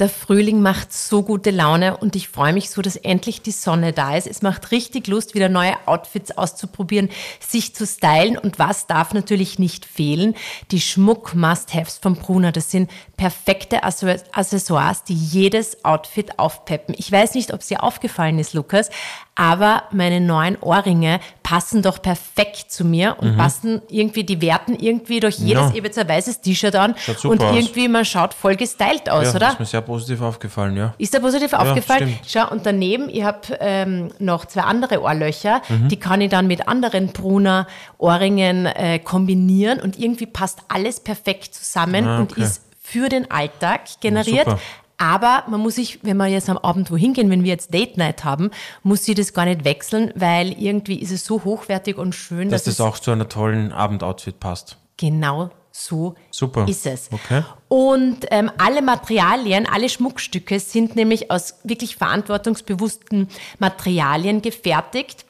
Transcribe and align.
Der 0.00 0.08
Frühling 0.08 0.60
macht 0.60 0.92
so 0.92 1.22
gute 1.22 1.52
Laune 1.52 1.96
und 1.96 2.16
ich 2.16 2.28
freue 2.28 2.52
mich 2.52 2.68
so, 2.68 2.82
dass 2.82 2.96
endlich 2.96 3.42
die 3.42 3.52
Sonne 3.52 3.92
da 3.92 4.16
ist. 4.16 4.26
Es 4.26 4.42
macht 4.42 4.72
richtig 4.72 5.06
Lust, 5.06 5.36
wieder 5.36 5.48
neue 5.48 5.74
Outfits 5.86 6.36
auszuprobieren, 6.36 7.10
sich 7.38 7.76
zu 7.76 7.86
stylen 7.86 8.36
und 8.36 8.58
was 8.58 8.88
darf 8.88 9.14
natürlich 9.14 9.60
nicht 9.60 9.84
fehlen? 9.84 10.34
Die 10.72 10.80
Schmuck-Must-Haves 10.80 11.98
von 11.98 12.16
Bruna. 12.16 12.50
Das 12.50 12.72
sind 12.72 12.90
perfekte 13.16 13.84
Accessoires, 13.84 15.04
die 15.04 15.14
jedes 15.14 15.84
Outfit 15.84 16.40
aufpeppen. 16.40 16.96
Ich 16.98 17.12
weiß 17.12 17.34
nicht, 17.34 17.52
ob 17.52 17.60
es 17.60 17.68
dir 17.68 17.84
aufgefallen 17.84 18.40
ist, 18.40 18.52
Lukas, 18.52 18.90
aber 19.36 19.84
meine 19.92 20.20
neuen 20.20 20.56
Ohrringe 20.60 21.20
passen 21.42 21.82
doch 21.82 22.00
perfekt 22.02 22.72
zu 22.72 22.84
mir 22.84 23.16
und 23.20 23.32
mhm. 23.32 23.36
passen 23.36 23.82
irgendwie, 23.88 24.24
die 24.24 24.40
werten 24.40 24.74
irgendwie 24.74 25.20
durch 25.20 25.38
jedes 25.38 25.72
ja. 25.74 26.02
ein 26.02 26.08
weißes 26.08 26.40
T-Shirt 26.40 26.74
an 26.74 26.94
und 27.24 27.42
irgendwie, 27.42 27.88
man 27.88 28.04
schaut 28.04 28.34
voll 28.34 28.56
gestylt 28.56 29.08
aus, 29.08 29.26
ja, 29.26 29.34
oder? 29.34 29.56
Positiv 29.84 30.20
aufgefallen, 30.20 30.76
ja. 30.76 30.94
Ist 30.98 31.14
dir 31.14 31.20
positiv 31.20 31.52
ja, 31.52 31.58
aufgefallen? 31.60 32.08
Stimmt. 32.08 32.20
Schau, 32.26 32.50
und 32.50 32.66
daneben, 32.66 33.08
ich 33.08 33.22
habe 33.22 33.40
ähm, 33.60 34.10
noch 34.18 34.44
zwei 34.46 34.62
andere 34.62 35.00
Ohrlöcher, 35.00 35.62
mhm. 35.68 35.88
die 35.88 35.96
kann 35.96 36.20
ich 36.20 36.30
dann 36.30 36.46
mit 36.46 36.68
anderen 36.68 37.08
Brunner 37.08 37.66
Ohrringen 37.98 38.66
äh, 38.66 38.98
kombinieren 38.98 39.80
und 39.80 39.98
irgendwie 39.98 40.26
passt 40.26 40.60
alles 40.68 41.00
perfekt 41.00 41.54
zusammen 41.54 42.06
ah, 42.06 42.20
okay. 42.20 42.34
und 42.34 42.44
ist 42.44 42.62
für 42.80 43.08
den 43.08 43.30
Alltag 43.30 43.82
generiert, 44.00 44.46
ja, 44.46 44.58
aber 44.98 45.44
man 45.48 45.60
muss 45.60 45.76
sich, 45.76 46.00
wenn 46.02 46.16
wir 46.16 46.26
jetzt 46.26 46.48
am 46.48 46.58
Abend 46.58 46.90
wohin 46.90 47.14
gehen, 47.14 47.30
wenn 47.30 47.42
wir 47.42 47.50
jetzt 47.50 47.74
Date 47.74 47.96
Night 47.96 48.24
haben, 48.24 48.50
muss 48.82 49.04
sie 49.04 49.14
das 49.14 49.32
gar 49.32 49.44
nicht 49.44 49.64
wechseln, 49.64 50.12
weil 50.14 50.52
irgendwie 50.52 51.00
ist 51.00 51.10
es 51.10 51.24
so 51.24 51.44
hochwertig 51.44 51.98
und 51.98 52.14
schön, 52.14 52.50
dass, 52.50 52.64
dass 52.64 52.76
das 52.76 52.86
auch 52.86 52.98
zu 52.98 53.10
einer 53.10 53.28
tollen 53.28 53.72
Abendoutfit 53.72 54.38
passt. 54.38 54.76
Genau 54.96 55.50
so 55.76 56.14
Super. 56.30 56.66
ist 56.68 56.86
es. 56.86 57.08
Okay. 57.10 57.42
Und 57.68 58.26
ähm, 58.30 58.50
alle 58.58 58.80
Materialien, 58.80 59.66
alle 59.66 59.88
Schmuckstücke 59.88 60.60
sind 60.60 60.94
nämlich 60.94 61.32
aus 61.32 61.56
wirklich 61.64 61.96
verantwortungsbewussten 61.96 63.28
Materialien 63.58 64.40
gefertigt 64.40 65.26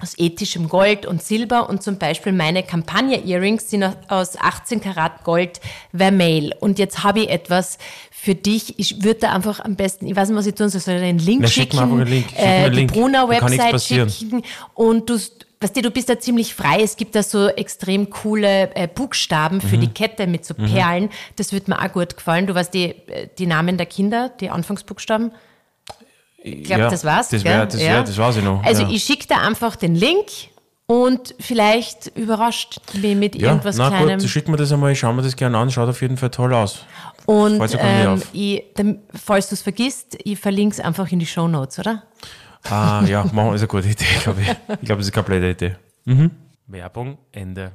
aus 0.00 0.14
ethischem 0.16 0.68
Gold 0.68 1.06
und 1.06 1.22
Silber 1.22 1.68
und 1.68 1.82
zum 1.82 1.98
Beispiel 1.98 2.32
meine 2.32 2.62
Campagna-Earrings 2.62 3.68
sind 3.68 3.82
aus 4.08 4.38
18 4.38 4.80
Karat 4.80 5.24
Gold 5.24 5.60
Vermeil. 5.92 6.54
Und 6.60 6.78
jetzt 6.78 7.02
habe 7.02 7.20
ich 7.20 7.30
etwas 7.30 7.78
für 8.12 8.36
dich. 8.36 8.78
Ich 8.78 9.02
würde 9.02 9.20
da 9.20 9.32
einfach 9.32 9.58
am 9.58 9.74
besten, 9.74 10.06
ich 10.06 10.14
weiß 10.14 10.28
nicht, 10.28 10.38
was 10.38 10.46
ich 10.46 10.54
tun 10.54 10.68
soll, 10.68 10.80
soll 10.80 10.94
ich 10.94 11.02
einen 11.02 11.18
Link 11.18 11.40
Na, 11.42 11.48
schicken, 11.48 11.78
schick 11.78 11.86
mir 11.86 11.92
einen 11.94 12.06
Link. 12.06 12.28
Schick 12.28 12.38
äh, 12.38 12.70
die 12.70 12.76
Link. 12.76 12.92
Bruna-Website 12.92 13.82
schicken 13.82 14.42
und 14.74 15.10
du, 15.10 15.18
weißt 15.60 15.76
du, 15.76 15.82
du 15.82 15.90
bist 15.90 16.08
da 16.08 16.18
ziemlich 16.18 16.54
frei. 16.54 16.82
Es 16.82 16.96
gibt 16.96 17.14
da 17.14 17.22
so 17.22 17.48
extrem 17.48 18.10
coole 18.10 18.74
äh, 18.74 18.88
Buchstaben 18.88 19.60
für 19.60 19.76
mhm. 19.76 19.82
die 19.82 19.88
Kette 19.88 20.26
mit 20.26 20.44
so 20.44 20.54
mhm. 20.56 20.72
Perlen. 20.72 21.04
Mhm. 21.04 21.10
Das 21.36 21.52
würde 21.52 21.70
mir 21.70 21.82
auch 21.82 21.92
gut 21.92 22.16
gefallen. 22.16 22.46
Du 22.46 22.54
weißt 22.54 22.72
die, 22.72 22.94
die 23.38 23.46
Namen 23.46 23.76
der 23.76 23.86
Kinder, 23.86 24.30
die 24.40 24.50
Anfangsbuchstaben. 24.50 25.32
Ich 26.42 26.64
glaube, 26.64 26.82
ja, 26.82 26.90
das 26.90 27.04
war's. 27.04 27.28
Das, 27.30 27.44
wär, 27.44 27.66
das, 27.66 27.82
ja. 27.82 28.02
das 28.02 28.16
weiß 28.16 28.36
ich 28.36 28.44
noch. 28.44 28.62
Also 28.64 28.82
ja. 28.82 28.90
ich 28.90 29.02
schicke 29.02 29.26
da 29.26 29.38
einfach 29.38 29.76
den 29.76 29.94
Link 29.94 30.26
und 30.86 31.34
vielleicht 31.40 32.16
überrascht 32.16 32.80
mich 32.94 33.16
mit 33.16 33.34
ja, 33.34 33.48
irgendwas 33.48 33.76
na 33.76 33.90
Kleinem. 33.90 34.20
Gut, 34.20 34.28
schick 34.28 34.48
mir 34.48 34.56
das 34.56 34.72
einmal, 34.72 34.92
ich 34.92 35.00
schaue 35.00 35.14
mir 35.14 35.22
das 35.22 35.36
gerne 35.36 35.58
an, 35.58 35.70
schaut 35.70 35.88
auf 35.88 36.00
jeden 36.00 36.16
Fall 36.16 36.30
toll 36.30 36.54
aus. 36.54 36.84
Und 37.26 37.60
ähm, 37.78 38.22
ich, 38.32 38.64
falls 39.14 39.50
du 39.50 39.54
es 39.54 39.60
vergisst, 39.60 40.16
ich 40.24 40.38
verlinke 40.38 40.74
es 40.74 40.80
einfach 40.80 41.12
in 41.12 41.18
die 41.18 41.26
Show 41.26 41.46
Notes, 41.46 41.78
oder? 41.78 42.04
Ah, 42.70 43.02
ja, 43.06 43.24
machen, 43.32 43.54
ist 43.54 43.62
eine 43.62 43.68
gute 43.68 43.88
Idee, 43.88 44.04
glaube 44.22 44.42
ich. 44.42 44.48
Ich 44.48 44.86
glaube, 44.86 44.98
das 44.98 45.08
ist 45.08 45.14
eine 45.14 45.24
komplette 45.24 45.48
Idee. 45.48 45.76
Mhm. 46.04 46.30
Werbung, 46.66 47.16
Ende. 47.32 47.72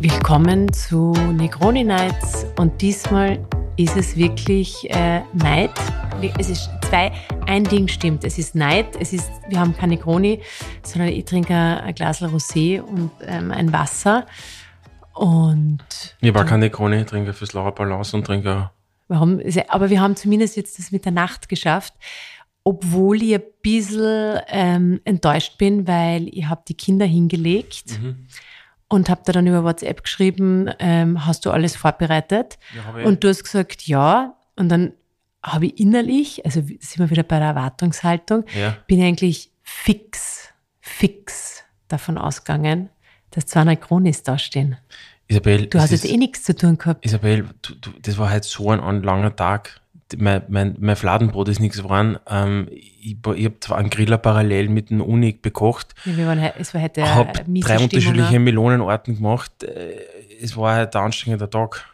Willkommen 0.00 0.72
zu 0.72 1.12
Negroni 1.12 1.84
Nights 1.84 2.46
und 2.58 2.82
diesmal 2.82 3.38
ist 3.76 3.96
es 3.96 4.16
wirklich 4.16 4.90
äh, 4.90 5.20
Night. 5.34 5.70
Es 6.36 6.50
ist 6.50 6.68
zwei, 6.88 7.12
ein 7.46 7.62
Ding 7.62 7.86
stimmt, 7.86 8.24
es 8.24 8.38
ist 8.38 8.56
Night, 8.56 8.96
es 8.98 9.12
ist, 9.12 9.30
wir 9.48 9.60
haben 9.60 9.76
keine 9.76 9.94
Negroni, 9.94 10.40
sondern 10.82 11.10
ich 11.10 11.24
trinke 11.26 11.54
ein 11.54 11.94
Glas 11.94 12.22
Rosé 12.22 12.80
und 12.80 13.12
ähm, 13.24 13.52
ein 13.52 13.72
Wasser 13.72 14.26
und... 15.14 15.78
Ich 16.20 16.34
war 16.34 16.44
keine 16.44 16.66
Negroni, 16.66 16.98
ich 16.98 17.06
trinke 17.06 17.32
fürs 17.32 17.52
Laura 17.52 17.70
Balance 17.70 18.16
und 18.16 18.24
trinke... 18.24 18.70
Warum? 19.08 19.40
Aber 19.68 19.90
wir 19.90 20.00
haben 20.00 20.16
zumindest 20.16 20.56
jetzt 20.56 20.78
das 20.78 20.90
mit 20.90 21.04
der 21.04 21.12
Nacht 21.12 21.48
geschafft 21.48 21.94
obwohl 22.66 23.22
ich 23.22 23.34
ein 23.34 23.42
bisschen 23.60 24.40
ähm, 24.48 24.98
enttäuscht 25.04 25.58
bin, 25.58 25.86
weil 25.86 26.28
ich 26.28 26.46
habe 26.46 26.62
die 26.66 26.74
Kinder 26.74 27.04
hingelegt. 27.04 28.00
Mhm 28.00 28.26
und 28.88 29.08
habe 29.08 29.22
da 29.24 29.32
dann 29.32 29.46
über 29.46 29.64
WhatsApp 29.64 30.02
geschrieben, 30.02 30.70
ähm, 30.78 31.26
hast 31.26 31.44
du 31.46 31.50
alles 31.50 31.76
vorbereitet? 31.76 32.58
Ja, 32.74 33.04
und 33.04 33.24
du 33.24 33.28
hast 33.28 33.42
gesagt, 33.42 33.86
ja. 33.86 34.36
Und 34.56 34.68
dann 34.68 34.92
habe 35.42 35.66
ich 35.66 35.80
innerlich, 35.80 36.44
also 36.44 36.60
sind 36.60 36.98
wir 36.98 37.10
wieder 37.10 37.22
bei 37.22 37.38
der 37.38 37.48
Erwartungshaltung, 37.48 38.44
ja. 38.56 38.76
bin 38.86 39.02
eigentlich 39.02 39.50
fix, 39.62 40.50
fix 40.80 41.64
davon 41.88 42.18
ausgegangen, 42.18 42.88
dass 43.34 43.46
zwei 43.46 43.64
Neuronis 43.64 44.22
da 44.22 44.38
stehen. 44.38 44.76
Isabel, 45.26 45.66
du 45.66 45.80
hast 45.80 45.90
jetzt 45.90 46.04
eh 46.04 46.16
nichts 46.16 46.44
zu 46.44 46.54
tun 46.54 46.76
gehabt. 46.76 47.04
Isabel, 47.04 47.48
du, 47.62 47.74
du, 47.76 47.90
das 48.02 48.18
war 48.18 48.30
halt 48.30 48.44
so 48.44 48.70
ein, 48.70 48.80
ein 48.80 49.02
langer 49.02 49.34
Tag 49.34 49.80
mein, 50.16 50.42
mein, 50.48 50.76
mein 50.78 50.96
Fladenbrot 50.96 51.48
ist 51.48 51.60
nichts 51.60 51.78
geworden. 51.78 52.18
Ähm, 52.28 52.68
ich 52.70 53.16
ich 53.34 53.44
habe 53.44 53.60
zwar 53.60 53.78
einen 53.78 53.90
Griller 53.90 54.18
parallel 54.18 54.68
mit 54.68 54.90
dem 54.90 55.00
Unik 55.00 55.42
bekocht. 55.42 55.94
Ja, 56.04 56.26
waren, 56.26 56.38
es 56.58 56.74
war 56.74 56.82
heute 56.82 57.14
habe 57.14 57.32
drei 57.46 57.78
unterschiedliche 57.78 58.38
Melonenorten 58.38 59.16
gemacht. 59.16 59.62
Äh, 59.62 59.96
es 60.40 60.56
war 60.56 60.74
halt 60.74 60.96
ein 60.96 61.04
anstrengender 61.04 61.48
Tag. 61.48 61.84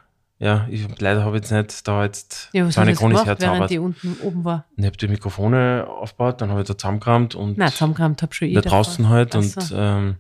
Ja, 0.43 0.67
ich, 0.71 0.87
leider 1.01 1.23
habe 1.23 1.37
ich 1.37 1.43
jetzt 1.43 1.53
nicht 1.53 1.87
da 1.87 2.03
jetzt 2.03 2.49
ja, 2.55 2.67
was 2.67 2.75
seine 2.75 2.95
Chronis 2.95 3.27
herzaubert. 3.27 3.69
die 3.69 3.79
unten 3.79 4.17
oben 4.23 4.43
war. 4.43 4.65
Ich 4.75 4.87
habe 4.87 4.97
die 4.97 5.09
Mikrofone 5.09 5.87
aufgebaut, 5.87 6.41
dann 6.41 6.49
habe 6.49 6.63
ich 6.63 6.67
da 6.67 6.79
zusammengerammt 6.79 7.35
und 7.35 7.59
Nein, 7.59 7.71
zusammengerammt 7.71 8.23
habe 8.23 8.33
schon 8.33 8.49
ich 8.49 8.55
da 8.55 8.63
draußen 8.63 9.07
halt 9.11 9.35
und 9.35 9.55
ähm, 9.75 10.17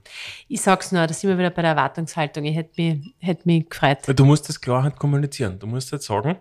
ich 0.46 0.60
sag's 0.60 0.92
nur, 0.92 1.06
da 1.06 1.14
sind 1.14 1.30
wir 1.30 1.38
wieder 1.38 1.48
bei 1.48 1.62
der 1.62 1.70
Erwartungshaltung. 1.70 2.44
Ich 2.44 2.54
hätte 2.54 2.70
mich, 2.76 3.14
hätte 3.18 3.42
mich 3.46 3.70
gefreut. 3.70 4.00
Du 4.14 4.26
musst 4.26 4.46
das 4.50 4.60
klar 4.60 4.82
halt 4.82 4.96
kommunizieren. 4.96 5.58
Du 5.58 5.66
musst 5.66 5.90
jetzt 5.90 6.04
sagen, 6.04 6.36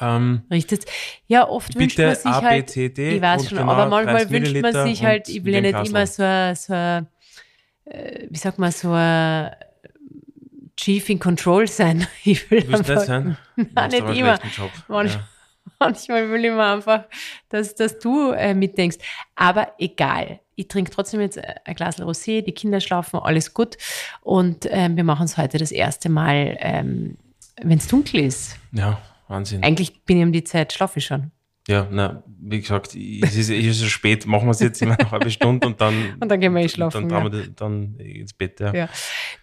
ähm, 0.00 0.42
Richtig. 0.50 0.80
Ja, 1.28 1.48
oft 1.48 1.78
wünscht 1.78 1.96
man 1.96 2.14
sich 2.16 2.26
A, 2.26 2.40
B, 2.40 2.46
halt, 2.46 2.70
C, 2.70 2.88
D 2.88 3.16
ich 3.16 3.22
weiß 3.22 3.48
schon, 3.48 3.58
genau 3.58 3.70
aber 3.70 3.86
manchmal 3.86 4.28
wünscht 4.28 4.60
man 4.60 4.72
sich 4.72 5.04
halt, 5.04 5.28
ich 5.28 5.44
will 5.44 5.54
ja 5.54 5.60
nicht 5.60 5.88
immer 5.88 6.06
so 6.08 6.24
ein, 6.24 6.56
so 6.56 6.74
äh, 6.74 8.26
wie 8.28 8.36
sagt 8.36 8.58
man, 8.58 8.72
so 8.72 8.90
ein 8.90 9.52
Chief 10.76 11.08
in 11.08 11.18
Control 11.18 11.66
sein. 11.66 12.06
Ich 12.24 12.50
will 12.50 12.66
Willst 12.66 12.90
einfach, 12.90 13.04
sein? 13.04 13.36
Nein, 13.74 13.90
nicht 13.90 14.18
immer. 14.18 14.38
Manchmal, 14.88 15.06
ja. 15.06 15.28
manchmal 15.78 16.30
will 16.30 16.44
ich 16.44 16.50
mir 16.50 16.64
einfach, 16.64 17.04
dass, 17.48 17.74
dass 17.74 17.98
du 17.98 18.30
äh, 18.30 18.54
mitdenkst. 18.54 18.98
Aber 19.34 19.72
egal. 19.78 20.40
Ich 20.54 20.68
trinke 20.68 20.90
trotzdem 20.90 21.20
jetzt 21.20 21.38
ein 21.38 21.74
Glas 21.74 22.00
Rosé, 22.00 22.42
die 22.42 22.52
Kinder 22.52 22.80
schlafen, 22.80 23.20
alles 23.20 23.52
gut. 23.52 23.76
Und 24.22 24.66
ähm, 24.70 24.96
wir 24.96 25.04
machen 25.04 25.26
es 25.26 25.36
heute 25.36 25.58
das 25.58 25.70
erste 25.70 26.08
Mal, 26.08 26.56
ähm, 26.60 27.18
wenn 27.60 27.76
es 27.76 27.88
dunkel 27.88 28.20
ist. 28.20 28.56
Ja. 28.72 28.98
Wahnsinn. 29.28 29.62
Eigentlich 29.62 30.04
bin 30.04 30.18
ich 30.18 30.24
um 30.24 30.32
die 30.32 30.44
Zeit, 30.44 30.72
schlafe 30.72 30.98
ich 30.98 31.06
schon. 31.06 31.32
Ja, 31.68 31.88
na, 31.90 32.22
wie 32.40 32.60
gesagt, 32.60 32.94
es 32.94 33.36
ist, 33.36 33.50
es 33.50 33.50
ist 33.50 33.80
so 33.80 33.86
spät, 33.86 34.24
machen 34.24 34.46
wir 34.46 34.52
es 34.52 34.60
jetzt 34.60 34.80
immer 34.82 34.96
eine 34.98 35.10
halbe 35.10 35.30
Stunde 35.32 35.66
und 35.66 35.80
dann. 35.80 36.16
und 36.20 36.28
dann 36.28 36.38
gehen 36.38 36.54
wir 36.54 36.62
eh 36.62 36.68
schlafen. 36.68 37.08
Dann, 37.08 37.32
ja. 37.32 37.42
dann 37.56 37.96
ins 37.98 38.32
Bett, 38.32 38.60
ja. 38.60 38.72
ja. 38.72 38.88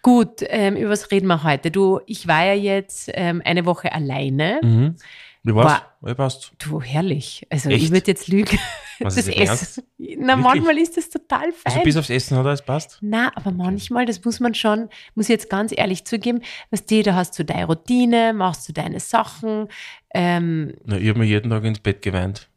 Gut, 0.02 0.42
ähm, 0.48 0.78
über 0.78 0.92
was 0.92 1.12
reden 1.12 1.28
wir 1.28 1.44
heute? 1.44 1.70
Du, 1.70 2.00
ich 2.06 2.28
war 2.28 2.46
ja 2.46 2.54
jetzt 2.54 3.12
ähm, 3.14 3.42
eine 3.44 3.66
Woche 3.66 3.92
alleine. 3.92 4.62
Mhm. 4.64 4.96
Wie 5.44 5.54
war's? 5.54 5.82
War, 6.00 6.16
passt? 6.16 6.54
Du, 6.58 6.82
herrlich. 6.82 7.46
Also 7.50 7.70
Echt? 7.70 7.84
ich 7.84 7.92
würde 7.92 8.08
jetzt 8.08 8.28
lügen. 8.30 8.58
Was 9.00 9.16
das 9.16 9.28
Essen. 9.28 9.84
Na, 9.98 10.38
manchmal 10.38 10.78
ist 10.78 10.96
das 10.96 11.10
total 11.10 11.52
fein. 11.52 11.74
Also 11.74 11.82
bis 11.82 11.98
aufs 11.98 12.10
Essen 12.10 12.38
hat 12.38 12.46
alles 12.46 12.62
passt? 12.62 13.00
Na, 13.02 13.32
aber 13.36 13.52
manchmal, 13.52 14.06
das 14.06 14.24
muss 14.24 14.40
man 14.40 14.54
schon, 14.54 14.90
muss 15.16 15.26
ich 15.26 15.30
jetzt 15.30 15.50
ganz 15.50 15.74
ehrlich 15.76 16.06
zugeben, 16.06 16.42
was 16.70 16.86
die, 16.86 17.04
da 17.04 17.16
hast 17.16 17.38
du 17.38 17.44
deine 17.44 17.66
Routine, 17.66 18.34
machst 18.34 18.70
du 18.70 18.74
deine 18.74 19.02
Sachen. 19.02 19.68
Ähm, 20.14 20.76
Na, 20.86 20.98
ich 20.98 21.10
habe 21.10 21.20
mir 21.20 21.26
jeden 21.26 21.50
Tag 21.50 21.64
ins 21.66 21.80
Bett 21.80 22.02
geweint. 22.02 22.50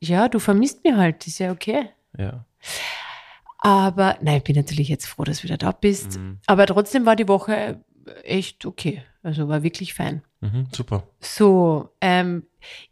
Ja, 0.00 0.28
du 0.28 0.38
vermisst 0.38 0.84
mich 0.84 0.94
halt, 0.94 1.26
ist 1.26 1.38
ja 1.38 1.50
okay. 1.50 1.90
Ja. 2.16 2.46
Aber, 3.58 4.16
nein, 4.22 4.38
ich 4.38 4.44
bin 4.44 4.56
natürlich 4.56 4.88
jetzt 4.88 5.06
froh, 5.06 5.24
dass 5.24 5.38
du 5.38 5.44
wieder 5.44 5.58
da 5.58 5.72
bist. 5.72 6.18
Mhm. 6.18 6.38
Aber 6.46 6.64
trotzdem 6.66 7.04
war 7.04 7.16
die 7.16 7.28
Woche 7.28 7.82
echt 8.24 8.64
okay. 8.64 9.02
Also 9.28 9.46
war 9.46 9.62
wirklich 9.62 9.92
fein. 9.92 10.22
Mhm, 10.40 10.68
super. 10.74 11.06
So, 11.20 11.90
ähm, 12.00 12.44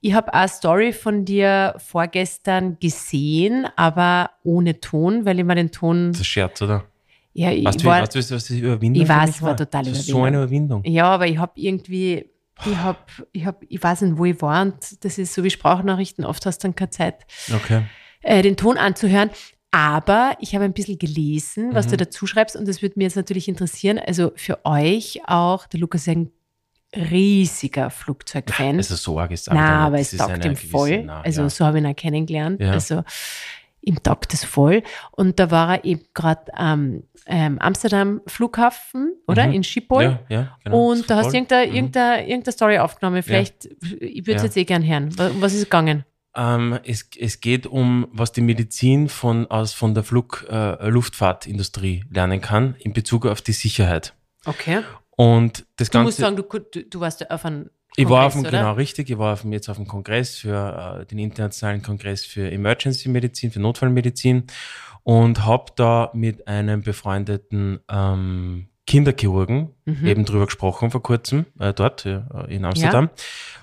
ich 0.02 0.12
habe 0.12 0.34
eine 0.34 0.48
Story 0.48 0.92
von 0.92 1.24
dir 1.24 1.74
vorgestern 1.78 2.78
gesehen, 2.78 3.66
aber 3.74 4.32
ohne 4.44 4.78
Ton, 4.80 5.24
weil 5.24 5.38
ich 5.38 5.46
mir 5.46 5.54
den 5.54 5.72
Ton. 5.72 6.12
Das 6.12 6.20
ist 6.20 6.26
Scherz, 6.26 6.60
oder? 6.60 6.84
Ja, 7.32 7.50
ich 7.52 7.64
weißt 7.64 7.82
war, 7.86 8.00
du, 8.00 8.02
weißt 8.02 8.14
du, 8.14 8.34
was 8.34 8.48
das 8.48 8.50
Überwindung 8.50 9.02
Ich 9.02 9.08
weiß, 9.08 9.30
es 9.30 9.40
war 9.40 9.56
total 9.56 9.84
das 9.84 10.00
ist 10.00 10.08
so 10.08 10.22
eine 10.24 10.36
Überwindung. 10.36 10.84
Ja, 10.84 11.06
aber 11.06 11.26
ich 11.26 11.38
habe 11.38 11.52
irgendwie, 11.54 12.30
ich 12.66 12.76
habe, 12.76 12.98
ich 13.32 13.46
habe, 13.46 13.64
ich 13.66 13.82
weiß 13.82 14.02
nicht, 14.02 14.18
wo 14.18 14.26
ich 14.26 14.42
war 14.42 14.60
und 14.60 15.02
das 15.02 15.16
ist 15.16 15.32
so 15.32 15.42
wie 15.42 15.48
Sprachnachrichten, 15.50 16.26
oft 16.26 16.44
hast 16.44 16.62
du 16.62 16.68
dann 16.68 16.74
keine 16.74 16.90
Zeit. 16.90 17.24
Okay. 17.54 17.84
äh, 18.20 18.42
den 18.42 18.58
Ton 18.58 18.76
anzuhören. 18.76 19.30
Aber 19.76 20.36
ich 20.40 20.54
habe 20.54 20.64
ein 20.64 20.72
bisschen 20.72 20.98
gelesen, 20.98 21.74
was 21.74 21.86
Mhm. 21.86 21.90
du 21.90 21.96
dazu 21.98 22.26
schreibst 22.26 22.56
und 22.56 22.66
das 22.66 22.80
würde 22.80 22.94
mir 22.96 23.04
jetzt 23.04 23.16
natürlich 23.16 23.46
interessieren. 23.46 23.98
Also 23.98 24.32
für 24.34 24.64
euch 24.64 25.20
auch, 25.26 25.66
der 25.66 25.80
Lukas 25.80 26.02
ist 26.02 26.08
ein 26.08 26.30
riesiger 26.94 27.90
Flugzeugfan. 27.90 28.76
Also 28.76 28.94
so 28.96 29.18
arg 29.20 29.30
ist 29.32 29.48
es 29.48 29.52
Na, 29.52 29.86
aber 29.86 29.98
es 29.98 30.16
taugt 30.16 30.44
ihm 30.44 30.56
voll. 30.56 31.02
na, 31.04 31.20
also 31.20 31.42
ja. 31.42 31.50
so 31.50 31.66
habe 31.66 31.78
ich 31.78 31.84
ihn 31.84 31.90
auch 31.90 31.96
kennengelernt. 31.96 32.60
Ja. 32.60 32.70
Also 32.72 33.02
ihm 33.82 34.02
taugt 34.02 34.32
es 34.32 34.44
voll. 34.44 34.82
Und 35.10 35.38
da 35.38 35.50
war 35.50 35.74
er 35.76 35.84
eben 35.84 36.06
gerade 36.14 36.54
am 36.54 37.02
ähm, 37.26 37.58
Amsterdam 37.58 38.20
Flughafen, 38.26 39.14
oder? 39.26 39.46
Mhm. 39.48 39.52
In 39.54 39.64
Schiphol. 39.64 40.02
Ja, 40.04 40.20
ja, 40.28 40.56
genau. 40.64 40.90
Und 40.90 41.10
da 41.10 41.16
hast 41.16 41.26
du 41.26 41.30
Voll. 41.30 41.34
irgendeine, 41.36 41.66
Mhm. 41.70 41.74
irgendeine, 41.76 42.28
irgendeine 42.28 42.52
Story 42.52 42.78
aufgenommen. 42.78 43.22
Vielleicht, 43.22 43.64
ich 44.00 44.26
würde 44.26 44.36
es 44.36 44.42
Ja. 44.42 44.44
jetzt 44.44 44.56
eh 44.56 44.64
gern 44.64 44.86
hören. 44.86 45.18
Wa- 45.18 45.32
was 45.40 45.52
ist 45.52 45.64
gegangen? 45.64 46.04
Ähm, 46.36 46.78
es, 46.84 47.08
es 47.18 47.40
geht 47.40 47.66
um, 47.66 48.08
was 48.12 48.32
die 48.32 48.42
Medizin 48.42 49.08
von, 49.08 49.46
aus, 49.46 49.72
von 49.72 49.94
der 49.94 50.04
Flug, 50.04 50.46
äh, 50.50 50.88
Luftfahrtindustrie 50.88 52.04
lernen 52.10 52.40
kann 52.40 52.76
in 52.78 52.92
Bezug 52.92 53.26
auf 53.26 53.40
die 53.40 53.52
Sicherheit. 53.52 54.14
Okay. 54.44 54.82
Und 55.16 55.66
das 55.76 55.90
Du 55.90 56.00
musst 56.00 56.18
Ganze. 56.20 56.36
sagen, 56.36 56.36
du, 56.36 56.58
du, 56.58 56.84
du 56.84 57.00
warst 57.00 57.30
auf 57.30 57.44
einem 57.44 57.70
ich 57.98 58.06
war 58.10 58.26
auf 58.26 58.34
dem, 58.34 58.42
Kongress, 58.42 58.52
oder? 58.52 58.60
genau 58.60 58.72
richtig, 58.74 59.08
ich 59.08 59.16
war 59.16 59.32
auf 59.32 59.40
dem, 59.40 59.52
jetzt 59.54 59.70
auf 59.70 59.78
dem 59.78 59.86
Kongress 59.86 60.36
für 60.36 61.00
äh, 61.00 61.06
den 61.06 61.18
internationalen 61.18 61.82
Kongress 61.82 62.26
für 62.26 62.50
Emergency 62.50 63.08
Medizin, 63.08 63.50
für 63.50 63.60
Notfallmedizin 63.60 64.44
und 65.02 65.46
habe 65.46 65.72
da 65.76 66.10
mit 66.12 66.46
einem 66.46 66.82
befreundeten 66.82 67.80
ähm, 67.90 68.68
Kinderchirurgen 68.86 69.70
Mhm. 69.84 70.06
eben 70.06 70.24
drüber 70.24 70.46
gesprochen 70.46 70.90
vor 70.90 71.02
kurzem, 71.02 71.46
äh, 71.60 71.72
dort 71.72 72.06
äh, 72.06 72.20
in 72.48 72.64
Amsterdam. 72.64 73.08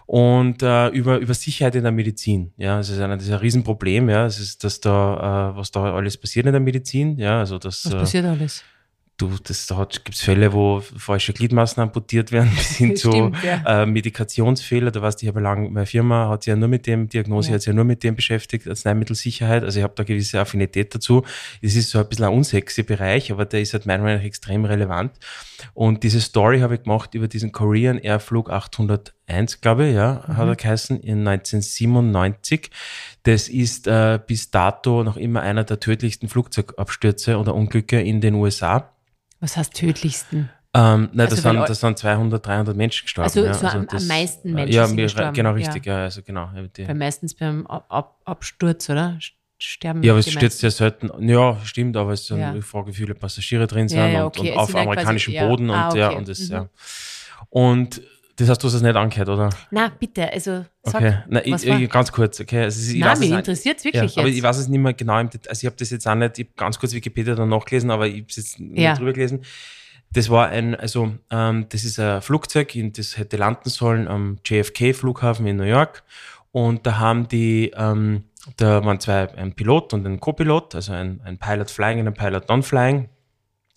Und 0.06 0.64
äh, 0.64 0.88
über, 0.90 1.18
über 1.18 1.34
Sicherheit 1.34 1.76
in 1.76 1.84
der 1.84 1.92
Medizin. 1.92 2.54
Ja, 2.58 2.80
es 2.80 2.90
ist 2.90 3.00
ein, 3.00 3.10
das 3.10 3.24
ist 3.24 3.32
ein 3.32 3.40
Riesenproblem, 3.40 4.10
ja. 4.10 4.26
Es 4.26 4.40
ist, 4.40 4.64
dass 4.64 4.80
da, 4.80 5.52
äh, 5.52 5.58
was 5.58 5.72
da 5.72 5.94
alles 5.94 6.18
passiert 6.18 6.46
in 6.46 6.52
der 6.52 6.62
Medizin, 6.62 7.18
ja, 7.18 7.40
also 7.40 7.58
dass 7.58 7.86
Was 7.86 7.94
äh, 7.94 7.98
passiert 7.98 8.26
alles? 8.26 8.64
Du, 9.24 9.38
das 9.44 9.68
da 9.68 9.86
gibt 9.86 10.16
es 10.16 10.22
Fälle, 10.22 10.54
wo 10.54 10.82
falsche 10.82 11.34
Gliedmaßen 11.34 11.82
amputiert 11.82 12.32
werden, 12.32 12.52
bis 12.56 12.76
hin 12.78 12.96
zu 12.96 13.32
ja. 13.44 13.84
äh, 13.84 13.86
Medikationsfehler. 13.86 14.92
Da 14.92 15.02
weißt 15.02 15.22
du, 15.22 15.26
ich 15.26 15.28
habe 15.30 15.40
lang, 15.40 15.72
meine 15.72 15.86
Firma 15.86 16.30
hat 16.30 16.44
sich 16.44 16.52
ja 16.52 16.56
nur 16.56 16.68
mit 16.68 16.86
dem, 16.88 17.10
Diagnose 17.10 17.50
Ja. 17.50 17.56
hat 17.56 17.62
sich 17.62 17.68
ja 17.68 17.74
nur 17.74 17.86
mit 17.86 18.04
dem 18.04 18.16
beschäftigt, 18.16 18.68
Arzneimittelsicherheit. 18.68 19.64
Also 19.64 19.80
ich 19.80 19.84
habe 19.84 19.94
da 19.96 20.04
gewisse 20.04 20.40
Affinität 20.40 20.94
dazu. 20.94 21.24
Es 21.62 21.76
ist 21.76 21.90
so 21.90 22.00
ein 22.00 22.08
bisschen 22.08 22.26
ein 22.26 22.34
unsexy 22.34 22.84
Bereich, 22.84 23.32
aber 23.32 23.46
der 23.46 23.62
ist 23.62 23.74
halt 23.74 23.86
meiner 23.86 24.04
Meinung 24.04 24.20
nach 24.20 24.26
extrem 24.26 24.66
relevant. 24.66 25.12
Und 25.74 26.04
diese 26.04 26.22
Story 26.22 26.60
habe 26.60 26.76
ich 26.76 26.84
gemacht 26.84 27.16
über 27.16 27.28
diesen 27.28 27.52
Korean 27.52 27.98
Air 27.98 28.20
Flug 28.20 28.50
801, 28.50 29.62
glaube 29.62 29.88
ich, 29.88 29.96
ja, 29.96 30.24
hat 30.28 30.48
er 30.48 30.56
geheißen, 30.56 31.00
in 31.00 31.28
1997. 31.28 32.70
Das 33.24 33.48
ist 33.48 33.88
äh, 33.88 34.20
bis 34.26 34.52
dato 34.52 35.04
noch 35.04 35.18
immer 35.18 35.42
einer 35.42 35.64
der 35.64 35.80
tödlichsten 35.80 36.28
Flugzeugabstürze 36.28 37.38
oder 37.38 37.56
Unglücke 37.56 38.02
in 38.02 38.22
den 38.22 38.36
USA. 38.36 38.90
Was 39.44 39.58
heißt 39.58 39.74
tödlichsten? 39.74 40.50
Ähm, 40.74 41.10
nein, 41.12 41.28
Also 41.28 41.36
das, 41.36 41.44
sind, 41.44 41.70
das 41.70 41.80
sind 41.82 42.00
200, 42.00 42.46
300 42.46 42.78
Menschen 42.78 43.04
gestorben. 43.04 43.26
Also 43.26 43.44
ja. 43.44 43.54
so 43.54 43.68
am- 43.68 43.86
am 43.90 44.08
meisten 44.08 44.54
Menschen 44.54 44.74
ja, 44.74 44.88
sind 44.88 44.96
gestorben, 44.96 45.34
Genau, 45.34 45.50
ja. 45.50 45.56
richtig, 45.56 45.86
ja, 45.86 45.98
also 45.98 46.22
genau. 46.24 46.50
ja, 46.56 46.88
Weil 46.88 46.96
meistens 46.96 47.36
beim 47.36 47.68
Ab 47.68 47.86
Ab 47.90 48.22
Absturz, 48.24 48.90
oder? 48.90 49.20
Sterben 49.58 50.02
ja, 50.02 50.14
aber 50.14 50.20
es 50.20 50.32
stürzt 50.32 50.62
ja 50.62 50.72
selten, 50.72 51.28
ja, 51.28 51.58
stimmt, 51.66 51.98
aber 51.98 52.14
es 52.14 52.26
sind, 52.26 52.40
Ja. 52.40 52.60
frage, 52.62 52.88
wie 52.88 52.94
viele 52.94 53.16
Passagiere 53.16 53.68
drin 53.68 53.90
sind 53.90 54.00
Ja, 54.00 54.08
ja, 54.08 54.20
und, 54.26 54.28
okay, 54.38 54.40
und 54.40 54.48
es 54.48 54.58
auf 54.58 54.76
amerikanischem 54.76 55.34
ja. 55.34 55.48
Boden 55.48 55.70
und 55.70 55.76
Ah, 55.76 55.94
ja, 55.96 56.08
okay. 56.10 56.18
und 56.18 56.28
das, 56.30 56.40
Mhm. 56.50 56.54
ja. 56.56 56.70
Und 57.50 58.02
das 58.36 58.50
heißt, 58.50 58.64
du 58.64 58.68
hast 58.68 58.74
das 58.74 58.82
nicht 58.82 58.96
angehört, 58.96 59.30
oder? 59.30 59.50
Na, 59.72 59.90
bitte, 59.90 60.32
also 60.32 60.66
sag, 60.84 60.96
Okay, 60.96 61.18
was 61.52 61.64
ich, 61.64 61.72
ich, 61.72 61.90
ganz 61.90 62.12
kurz, 62.12 62.40
okay. 62.40 62.64
Also, 62.64 62.94
ich 62.94 63.04
es 63.04 63.20
mich 63.20 63.32
interessiert 63.32 63.78
es 63.78 63.84
ja, 63.84 63.94
wirklich 63.94 64.18
aber 64.18 64.28
jetzt. 64.28 64.38
ich 64.38 64.44
weiß 64.44 64.58
es 64.58 64.68
nicht 64.68 64.80
mehr 64.80 64.94
genau. 64.94 65.14
Also 65.14 65.38
ich 65.52 65.66
habe 65.66 65.76
das 65.78 65.92
jetzt 65.92 66.08
auch 66.08 66.16
nicht, 66.16 66.40
ich 66.40 66.46
habe 66.46 66.56
ganz 66.56 66.80
kurz 66.80 66.94
Wikipedia 66.94 67.36
dann 67.36 67.50
nachgelesen, 67.50 67.92
aber 67.92 68.08
ich 68.08 68.16
habe 68.22 68.26
es 68.30 68.36
jetzt 68.38 68.60
nicht 68.60 68.80
Ja. 68.82 68.96
drüber 68.96 69.14
gelesen. 69.14 69.42
Das 70.12 70.30
war 70.30 70.50
ein, 70.50 70.76
also 70.76 71.14
ähm, 71.32 71.66
das 71.70 71.84
ist 71.84 72.00
ein 72.00 72.22
Flugzeug, 72.22 72.76
in 72.76 72.94
das 72.94 73.18
hätte 73.18 73.38
landen 73.38 73.70
sollen 73.70 74.08
am 74.08 74.38
JFK-Flughafen 74.46 75.46
in 75.48 75.58
New 75.58 75.64
York. 75.64 76.04
Und 76.52 76.86
da 76.86 77.00
haben 77.00 77.28
die, 77.28 77.72
ähm, 77.76 78.26
da 78.58 78.84
waren 78.86 79.00
zwei, 79.00 79.32
ein 79.36 79.54
Pilot 79.54 79.94
und 79.94 80.06
ein 80.06 80.20
Co-Pilot, 80.20 80.76
also 80.76 80.94
ein, 80.94 81.20
ein 81.24 81.38
Pilot 81.40 81.72
Flying 81.72 82.00
und 82.02 82.08
ein 82.08 82.14
Pilot 82.14 82.48
Non-Flying. 82.50 83.10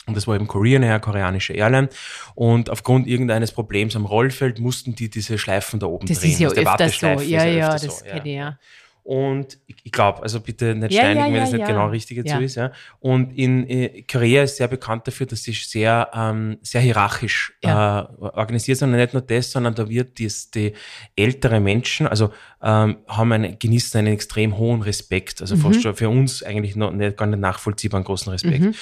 Und 0.07 0.17
das 0.17 0.27
war 0.29 0.37
eben 0.37 0.47
Korean 0.47 0.83
Air, 0.85 1.01
koreanische 1.01 1.53
Airline. 1.53 1.89
Und 2.35 2.71
aufgrund 2.71 3.07
irgendeines 3.09 3.51
Problems 3.53 3.97
am 3.97 4.07
Rollfeld 4.07 4.61
mussten 4.61 4.95
die 4.95 5.11
diese 5.11 5.37
Schleifen 5.37 5.81
da 5.81 5.87
oben 5.87 6.07
das 6.07 6.21
drehen. 6.21 6.31
ist 6.33 6.39
ja 6.41 6.49
Also 6.49 6.63
der 6.63 6.73
öfter 6.75 6.91
so. 6.91 7.07
Ja, 7.25 7.45
ja, 7.45 7.75
öfter 7.75 7.87
das 7.89 7.99
so, 7.99 8.05
kenne 8.05 8.21
ich 8.29 8.35
ja. 8.37 8.59
und 9.03 9.59
ich, 9.67 9.77
ich 9.85 9.93
glaube, 9.93 10.23
also 10.23 10.41
bitte 10.41 10.75
nicht 10.75 10.93
Ja, 10.93 11.01
steinigen, 11.01 11.27
ja, 11.27 11.33
wenn 11.33 11.35
ja, 11.37 11.43
es 11.45 11.51
nicht 11.53 11.61
ja. 11.61 11.67
genau 11.67 11.89
richtig 11.89 12.25
Ja. 12.27 12.37
so 12.39 12.43
ist. 12.45 12.55
Ja. 12.57 12.73
Und 13.01 13.37
in 13.37 13.69
äh, 13.69 14.03
Korea 14.03 14.43
ist 14.45 14.57
sehr 14.57 14.69
bekannt 14.69 15.07
dafür, 15.09 15.27
dass 15.27 15.43
sie 15.43 15.53
sehr, 15.53 16.09
ähm, 16.15 16.59
sehr 16.63 16.81
hierarchisch 16.81 17.55
Ja. 17.65 18.03
äh, 18.03 18.23
organisiert 18.23 18.79
sind. 18.79 18.91
Und 18.91 18.97
nicht 18.97 19.13
nur 19.13 19.23
das, 19.23 19.51
sondern 19.53 19.75
da 19.75 19.89
wird 19.89 20.19
dies, 20.19 20.51
die 20.53 20.73
ältere 21.17 21.61
Menschen, 21.61 22.07
also 22.07 22.33
ähm, 22.63 22.97
haben 23.09 23.33
einen, 23.33 23.59
genießen 23.59 23.99
einen 23.99 24.13
extrem 24.15 24.57
hohen 24.57 24.83
Respekt. 24.83 25.41
Also 25.41 25.57
Mhm. 25.57 25.61
fast 25.61 25.83
schon 25.83 25.95
für 25.97 26.09
uns 26.09 26.43
eigentlich 26.43 26.75
noch 26.77 26.93
nicht, 26.93 27.17
gar 27.17 27.27
nicht 27.27 27.39
nachvollziehbaren 27.41 28.05
großen 28.05 28.31
Respekt. 28.33 28.77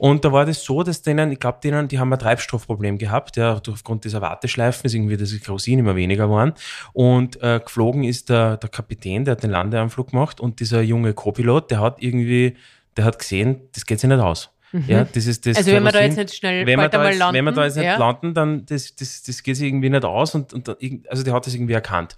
Und 0.00 0.24
da 0.24 0.32
war 0.32 0.46
das 0.46 0.64
so, 0.64 0.82
dass 0.82 1.02
denen, 1.02 1.30
ich 1.30 1.38
glaube, 1.38 1.58
denen, 1.62 1.86
die 1.86 1.98
haben 1.98 2.10
ein 2.10 2.18
Treibstoffproblem 2.18 2.96
gehabt, 2.96 3.36
ja, 3.36 3.60
aufgrund 3.68 4.04
dieser 4.04 4.22
Warteschleifen 4.22 4.86
ist 4.86 4.94
irgendwie 4.94 5.18
das 5.18 5.38
Kerosin 5.38 5.78
immer 5.78 5.94
weniger 5.94 6.24
geworden. 6.24 6.54
Und 6.94 7.36
äh, 7.42 7.60
geflogen 7.62 8.04
ist 8.04 8.30
der, 8.30 8.56
der 8.56 8.70
Kapitän, 8.70 9.26
der 9.26 9.32
hat 9.32 9.42
den 9.42 9.50
Landeanflug 9.50 10.12
gemacht 10.12 10.40
und 10.40 10.60
dieser 10.60 10.80
junge 10.80 11.12
Co-Pilot, 11.12 11.70
der 11.70 11.80
hat 11.80 12.02
irgendwie, 12.02 12.56
der 12.96 13.04
hat 13.04 13.18
gesehen, 13.18 13.60
das 13.74 13.84
geht 13.84 14.00
sich 14.00 14.08
nicht 14.08 14.20
aus. 14.20 14.48
Ja, 14.86 15.04
das 15.04 15.26
ist 15.26 15.44
das 15.44 15.56
Mhm. 15.56 15.58
Also 15.58 15.72
wenn 15.72 15.82
wir 15.82 15.92
da 15.92 15.98
Kerosin- 15.98 16.06
jetzt 16.06 16.16
nicht 16.16 16.34
schnell 16.34 16.66
wenn 16.66 16.76
bald 16.78 16.94
einmal 16.94 17.14
landen. 17.14 17.36
wenn 17.36 17.44
wir 17.44 17.52
da 17.52 17.64
jetzt 17.64 17.76
nicht 17.76 17.84
ja. 17.84 17.98
landen, 17.98 18.32
dann 18.32 18.64
das, 18.64 18.94
das, 18.94 19.22
das 19.22 19.42
geht 19.42 19.56
sich 19.56 19.68
irgendwie 19.68 19.90
nicht 19.90 20.04
aus 20.06 20.34
und, 20.34 20.54
und 20.54 20.76
also 21.08 21.22
der 21.24 21.34
hat 21.34 21.44
das 21.46 21.52
irgendwie 21.52 21.74
erkannt. 21.74 22.16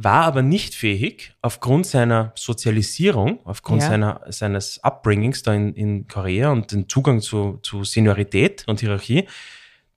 War 0.00 0.22
aber 0.26 0.42
nicht 0.42 0.76
fähig, 0.76 1.34
aufgrund 1.42 1.84
seiner 1.84 2.30
Sozialisierung, 2.36 3.40
aufgrund 3.44 3.82
Ja. 3.82 3.88
seiner, 3.88 4.20
seines 4.28 4.78
Upbringings 4.84 5.42
da 5.42 5.52
in, 5.54 5.74
in 5.74 6.06
Korea 6.06 6.50
und 6.52 6.70
den 6.70 6.88
Zugang 6.88 7.20
zu, 7.20 7.58
zu 7.62 7.82
Seniorität 7.82 8.62
und 8.68 8.78
Hierarchie, 8.78 9.26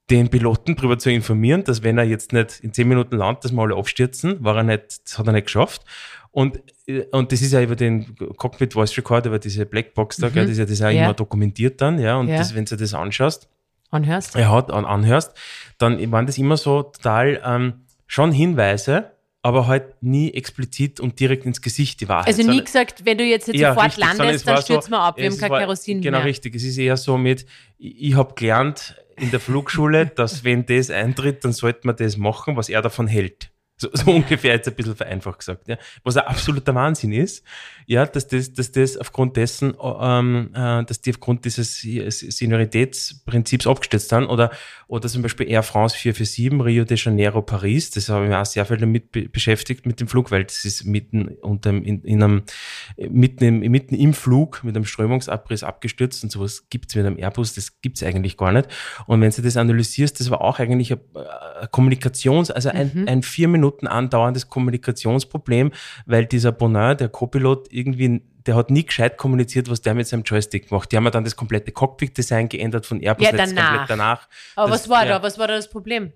den 0.10 0.30
Piloten 0.30 0.76
darüber 0.76 0.98
zu 0.98 1.12
informieren, 1.12 1.64
dass 1.64 1.84
wenn 1.84 2.00
er 2.00 2.04
jetzt 2.04 2.34
nicht 2.34 2.62
in 2.62 2.74
zehn 2.74 2.88
Minuten 2.88 3.16
landet, 3.18 3.46
dass 3.46 3.52
wir 3.52 3.62
alle 3.62 3.76
abstürzen, 3.78 4.44
war 4.44 4.58
er 4.58 4.64
nicht, 4.64 5.02
das 5.06 5.20
hat 5.20 5.28
er 5.28 5.34
nicht 5.34 5.46
geschafft. 5.46 5.84
Und, 6.32 6.60
äh, 6.88 7.04
und 7.12 7.32
das 7.32 7.44
ist 7.44 7.52
ja 7.54 7.62
über 7.62 7.76
den 7.76 8.16
Cockpit 8.38 8.74
Voice 8.74 8.98
Recorder, 8.98 9.28
über 9.28 9.38
diese 9.40 9.68
Blackbox 9.68 10.18
da, 10.18 10.30
gell, 10.30 10.44
das 10.46 10.54
ist 10.54 10.58
ja 10.58 10.66
das 10.66 10.80
Mhm. 10.80 10.98
Ja. 10.98 11.04
immer 11.04 11.14
dokumentiert 11.14 11.80
dann, 11.80 12.00
ja. 12.00 12.18
Und 12.18 12.28
Ja. 12.28 12.38
das, 12.40 12.56
wenn 12.56 12.66
du 12.66 12.76
das 12.76 12.94
anschaust, 12.96 13.50
Anhörst? 13.92 14.36
er 14.36 14.50
hat 14.52 14.72
an, 14.72 14.86
anhörst, 14.86 15.34
dann 15.78 16.12
waren 16.12 16.26
das 16.26 16.38
immer 16.40 16.58
so 16.58 16.82
total 16.84 17.40
ähm, 17.46 17.74
schon 18.08 18.32
Hinweise, 18.32 19.12
aber 19.44 19.68
halt 19.68 20.02
nie 20.04 20.32
explizit 20.34 21.00
und 21.00 21.20
direkt 21.20 21.46
ins 21.46 21.62
Gesicht 21.62 22.00
die 22.02 22.08
Wahrheit. 22.08 22.28
Also 22.28 22.42
nie 22.42 22.48
sondern- 22.48 22.66
gesagt, 22.66 23.06
wenn 23.06 23.18
du 23.18 23.24
jetzt, 23.24 23.48
jetzt 23.48 23.60
sofort 23.60 23.86
richtig, 23.88 24.04
landest, 24.06 24.36
es 24.36 24.44
dann 24.44 24.56
war 24.56 24.62
so- 24.62 24.92
wir 24.92 25.00
ab, 25.00 25.18
wir 25.18 25.30
haben 25.30 25.38
kein 25.38 25.50
war- 25.50 25.60
Kerosin 25.60 26.02
Genau, 26.02 26.20
mehr. 26.20 26.26
richtig. 26.28 26.56
Es 26.56 26.64
ist 26.64 26.78
eher 26.78 26.98
so 26.98 27.18
mit, 27.18 27.46
ich, 27.80 28.02
ich 28.10 28.16
habe 28.16 28.34
gelernt 28.36 28.96
in 29.18 29.32
der 29.32 29.40
Flugschule, 29.40 30.06
dass 30.08 30.44
wenn 30.44 30.66
das 30.66 30.90
eintritt, 30.90 31.44
dann 31.44 31.54
sollte 31.54 31.82
man 31.86 31.96
das 31.96 32.18
machen, 32.18 32.56
was 32.56 32.70
er 32.70 32.82
davon 32.82 33.08
hält. 33.08 33.50
So, 33.82 33.90
so 33.94 34.12
ungefähr 34.12 34.54
jetzt 34.54 34.68
ein 34.68 34.76
bisschen 34.76 34.96
vereinfacht 34.96 35.40
gesagt. 35.40 35.68
Ja. 35.68 35.78
Was 36.04 36.16
ein 36.16 36.28
absoluter 36.28 36.76
Wahnsinn 36.76 37.14
ist, 37.14 37.44
ja, 37.88 38.06
dass 38.06 38.28
das, 38.28 38.54
dass 38.54 38.72
das 38.72 38.96
aufgrund 38.96 39.38
dessen, 39.38 39.74
ähm, 39.82 40.52
äh, 40.54 40.84
dass 40.84 41.02
die 41.02 41.10
aufgrund 41.10 41.46
dieses 41.46 41.82
Senioritätsprinzips 41.82 43.66
abgestürzt 43.66 44.12
haben 44.12 44.28
oder, 44.28 44.52
oder 44.88 45.10
zum 45.10 45.24
Beispiel 45.24 45.50
Air 45.50 45.64
France 45.64 45.98
447, 45.98 46.64
Rio 46.64 46.86
de 46.86 46.96
Janeiro, 46.96 47.42
Paris, 47.42 47.90
das 47.90 48.08
habe 48.10 48.26
ich 48.26 48.30
mich 48.30 48.38
auch 48.38 48.46
sehr 48.46 48.66
viel 48.66 48.78
damit 48.78 49.12
be 49.12 49.28
beschäftigt 49.28 49.88
mit 49.88 50.00
dem 50.00 50.08
Flug, 50.08 50.30
weil 50.30 50.44
das 50.44 50.64
ist 50.64 50.86
mitten 50.86 51.30
unter, 51.42 51.72
in, 51.72 52.04
in 52.04 52.22
einem, 52.22 52.44
mitten 52.98 53.44
im, 53.44 53.72
mitten 53.72 53.96
im 53.96 54.14
Flug 54.14 54.64
mit 54.64 54.76
einem 54.76 54.86
Strömungsabriss 54.86 55.64
abgestürzt 55.64 56.24
und 56.24 56.32
sowas 56.32 56.68
gibt's 56.70 56.94
mit 56.94 57.06
einem 57.06 57.18
Airbus, 57.18 57.56
das 57.56 57.82
gibt's 57.82 58.04
eigentlich 58.04 58.38
gar 58.38 58.52
nicht. 58.52 58.68
Und 59.08 59.22
wenn 59.22 59.32
du 59.32 59.42
das 59.42 59.58
analysierst, 59.58 60.20
das 60.20 60.30
war 60.30 60.42
auch 60.42 60.60
eigentlich 60.60 60.92
ein, 60.94 61.00
ein 61.16 61.68
Kommunikations-, 61.72 62.52
also 62.52 62.70
ein, 62.70 63.08
ein 63.08 63.24
vier 63.24 63.48
Minuten 63.48 63.71
andauerndes 63.88 64.48
Kommunikationsproblem, 64.50 65.72
weil 66.06 66.26
dieser 66.26 66.52
Bonin, 66.52 66.98
der 66.98 67.10
Co-Pilot, 67.10 67.68
irgendwie 67.72 68.22
der 68.48 68.56
hat 68.56 68.72
nie 68.72 68.84
gescheit 68.86 69.18
kommuniziert, 69.18 69.70
was 69.70 69.82
der 69.82 69.94
mit 69.94 70.08
seinem 70.08 70.24
Joystick 70.24 70.72
macht. 70.72 70.92
Die 70.92 70.98
haben 70.98 71.04
ja 71.04 71.12
dann 71.12 71.24
das 71.24 71.36
komplette 71.36 71.72
Cockpit-Design 71.72 72.50
geändert 72.50 72.88
von 72.88 73.00
Airbus 73.00 73.24
Ja, 73.28 73.32
danach. 73.34 73.68
komplett 73.78 73.90
danach. 73.90 74.28
Aber 74.56 74.72
Das- 74.72 74.82
was 74.82 74.90
war 74.90 75.06
ja. 75.06 75.20
da? 75.20 75.24
Was 75.24 75.38
war 75.38 75.48
da 75.48 75.56
das 75.56 75.70
Problem? 75.70 76.12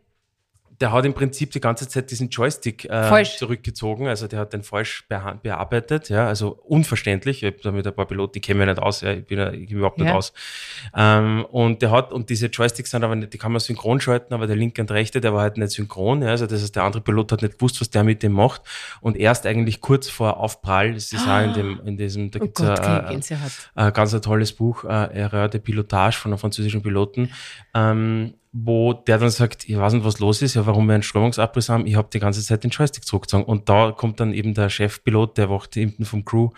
Der 0.81 0.91
hat 0.91 1.05
im 1.05 1.13
Prinzip 1.13 1.51
die 1.51 1.61
ganze 1.61 1.87
Zeit 1.87 2.11
diesen 2.11 2.29
Joystick 2.29 2.85
äh, 2.85 3.23
zurückgezogen, 3.23 4.07
also 4.07 4.27
der 4.27 4.39
hat 4.39 4.53
den 4.53 4.63
falsch 4.63 5.07
bearbeitet, 5.07 6.09
ja, 6.09 6.27
also 6.27 6.59
unverständlich. 6.63 7.43
Ich 7.43 7.47
habe 7.47 7.61
damit 7.63 7.87
ein 7.87 7.95
paar 7.95 8.07
Piloten, 8.07 8.33
die 8.33 8.41
kennen 8.41 8.59
mich 8.59 8.67
nicht 8.67 8.79
aus, 8.79 9.01
ja, 9.01 9.13
ich 9.13 9.25
bin 9.25 9.39
ja, 9.39 9.51
ich 9.51 9.71
überhaupt 9.71 9.99
nicht 9.99 10.07
ja. 10.07 10.15
aus. 10.15 10.33
Ähm, 10.95 11.45
und 11.51 11.81
der 11.81 11.91
hat, 11.91 12.11
und 12.11 12.29
diese 12.29 12.47
Joysticks 12.47 12.91
sind 12.91 13.03
aber 13.03 13.15
nicht, 13.15 13.33
die 13.33 13.37
kann 13.37 13.51
man 13.51 13.59
synchron 13.59 14.01
schalten, 14.01 14.33
aber 14.33 14.47
der 14.47 14.55
linke 14.55 14.81
und 14.81 14.91
rechte, 14.91 15.21
der 15.21 15.33
war 15.33 15.41
halt 15.41 15.57
nicht 15.57 15.71
synchron, 15.71 16.21
ja, 16.21 16.29
also 16.29 16.45
das 16.45 16.61
heißt, 16.61 16.75
der 16.75 16.83
andere 16.83 17.01
Pilot 17.01 17.31
hat 17.31 17.41
nicht 17.41 17.55
gewusst, 17.55 17.79
was 17.79 17.89
der 17.89 18.03
mit 18.03 18.23
dem 18.23 18.33
macht. 18.33 18.61
Und 19.01 19.17
erst 19.17 19.45
eigentlich 19.45 19.81
kurz 19.81 20.09
vor 20.09 20.37
Aufprall, 20.37 20.93
das 20.93 21.13
ist 21.13 21.27
ah. 21.27 21.39
auch 21.39 21.43
in 21.43 21.53
dem, 21.53 21.81
in 21.85 21.97
diesem, 21.97 22.31
da 22.31 22.39
oh 22.41 22.47
Gott, 22.47 22.79
ein, 22.79 23.21
ein, 23.75 23.93
ganz 23.93 24.13
ein 24.13 24.21
tolles 24.21 24.53
Buch, 24.53 24.83
äh, 24.83 25.15
Erreur 25.15 25.47
de 25.47 25.61
Pilotage 25.61 26.17
von 26.17 26.31
einem 26.31 26.39
französischen 26.39 26.81
Piloten, 26.81 27.31
ähm, 27.73 28.33
wo 28.57 28.93
der 28.93 29.17
dann 29.17 29.29
sagt, 29.29 29.67
ich 29.67 29.77
weiß 29.77 29.91
nicht, 29.91 30.05
was 30.05 30.19
los 30.19 30.41
ist, 30.41 30.53
ja, 30.53 30.65
warum 30.65 30.87
wir 30.87 30.93
einen 30.93 31.03
Strömungsabriss 31.03 31.67
haben, 31.67 31.85
ich 31.85 31.95
habe 31.95 32.07
die 32.13 32.19
ganze 32.19 32.41
Zeit 32.41 32.63
den 32.63 32.71
Joystick 32.71 33.03
zurückgezogen. 33.03 33.43
Und 33.43 33.67
da 33.67 33.91
kommt 33.91 34.21
dann 34.21 34.33
eben 34.33 34.53
der 34.53 34.69
Chefpilot, 34.69 35.37
der 35.37 35.49
wacht 35.49 35.73
hinten 35.73 36.05
vom 36.05 36.23
Crew, 36.23 36.51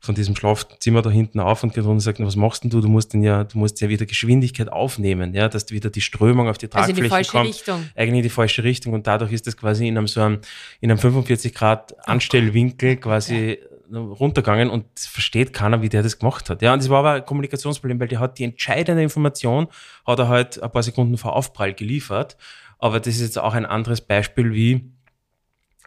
von 0.00 0.16
diesem 0.16 0.34
Schlafzimmer 0.34 1.00
da 1.00 1.10
hinten 1.10 1.38
auf 1.38 1.62
und 1.62 1.72
geht 1.72 1.84
runter 1.84 1.92
und 1.92 2.00
sagt, 2.00 2.18
was 2.18 2.34
machst 2.34 2.64
denn 2.64 2.70
du? 2.70 2.80
Du 2.80 2.88
musst 2.88 3.14
denn 3.14 3.22
ja, 3.22 3.44
du 3.44 3.56
musst 3.56 3.80
ja 3.80 3.88
wieder 3.88 4.04
Geschwindigkeit 4.04 4.68
aufnehmen, 4.68 5.32
ja, 5.32 5.48
dass 5.48 5.70
wieder 5.70 5.90
die 5.90 6.00
Strömung 6.00 6.48
auf 6.48 6.58
die 6.58 6.66
Tragfläche 6.66 6.90
also 6.90 6.98
in 6.98 7.04
die 7.04 7.08
falsche 7.08 7.30
kommt. 7.30 7.48
Richtung. 7.50 7.84
Eigentlich 7.94 8.16
in 8.16 8.22
die 8.24 8.30
falsche 8.30 8.64
Richtung. 8.64 8.92
Und 8.92 9.06
dadurch 9.06 9.30
ist 9.30 9.46
das 9.46 9.56
quasi 9.56 9.86
in 9.86 9.96
einem 9.96 10.08
so 10.08 10.22
einem, 10.22 10.40
in 10.80 10.90
einem 10.90 10.98
45 10.98 11.54
Grad 11.54 11.94
Anstellwinkel 12.08 12.96
quasi 12.96 13.60
ja 13.60 13.73
runtergegangen 13.92 14.70
und 14.70 14.86
versteht 14.98 15.52
keiner, 15.52 15.82
wie 15.82 15.88
der 15.88 16.02
das 16.02 16.18
gemacht 16.18 16.50
hat. 16.50 16.62
Ja, 16.62 16.72
und 16.72 16.82
das 16.82 16.88
war 16.88 17.00
aber 17.00 17.12
ein 17.12 17.24
Kommunikationsproblem, 17.24 18.00
weil 18.00 18.08
der 18.08 18.20
hat 18.20 18.38
die 18.38 18.44
entscheidende 18.44 19.02
Information, 19.02 19.68
hat 20.06 20.18
er 20.18 20.28
halt 20.28 20.62
ein 20.62 20.70
paar 20.70 20.82
Sekunden 20.82 21.16
vor 21.16 21.34
Aufprall 21.36 21.74
geliefert. 21.74 22.36
Aber 22.78 23.00
das 23.00 23.14
ist 23.14 23.22
jetzt 23.22 23.38
auch 23.38 23.54
ein 23.54 23.66
anderes 23.66 24.00
Beispiel, 24.00 24.52
wie, 24.52 24.90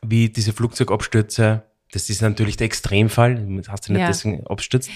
wie 0.02 0.30
diese 0.30 0.54
Flugzeugabstürze 0.54 1.64
das 1.92 2.10
ist 2.10 2.22
natürlich 2.22 2.58
der 2.58 2.66
Extremfall, 2.66 3.36
du 3.36 3.62
hast 3.70 3.88
du 3.88 3.94
nicht 3.94 4.02
ja. 4.02 4.08
deswegen 4.08 4.46
abstürzt. 4.48 4.90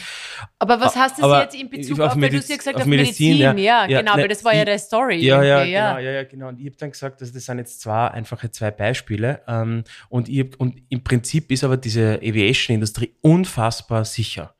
Aber 0.59 0.79
was 0.81 0.95
heißt 0.95 1.17
das 1.17 1.23
aber 1.23 1.43
jetzt 1.43 1.55
in 1.55 1.69
Bezug 1.69 1.99
auf, 1.99 2.11
auf 2.11 2.21
weil 2.21 2.29
du 2.29 2.37
hast 2.37 2.49
ja 2.49 2.57
gesagt, 2.57 2.75
auf, 2.75 2.81
auf 2.81 2.87
Medizin, 2.87 3.37
Medizin 3.37 3.63
ja, 3.63 3.85
ja, 3.85 4.01
genau, 4.01 4.15
ne, 4.15 4.21
weil 4.23 4.27
das 4.27 4.43
war 4.43 4.53
ja 4.53 4.65
der 4.65 4.77
Story. 4.77 5.17
Ja, 5.17 5.41
ja, 5.41 5.63
ja, 5.63 5.93
genau, 5.93 6.03
ja, 6.03 6.11
ja, 6.11 6.23
genau. 6.23 6.47
Und 6.49 6.59
ich 6.59 6.65
habe 6.65 6.75
dann 6.77 6.91
gesagt, 6.91 7.21
also 7.21 7.33
das 7.33 7.45
sind 7.45 7.59
jetzt 7.59 7.79
zwei 7.81 8.07
einfache 8.09 8.51
zwei 8.51 8.71
Beispiele. 8.71 9.41
Ähm, 9.47 9.83
und, 10.09 10.27
ich 10.27 10.59
und 10.59 10.81
im 10.89 11.03
Prinzip 11.03 11.49
ist 11.51 11.63
aber 11.63 11.77
diese 11.77 12.19
Aviation-Industrie 12.21 13.15
unfassbar 13.21 14.03
sicher. 14.03 14.53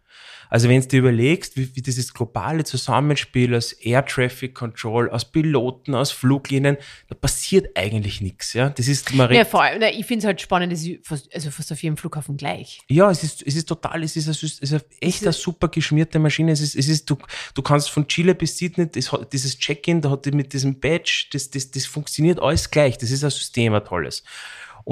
Also 0.51 0.67
wenn 0.67 0.81
du 0.81 0.87
dir 0.87 0.99
überlegst, 0.99 1.55
wie, 1.55 1.73
wie 1.75 1.81
dieses 1.81 2.13
globale 2.13 2.65
Zusammenspiel 2.65 3.55
aus 3.55 3.71
Air 3.71 4.05
Traffic 4.05 4.53
Control, 4.53 5.09
aus 5.09 5.23
Piloten, 5.23 5.95
aus 5.95 6.11
Fluglinien, 6.11 6.75
da 7.07 7.15
passiert 7.15 7.69
eigentlich 7.77 8.19
nichts. 8.19 8.51
Ja, 8.51 8.69
das 8.69 8.89
ist 8.89 9.09
ja, 9.11 9.45
vor 9.45 9.63
allem, 9.63 9.81
ich 9.81 10.05
finde 10.05 10.19
es 10.19 10.25
halt 10.25 10.41
spannend, 10.41 10.73
das 10.73 10.83
ist 10.83 11.07
fast, 11.07 11.33
also 11.33 11.51
fast 11.51 11.71
auf 11.71 11.81
jedem 11.81 11.95
Flughafen 11.95 12.35
gleich. 12.35 12.81
Ja, 12.89 13.09
es 13.09 13.23
ist, 13.23 13.41
es 13.47 13.55
ist 13.55 13.69
total, 13.69 14.03
es 14.03 14.17
ist, 14.17 14.25
eine, 14.25 14.33
es 14.33 14.43
ist 14.43 14.73
eine, 14.73 14.83
echt 14.99 15.23
eine 15.23 15.31
super 15.31 15.69
geschmierte 15.69 16.19
Maschine. 16.19 16.51
Es 16.51 16.59
ist, 16.59 16.75
es 16.75 16.89
ist, 16.89 17.09
du, 17.09 17.17
du 17.53 17.61
kannst 17.61 17.89
von 17.89 18.05
Chile 18.09 18.35
bis 18.35 18.57
Sydney, 18.57 18.91
das, 18.91 19.09
dieses 19.31 19.57
Check-in, 19.57 20.01
da 20.01 20.09
hat 20.09 20.25
die 20.25 20.31
mit 20.31 20.51
diesem 20.51 20.77
Badge, 20.81 21.27
das, 21.31 21.49
das, 21.49 21.71
das 21.71 21.85
funktioniert 21.85 22.41
alles 22.41 22.69
gleich. 22.69 22.97
Das 22.97 23.09
ist 23.09 23.23
ein 23.23 23.29
System, 23.29 23.73
ein 23.73 23.85
tolles. 23.85 24.21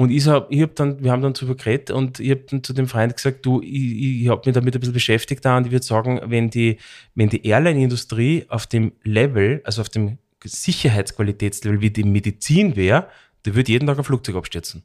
Und 0.00 0.10
ich 0.10 0.26
habe 0.26 0.46
ich 0.48 0.62
hab 0.62 0.74
dann, 0.76 1.04
wir 1.04 1.12
haben 1.12 1.20
dann 1.20 1.34
darüber 1.34 1.54
geredet 1.54 1.90
und 1.90 2.20
ich 2.20 2.30
habe 2.30 2.40
dann 2.48 2.64
zu 2.64 2.72
dem 2.72 2.88
Freund 2.88 3.14
gesagt, 3.14 3.44
du, 3.44 3.60
ich, 3.60 4.22
ich 4.22 4.28
habe 4.30 4.40
mich 4.46 4.54
damit 4.54 4.74
ein 4.74 4.80
bisschen 4.80 4.94
beschäftigt 4.94 5.44
da 5.44 5.58
und 5.58 5.66
ich 5.66 5.72
würde 5.72 5.84
sagen, 5.84 6.22
wenn 6.24 6.48
die, 6.48 6.78
wenn 7.14 7.28
die 7.28 7.46
Airline-Industrie 7.46 8.46
auf 8.48 8.66
dem 8.66 8.92
Level, 9.02 9.60
also 9.62 9.82
auf 9.82 9.90
dem 9.90 10.16
Sicherheitsqualitätslevel 10.42 11.82
wie 11.82 11.90
die 11.90 12.04
Medizin 12.04 12.76
wäre, 12.76 13.08
da 13.42 13.54
würde 13.54 13.72
jeden 13.72 13.86
Tag 13.86 13.98
ein 13.98 14.04
Flugzeug 14.04 14.36
abstürzen. 14.36 14.84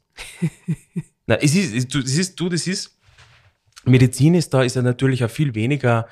Na, 1.26 1.36
es 1.36 1.54
ist, 1.54 1.74
es 1.74 2.18
ist, 2.18 2.38
du, 2.38 2.50
das 2.50 2.66
ist, 2.66 2.98
Medizin 3.86 4.34
ist 4.34 4.52
da, 4.52 4.64
ist 4.64 4.76
ja 4.76 4.82
natürlich 4.82 5.24
auch 5.24 5.30
viel 5.30 5.54
weniger, 5.54 6.08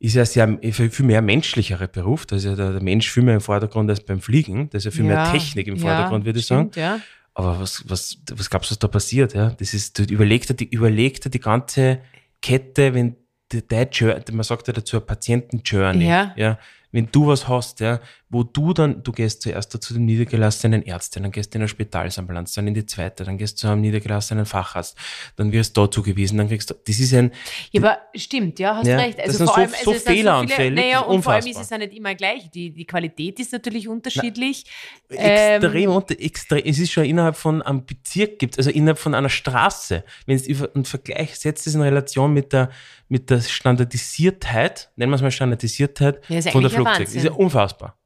ist 0.00 0.16
ja 0.16 0.26
sehr, 0.26 0.58
viel 0.72 1.06
mehr 1.06 1.22
menschlicherer 1.22 1.86
Beruf. 1.86 2.26
Da 2.26 2.34
ist 2.34 2.44
ja 2.44 2.56
der, 2.56 2.72
der, 2.72 2.82
Mensch 2.82 3.08
viel 3.08 3.22
mehr 3.22 3.34
im 3.34 3.40
Vordergrund 3.40 3.88
als 3.88 4.00
beim 4.04 4.20
Fliegen. 4.20 4.68
Da 4.68 4.78
ist 4.78 4.84
ja 4.84 4.90
viel 4.90 5.04
ja, 5.04 5.14
mehr 5.14 5.30
Technik 5.30 5.68
im 5.68 5.76
Vordergrund, 5.76 6.24
ja, 6.24 6.26
würde 6.26 6.40
ich 6.40 6.46
stimmt, 6.46 6.74
sagen. 6.74 6.98
Ja. 6.98 7.00
Aber 7.34 7.60
was, 7.60 7.88
was, 7.88 8.18
was 8.30 8.50
glaubst 8.50 8.70
du, 8.70 8.74
was 8.74 8.78
da 8.78 8.88
passiert? 8.88 9.34
Ja? 9.34 9.50
Das 9.50 9.74
ist, 9.74 9.98
du 9.98 10.02
überlegst 10.04 10.50
dir 10.50 10.54
die, 10.54 10.68
überlegt 10.68 11.32
die 11.32 11.40
ganze 11.40 12.00
Kette, 12.42 12.94
wenn 12.94 13.16
der, 13.52 13.62
der 13.86 14.34
man 14.34 14.44
sagt 14.44 14.66
ja 14.68 14.72
dazu 14.72 15.00
Patienten-Journey. 15.00 16.06
Ja. 16.06 16.34
ja 16.36 16.58
wenn 16.92 17.08
du 17.10 17.26
was 17.26 17.48
hast, 17.48 17.80
ja, 17.80 18.00
wo 18.32 18.44
du 18.44 18.72
dann, 18.72 19.02
du 19.02 19.12
gehst 19.12 19.42
zuerst 19.42 19.70
zu 19.70 19.94
dem 19.94 20.06
niedergelassenen 20.06 20.86
Ärztin, 20.86 21.22
dann 21.22 21.32
gehst 21.32 21.52
du 21.52 21.58
in 21.58 21.62
eine 21.62 21.68
Spitalsambulanz, 21.68 22.54
dann 22.54 22.66
in 22.66 22.72
die 22.72 22.86
zweite, 22.86 23.24
dann 23.24 23.36
gehst 23.36 23.58
du 23.58 23.60
zu 23.60 23.68
einem 23.68 23.82
niedergelassenen 23.82 24.46
Facharzt, 24.46 24.96
dann 25.36 25.52
wirst 25.52 25.76
du 25.76 25.82
da 25.82 25.90
zugewiesen, 25.90 26.38
dann 26.38 26.48
kriegst 26.48 26.70
du, 26.70 26.74
das 26.86 26.98
ist 26.98 27.12
ein... 27.12 27.30
Ja, 27.72 27.82
aber 27.82 27.98
stimmt, 28.14 28.58
ja, 28.58 28.76
hast 28.76 28.86
ja, 28.86 28.96
recht. 28.96 29.20
Also 29.20 29.28
das 29.28 29.36
sind 29.36 29.46
vor 29.46 29.54
so, 29.54 29.60
allem, 29.60 29.70
so 29.84 29.90
also 29.92 30.04
fehleranfällig, 30.04 30.82
naja, 30.82 31.00
und 31.00 31.16
unfassbar. 31.16 31.22
vor 31.22 31.32
allem 31.34 31.46
ist 31.46 31.60
es 31.60 31.70
ja 31.70 31.78
nicht 31.78 31.92
immer 31.92 32.14
gleich. 32.14 32.50
Die, 32.50 32.70
die 32.72 32.86
Qualität 32.86 33.38
ist 33.38 33.52
natürlich 33.52 33.86
unterschiedlich. 33.86 34.64
Na, 35.10 35.16
extrem, 35.16 35.74
ähm, 35.74 35.90
unter, 35.90 36.18
extrem, 36.18 36.62
es 36.64 36.78
ist 36.78 36.90
schon 36.90 37.04
innerhalb 37.04 37.36
von 37.36 37.60
einem 37.60 37.84
Bezirk 37.84 38.38
gibt, 38.38 38.56
also 38.56 38.70
innerhalb 38.70 38.98
von 38.98 39.14
einer 39.14 39.28
Straße, 39.28 40.04
wenn 40.24 40.36
es 40.36 40.46
über 40.46 40.70
einen 40.74 40.86
Vergleich 40.86 41.36
setzt, 41.36 41.66
es 41.66 41.74
in 41.74 41.82
Relation 41.82 42.32
mit 42.32 42.54
der, 42.54 42.70
mit 43.08 43.28
der 43.28 43.42
Standardisiertheit, 43.42 44.90
nennen 44.96 45.12
wir 45.12 45.16
es 45.16 45.22
mal 45.22 45.30
Standardisiertheit 45.30 46.22
ja, 46.30 46.40
von 46.50 46.62
der 46.62 46.70
Flugzeug. 46.70 47.14
Ist 47.14 47.24
ja 47.24 47.32
unfassbar. 47.32 47.98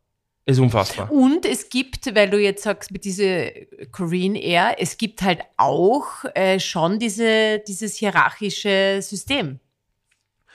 Ist 0.49 0.61
unfassbar. 0.61 1.11
Und 1.11 1.45
es 1.45 1.69
gibt, 1.69 2.15
weil 2.15 2.31
du 2.31 2.39
jetzt 2.39 2.63
sagst, 2.63 2.93
mit 2.93 3.05
dieser 3.05 3.51
Korean 3.91 4.37
Air, 4.37 4.77
es 4.79 4.97
gibt 4.97 5.23
halt 5.23 5.41
auch 5.57 6.07
äh, 6.35 6.61
schon 6.61 7.01
diese, 7.01 7.59
dieses 7.67 7.97
hierarchische 7.97 9.01
System. 9.03 9.59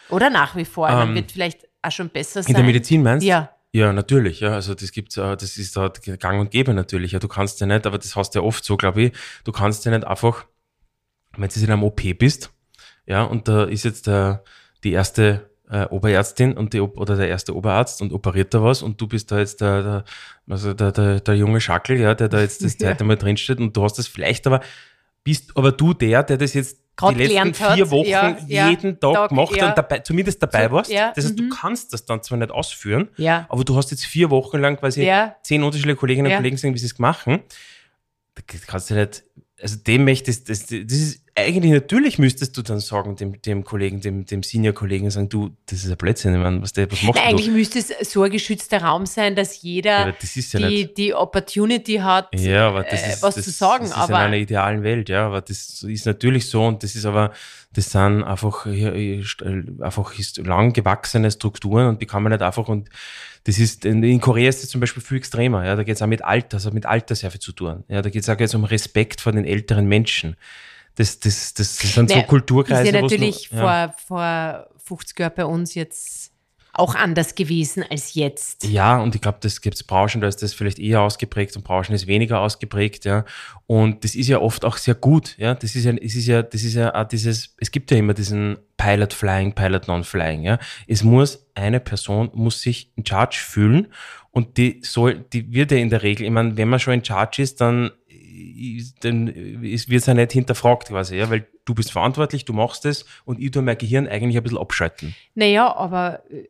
Oder 0.09 0.29
nach 0.29 0.55
wie 0.55 0.63
vor. 0.63 0.89
Man 0.89 1.09
ähm, 1.09 1.15
wird 1.15 1.33
vielleicht 1.33 1.67
auch 1.81 1.91
schon 1.91 2.09
besser 2.09 2.41
sein. 2.41 2.51
In 2.51 2.55
der 2.55 2.63
Medizin 2.63 3.03
meinst 3.03 3.25
du? 3.25 3.29
Ja. 3.29 3.51
Ja, 3.73 3.93
natürlich, 3.93 4.41
ja. 4.41 4.53
Also 4.53 4.75
das 4.75 4.91
gibt's, 4.91 5.17
äh, 5.17 5.35
das 5.35 5.57
ist 5.57 5.75
da 5.75 5.89
gang 6.19 6.39
und 6.39 6.51
gäbe 6.51 6.73
natürlich. 6.73 7.11
Ja, 7.11 7.19
du 7.19 7.27
kannst 7.27 7.59
ja 7.59 7.67
nicht, 7.67 7.85
aber 7.85 7.97
das 7.97 8.15
hast 8.15 8.31
du 8.35 8.39
ja 8.39 8.45
oft 8.45 8.63
so, 8.63 8.77
glaube 8.77 9.01
ich, 9.01 9.11
du 9.43 9.51
kannst 9.51 9.85
ja 9.85 9.91
nicht 9.91 10.05
einfach, 10.05 10.45
wenn 11.37 11.49
du 11.49 11.59
in 11.59 11.71
einem 11.71 11.83
OP 11.83 12.01
bist, 12.17 12.51
ja, 13.05 13.23
und 13.23 13.47
da 13.47 13.63
ist 13.63 13.83
jetzt 13.83 14.07
der, 14.07 14.43
die 14.83 14.91
erste 14.91 15.50
äh, 15.71 15.85
Oberärztin 15.85 16.57
und 16.57 16.73
die, 16.73 16.81
oder 16.81 17.15
der 17.15 17.29
erste 17.29 17.55
Oberarzt 17.55 18.01
und 18.01 18.11
operiert 18.11 18.53
da 18.53 18.61
was 18.61 18.83
und 18.83 18.99
du 18.99 19.07
bist 19.07 19.31
da 19.31 19.39
jetzt 19.39 19.61
der, 19.61 19.81
der 19.81 20.03
also 20.49 20.73
der, 20.73 20.91
der, 20.91 21.21
der 21.21 21.35
junge 21.35 21.61
Schackel, 21.61 21.99
ja, 21.99 22.13
der 22.13 22.27
da 22.27 22.41
jetzt 22.41 22.63
das 22.63 22.77
zweite 22.77 23.03
Mal 23.05 23.15
drinsteht 23.15 23.59
und 23.59 23.75
du 23.75 23.83
hast 23.83 23.97
das 23.97 24.07
vielleicht 24.07 24.45
aber, 24.47 24.59
bist 25.23 25.55
aber 25.55 25.71
du 25.71 25.93
der, 25.93 26.23
der 26.23 26.37
das 26.37 26.53
jetzt 26.53 26.81
Grad 26.97 27.15
die 27.15 27.23
letzten 27.23 27.53
vier 27.53 27.89
Wochen 27.89 28.05
ja, 28.05 28.37
jeden 28.69 28.99
Tag, 28.99 29.13
Tag 29.13 29.29
gemacht 29.29 29.55
ja. 29.55 29.69
und 29.69 29.77
dabei, 29.77 29.99
zumindest 29.99 30.43
dabei 30.43 30.65
so, 30.65 30.71
warst. 30.71 30.91
Ja, 30.91 31.13
das 31.15 31.23
heißt, 31.23 31.39
mhm. 31.39 31.49
du 31.49 31.55
kannst 31.55 31.93
das 31.93 32.05
dann 32.05 32.21
zwar 32.21 32.37
nicht 32.37 32.51
ausführen, 32.51 33.07
ja. 33.15 33.45
aber 33.47 33.63
du 33.63 33.77
hast 33.77 33.91
jetzt 33.91 34.05
vier 34.05 34.29
Wochen 34.29 34.59
lang 34.59 34.75
quasi 34.77 35.09
zehn 35.41 35.63
unterschiedliche 35.63 35.95
Kolleginnen 35.95 36.31
und 36.31 36.37
Kollegen 36.37 36.57
gesehen, 36.57 36.73
wie 36.73 36.79
sie 36.79 36.87
es 36.87 36.99
machen. 36.99 37.39
Da 38.35 38.41
kannst 38.67 38.89
du 38.89 38.95
nicht, 38.95 39.23
also 39.61 39.77
dem 39.77 40.03
möchtest, 40.03 40.49
das, 40.49 40.65
das 40.67 40.73
ist 40.73 41.23
eigentlich 41.41 41.71
natürlich 41.71 42.19
müsstest 42.19 42.57
du 42.57 42.61
dann 42.61 42.79
sagen, 42.79 43.15
dem, 43.15 43.41
dem 43.41 43.63
Kollegen, 43.63 44.01
dem, 44.01 44.25
dem 44.25 44.43
Senior-Kollegen 44.43 45.09
sagen, 45.11 45.29
du, 45.29 45.51
das 45.65 45.83
ist 45.83 45.91
ein 45.91 45.97
Blödsinn, 45.97 46.33
ich 46.33 46.39
meine, 46.39 46.61
was, 46.61 46.73
der, 46.73 46.91
was 46.91 47.03
machst 47.03 47.19
Nein, 47.19 47.33
Eigentlich 47.33 47.49
müsste 47.49 47.79
es 47.79 48.11
so 48.11 48.23
ein 48.23 48.31
geschützter 48.31 48.81
Raum 48.81 49.05
sein, 49.05 49.35
dass 49.35 49.61
jeder 49.61 50.07
ja, 50.07 50.13
das 50.19 50.51
ja 50.53 50.67
die, 50.67 50.93
die 50.93 51.13
Opportunity 51.13 51.97
hat, 51.97 52.29
ja, 52.33 52.67
aber 52.67 52.83
das 52.83 53.03
äh, 53.03 53.09
ist, 53.09 53.23
was 53.23 53.35
das, 53.35 53.45
zu 53.45 53.51
sagen. 53.51 53.83
Das 53.83 53.91
ist 53.91 53.97
aber 53.97 54.13
in 54.13 54.21
einer 54.21 54.37
idealen 54.37 54.83
Welt, 54.83 55.09
ja, 55.09 55.27
aber 55.27 55.41
das 55.41 55.83
ist 55.83 56.05
natürlich 56.05 56.49
so 56.49 56.65
und 56.65 56.83
das 56.83 56.95
ist 56.95 57.05
aber, 57.05 57.31
das 57.73 57.89
sind 57.91 58.23
einfach, 58.23 58.65
einfach 58.65 60.13
lang 60.37 60.73
gewachsene 60.73 61.31
Strukturen 61.31 61.87
und 61.87 62.01
die 62.01 62.05
kann 62.05 62.23
man 62.23 62.31
nicht 62.31 62.41
einfach 62.41 62.67
und 62.67 62.89
das 63.43 63.57
ist, 63.57 63.85
in 63.85 64.21
Korea 64.21 64.49
ist 64.49 64.61
das 64.61 64.69
zum 64.69 64.81
Beispiel 64.81 65.01
viel 65.01 65.17
extremer, 65.17 65.65
ja, 65.65 65.75
da 65.75 65.83
geht 65.83 65.95
es 65.95 66.01
auch 66.01 66.07
mit 66.07 66.23
Alter, 66.23 66.57
also 66.57 66.71
mit 66.71 66.85
Alter 66.85 67.15
sehr 67.15 67.31
viel 67.31 67.41
zu 67.41 67.51
tun, 67.51 67.83
ja, 67.87 68.01
da 68.01 68.09
geht 68.09 68.23
es 68.23 68.29
auch 68.29 68.39
jetzt 68.39 68.55
um 68.55 68.63
Respekt 68.63 69.21
vor 69.21 69.31
den 69.31 69.45
älteren 69.45 69.87
Menschen 69.87 70.35
das, 71.01 71.19
das, 71.19 71.53
das, 71.53 71.77
das 71.77 71.93
sind 71.93 72.09
naja, 72.09 72.21
so 72.21 72.27
Kulturkreise. 72.27 72.83
Ist 72.83 72.93
ja 72.93 73.01
natürlich 73.01 73.51
noch, 73.51 73.57
ja. 73.59 73.93
vor, 74.07 74.67
vor 74.67 74.67
50 74.85 75.19
Jahren 75.19 75.33
bei 75.35 75.45
uns 75.45 75.73
jetzt 75.73 76.31
auch 76.73 76.95
anders 76.95 77.35
gewesen 77.35 77.83
als 77.89 78.13
jetzt. 78.13 78.63
Ja, 78.63 79.01
und 79.01 79.13
ich 79.13 79.21
glaube, 79.21 79.39
das 79.41 79.59
gibt 79.59 79.75
es 79.75 79.83
Branchen, 79.83 80.21
da 80.21 80.27
ist 80.27 80.41
das 80.41 80.53
vielleicht 80.53 80.79
eher 80.79 81.01
ausgeprägt 81.01 81.55
und 81.57 81.63
Branchen 81.63 81.93
ist 81.93 82.07
weniger 82.07 82.39
ausgeprägt, 82.39 83.03
ja. 83.03 83.25
Und 83.67 84.05
das 84.05 84.15
ist 84.15 84.29
ja 84.29 84.39
oft 84.39 84.63
auch 84.63 84.77
sehr 84.77 84.95
gut, 84.95 85.35
ja. 85.37 85.53
Das 85.53 85.75
ist 85.75 85.83
ja, 85.83 85.91
es 85.91 86.15
ist 86.15 86.27
ja, 86.27 86.41
das 86.43 86.63
ist 86.63 86.75
ja 86.75 86.95
auch 86.95 87.07
dieses, 87.07 87.55
es 87.57 87.71
gibt 87.71 87.91
ja 87.91 87.97
immer 87.97 88.13
diesen 88.13 88.57
Pilot 88.77 89.13
Flying, 89.13 89.53
Pilot 89.53 89.87
Non-Flying, 89.89 90.43
ja. 90.43 90.59
Es 90.87 91.03
muss, 91.03 91.45
eine 91.55 91.81
Person 91.81 92.29
muss 92.33 92.61
sich 92.61 92.93
in 92.95 93.05
Charge 93.05 93.37
fühlen 93.41 93.87
und 94.31 94.57
die 94.57 94.79
soll, 94.81 95.25
die 95.33 95.51
wird 95.51 95.71
ja 95.71 95.77
in 95.77 95.89
der 95.89 96.03
Regel, 96.03 96.25
ich 96.25 96.31
meine, 96.31 96.55
wenn 96.55 96.69
man 96.69 96.79
schon 96.79 96.93
in 96.93 97.03
Charge 97.03 97.41
ist, 97.41 97.59
dann 97.59 97.91
dann 99.01 99.27
wird 99.61 99.89
es 99.89 100.05
ja 100.05 100.13
nicht 100.13 100.31
hinterfragt 100.31 100.89
quasi, 100.89 101.17
ja, 101.17 101.29
weil 101.29 101.47
du 101.65 101.73
bist 101.73 101.91
verantwortlich, 101.91 102.45
du 102.45 102.53
machst 102.53 102.85
es 102.85 103.05
und 103.25 103.39
ich 103.39 103.51
tue 103.51 103.61
mein 103.61 103.77
Gehirn 103.77 104.07
eigentlich 104.07 104.37
ein 104.37 104.43
bisschen 104.43 104.57
abschalten. 104.57 105.15
Naja, 105.35 105.75
aber 105.75 106.23
äh, 106.31 106.47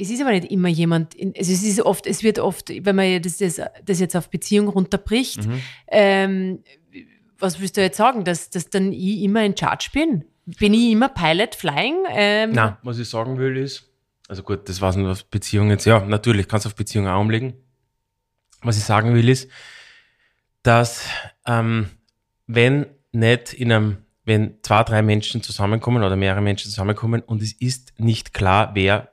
es 0.00 0.10
ist 0.10 0.20
aber 0.20 0.30
nicht 0.30 0.50
immer 0.50 0.68
jemand, 0.68 1.16
also 1.18 1.52
es 1.52 1.62
ist 1.62 1.80
oft, 1.80 2.06
es 2.06 2.22
wird 2.22 2.38
oft, 2.38 2.68
wenn 2.84 2.94
man 2.96 3.20
das, 3.22 3.38
das, 3.38 3.60
das 3.84 3.98
jetzt 4.00 4.14
auf 4.16 4.30
Beziehung 4.30 4.68
runterbricht, 4.68 5.46
Mhm. 5.46 5.60
ähm, 5.88 6.58
was 7.40 7.60
willst 7.60 7.76
du 7.76 7.80
jetzt 7.82 7.96
sagen, 7.96 8.24
dass, 8.24 8.50
dass 8.50 8.68
dann 8.70 8.92
ich 8.92 9.22
immer 9.22 9.44
in 9.44 9.56
Charge 9.56 9.90
bin? 9.92 10.24
Bin 10.46 10.74
ich 10.74 10.90
immer 10.92 11.08
Pilot 11.08 11.54
Flying? 11.54 11.96
Ähm, 12.10 12.50
Na, 12.52 12.78
was 12.82 12.98
ich 12.98 13.08
sagen 13.08 13.38
will 13.38 13.56
ist, 13.56 13.88
also 14.28 14.42
gut, 14.42 14.68
das 14.68 14.80
war's 14.80 14.96
nur 14.96 15.10
auf 15.12 15.24
Beziehungen 15.26 15.70
jetzt. 15.70 15.84
Ja, 15.84 16.00
natürlich, 16.04 16.48
kannst 16.48 16.64
du 16.66 16.68
auf 16.70 16.74
Beziehungen 16.74 17.08
auch 17.08 17.20
umlegen. 17.20 17.54
Was 18.62 18.76
ich 18.76 18.82
sagen 18.84 19.14
will 19.14 19.28
ist, 19.28 19.48
dass 20.62 21.08
ähm, 21.46 21.90
wenn 22.46 22.86
nicht 23.12 23.52
in 23.52 23.72
einem, 23.72 23.98
wenn 24.24 24.58
zwei, 24.62 24.82
drei 24.84 25.02
Menschen 25.02 25.42
zusammenkommen 25.42 26.02
oder 26.02 26.16
mehrere 26.16 26.42
Menschen 26.42 26.70
zusammenkommen 26.70 27.22
und 27.22 27.42
es 27.42 27.52
ist 27.52 27.94
nicht 27.98 28.34
klar, 28.34 28.70
wer 28.74 29.12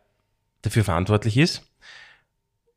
dafür 0.61 0.83
verantwortlich 0.83 1.37
ist 1.37 1.63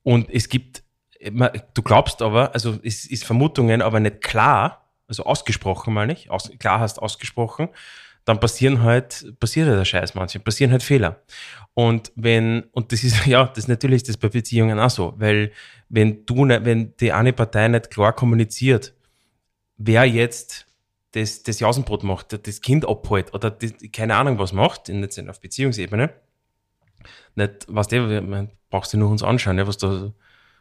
und 0.03 0.31
es 0.31 0.49
gibt, 0.49 0.83
man- 1.31 1.51
du 1.75 1.83
glaubst 1.83 2.23
aber, 2.23 2.55
also 2.55 2.79
es 2.83 3.05
ist 3.07 3.25
Vermutungen, 3.25 3.83
aber 3.83 4.01
nicht 4.01 4.21
klar, 4.21 4.85
also 5.09 5.25
ausgesprochen 5.25 5.95
mal 5.95 6.07
nicht, 6.07 6.31
aus, 6.31 6.51
klar 6.59 6.81
hast 6.81 7.01
ausgesprochen, 7.01 7.69
dann 8.29 8.41
passieren 8.41 8.83
halt, 8.83 9.35
passiert 9.41 9.69
halt 9.69 9.79
der 9.79 9.85
Scheiß 9.87 10.15
manchmal, 10.15 10.45
passieren 10.45 10.71
halt 10.71 10.83
Fehler. 10.83 11.23
Und 11.73 12.13
wenn, 12.15 12.65
und 12.73 12.93
das 12.93 13.03
ist, 13.03 13.27
ja, 13.27 13.47
das 13.47 13.59
ist 13.59 13.69
natürlich 13.69 14.03
das 14.03 14.19
bei 14.19 14.29
Beziehungen 14.29 14.79
auch 14.79 14.91
so, 14.91 15.15
weil 15.17 15.53
wenn 15.89 16.27
du, 16.27 16.45
ne, 16.45 16.65
wenn 16.65 16.95
die 16.99 17.13
eine 17.13 17.33
Partei 17.33 17.69
nicht 17.69 17.91
klar 17.91 18.13
kommuniziert, 18.13 18.95
wer 19.79 20.05
jetzt 20.05 20.67
das, 21.13 21.43
das 21.43 21.61
Jausenbrot 21.61 22.03
macht, 22.03 22.47
das 22.47 22.61
Kind 22.61 22.87
abholt 22.87 23.33
oder 23.33 23.51
das, 23.51 23.73
keine 23.93 24.17
Ahnung 24.17 24.39
was 24.39 24.53
macht, 24.53 24.91
in, 24.91 25.09
auf 25.31 25.41
Beziehungsebene, 25.41 26.11
nicht, 27.35 27.67
was 27.69 27.89
der, 27.89 28.21
man 28.21 28.51
brauchst 28.69 28.93
du 28.93 28.99
nur 28.99 29.11
uns 29.11 29.23
anschauen, 29.23 29.57
ja, 29.57 29.67
was 29.67 29.79
da, 29.79 30.13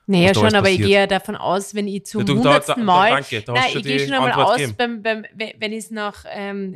Naja, 0.09 0.31
da 0.31 0.39
schon, 0.39 0.55
aber 0.55 0.69
ich 0.69 0.77
gehe 0.77 0.87
ja 1.01 1.05
davon 1.05 1.35
aus, 1.35 1.75
wenn 1.75 1.85
ich 1.87 2.05
zum 2.05 2.21
Ja, 2.21 2.25
da- 2.27 2.33
hundertsten 2.33 2.75
da- 2.75 2.79
da- 2.79 2.85
Mal. 2.85 3.09
danke, 3.09 3.41
da 3.41 3.53
Nein, 3.53 3.63
ich 3.75 3.83
gehe 3.83 3.99
schon 3.99 4.13
einmal 4.13 4.31
Antwort 4.31 4.61
aus, 4.61 4.73
beim, 4.77 5.01
beim, 5.03 5.25
wenn 5.35 5.51
wenn 5.59 5.71
ich 5.73 5.79
es 5.79 5.91
nach, 5.91 6.23
ähm, 6.31 6.75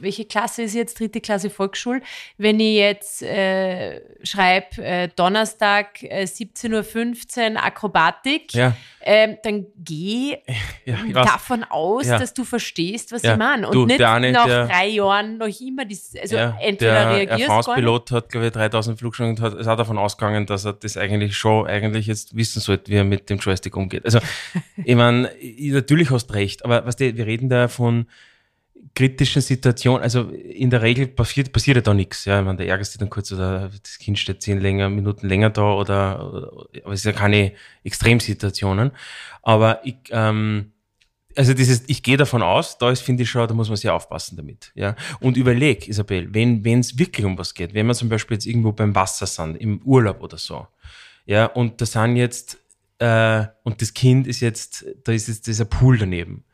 welche 0.00 0.24
Klasse 0.24 0.62
ist 0.62 0.74
jetzt? 0.74 0.98
Dritte 0.98 1.20
Klasse 1.20 1.50
Volksschule. 1.50 2.00
Wenn 2.36 2.58
ich 2.58 2.76
jetzt 2.76 3.22
äh, 3.22 4.00
schreibe, 4.24 4.82
äh, 4.84 5.08
Donnerstag 5.14 6.02
äh, 6.02 6.24
17.15 6.24 7.52
Uhr 7.54 7.62
Akrobatik, 7.64 8.52
ja, 8.54 8.76
ähm, 9.06 9.36
dann 9.42 9.66
gehe 9.84 10.38
ja, 10.84 10.96
davon 11.12 11.62
aus, 11.64 12.06
Ja. 12.06 12.18
dass 12.18 12.32
du 12.34 12.44
verstehst, 12.44 13.12
was 13.12 13.22
Ja. 13.22 13.32
ich 13.32 13.38
meine. 13.38 13.66
Und 13.68 13.74
Du, 13.74 13.86
nicht 13.86 14.00
der 14.00 14.12
eine, 14.12 14.32
nach 14.32 14.46
der- 14.46 14.66
drei 14.66 14.88
Jahren 14.88 15.38
noch 15.38 15.60
immer, 15.60 15.84
dies, 15.84 16.14
also 16.20 16.36
ja, 16.36 16.56
entweder 16.60 16.92
der 16.92 17.10
reagierst 17.10 17.30
du 17.32 17.36
nicht. 17.36 17.46
France-Pilot 17.46 18.10
hat, 18.12 18.28
glaube 18.30 18.46
ich, 18.46 18.52
3000 18.52 18.98
Flugstunden 18.98 19.36
und 19.36 19.42
hat, 19.42 19.54
ist 19.58 19.66
auch 19.66 19.76
davon 19.76 19.98
ausgegangen, 19.98 20.46
dass 20.46 20.64
er 20.64 20.72
das 20.72 20.96
eigentlich 20.96 21.36
schon 21.36 21.66
eigentlich 21.66 22.06
jetzt 22.06 22.34
wissen 22.36 22.60
sollte, 22.60 22.90
wie 22.90 22.96
er 22.96 23.04
mit 23.04 23.28
dem 23.30 23.38
Joystick 23.38 23.76
umgeht. 23.76 24.04
Also, 24.04 24.20
ich 24.84 24.96
meine, 24.96 25.30
ich- 25.36 25.72
natürlich 25.72 26.10
hast 26.10 26.32
recht, 26.34 26.64
aber 26.64 26.86
was 26.86 26.98
wir 26.98 27.14
reden 27.26 27.48
da 27.48 27.68
von 27.68 28.06
kritischen 28.94 29.42
Situationen, 29.42 30.02
also 30.02 30.30
in 30.30 30.70
der 30.70 30.82
Regel 30.82 31.06
passiert, 31.06 31.52
passiert 31.52 31.76
ja 31.76 31.80
da 31.82 31.94
nichts. 31.94 32.24
Ja, 32.24 32.38
ich 32.38 32.44
meine, 32.44 32.58
der 32.58 32.68
ärgerst 32.68 32.94
dich 32.94 32.98
dann 32.98 33.10
kurz 33.10 33.32
oder 33.32 33.70
das 33.82 33.98
Kind 33.98 34.18
steht 34.18 34.42
zehn 34.42 34.60
länger, 34.60 34.88
Minuten 34.88 35.26
länger 35.26 35.50
da 35.50 35.72
oder, 35.72 36.32
oder 36.32 36.66
aber 36.84 36.92
es 36.92 37.00
ist 37.00 37.06
ja 37.06 37.12
keine 37.12 37.52
Extremsituationen. 37.82 38.92
Aber 39.42 39.80
ich, 39.84 39.96
ähm, 40.10 40.72
also 41.36 41.54
dieses, 41.54 41.84
ich 41.88 42.02
gehe 42.02 42.16
davon 42.16 42.42
aus, 42.42 42.78
da 42.78 42.90
ist, 42.90 43.00
finde 43.00 43.24
ich 43.24 43.30
schon, 43.30 43.48
da 43.48 43.54
muss 43.54 43.68
man 43.68 43.76
sehr 43.76 43.94
aufpassen 43.94 44.36
damit. 44.36 44.72
Ja. 44.74 44.94
Und 45.20 45.36
überleg, 45.36 45.88
Isabel, 45.88 46.32
wenn 46.32 46.80
es 46.80 46.98
wirklich 46.98 47.26
um 47.26 47.36
was 47.38 47.54
geht, 47.54 47.74
wenn 47.74 47.86
wir 47.86 47.94
zum 47.94 48.08
Beispiel 48.08 48.36
jetzt 48.36 48.46
irgendwo 48.46 48.72
beim 48.72 48.94
Wasser 48.94 49.26
sind, 49.26 49.56
im 49.56 49.80
Urlaub 49.82 50.22
oder 50.22 50.38
so, 50.38 50.66
ja, 51.26 51.46
und 51.46 51.80
da 51.80 51.86
sind 51.86 52.16
jetzt, 52.16 52.58
äh, 52.98 53.44
und 53.62 53.80
das 53.80 53.94
Kind 53.94 54.26
ist 54.26 54.40
jetzt, 54.40 54.84
da 55.04 55.12
ist 55.12 55.28
jetzt 55.28 55.46
dieser 55.46 55.64
Pool 55.64 55.98
daneben. 55.98 56.44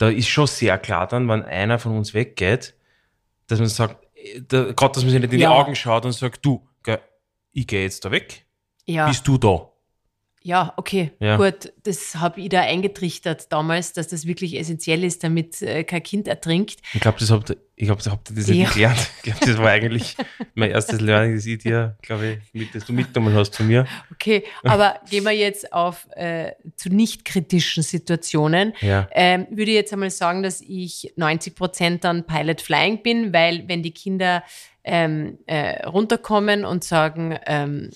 Da 0.00 0.08
ist 0.08 0.28
schon 0.28 0.46
sehr 0.46 0.78
klar 0.78 1.06
dann, 1.06 1.28
wenn 1.28 1.42
einer 1.44 1.78
von 1.78 1.94
uns 1.94 2.14
weggeht, 2.14 2.74
dass 3.48 3.58
man 3.58 3.68
sagt, 3.68 3.96
da, 4.48 4.72
gerade, 4.72 4.94
dass 4.94 5.02
man 5.02 5.10
sich 5.10 5.20
nicht 5.20 5.32
in 5.34 5.40
Ja. 5.40 5.50
die 5.50 5.54
Augen 5.54 5.74
schaut 5.74 6.06
und 6.06 6.12
sagt, 6.12 6.42
du, 6.44 6.66
ich 7.52 7.66
gehe 7.66 7.82
jetzt 7.82 8.02
da 8.04 8.10
weg, 8.10 8.46
Ja. 8.86 9.06
bist 9.06 9.28
du 9.28 9.36
da? 9.36 9.69
Ja, 10.42 10.72
okay, 10.78 11.10
Ja. 11.20 11.36
gut. 11.36 11.70
Das 11.82 12.14
habe 12.14 12.40
ich 12.40 12.48
da 12.48 12.62
eingetrichtert 12.62 13.52
damals, 13.52 13.92
dass 13.92 14.08
das 14.08 14.26
wirklich 14.26 14.58
essentiell 14.58 15.04
ist, 15.04 15.22
damit 15.22 15.60
äh, 15.60 15.84
kein 15.84 16.02
Kind 16.02 16.28
ertrinkt. 16.28 16.76
Ich 16.94 17.00
glaube, 17.00 17.18
das 17.18 17.30
habt 17.30 17.50
ihr, 17.50 17.56
ich 17.76 17.84
glaube, 17.86 18.02
das 18.02 18.10
habt 18.10 18.30
ihr 18.30 18.36
das 18.36 18.46
nicht 18.46 18.56
Ja. 18.58 18.70
gelernt. 18.70 19.10
Ich 19.18 19.22
glaube, 19.24 19.40
das 19.44 19.58
war 19.58 19.68
eigentlich 19.68 20.16
mein 20.54 20.70
erstes 20.70 21.00
Learning, 21.02 21.34
das 21.34 21.44
ich 21.44 21.58
dir, 21.58 21.96
glaube 22.00 22.38
ich, 22.42 22.54
mit, 22.54 22.74
das 22.74 22.86
du 22.86 22.94
mitgenommen 22.94 23.34
hast 23.34 23.54
von 23.54 23.66
mir. 23.66 23.86
Okay, 24.12 24.44
aber 24.64 25.00
gehen 25.10 25.24
wir 25.24 25.32
jetzt 25.32 25.74
auf 25.74 26.08
äh, 26.16 26.52
zu 26.76 26.88
nicht 26.88 27.26
kritischen 27.26 27.82
Situationen. 27.82 28.72
Ja. 28.80 29.08
Ähm, 29.12 29.46
würde 29.50 29.72
ich 29.72 29.76
jetzt 29.76 29.92
einmal 29.92 30.08
sagen, 30.10 30.42
dass 30.42 30.62
ich 30.62 31.12
90 31.16 31.54
Prozent 31.54 32.04
dann 32.04 32.24
Pilot 32.26 32.62
Flying 32.62 33.02
bin, 33.02 33.34
weil 33.34 33.68
wenn 33.68 33.82
die 33.82 33.92
Kinder 33.92 34.42
ähm, 34.84 35.38
äh, 35.46 35.84
runterkommen 35.86 36.64
und 36.64 36.82
sagen, 36.82 37.38
ähm, 37.46 37.90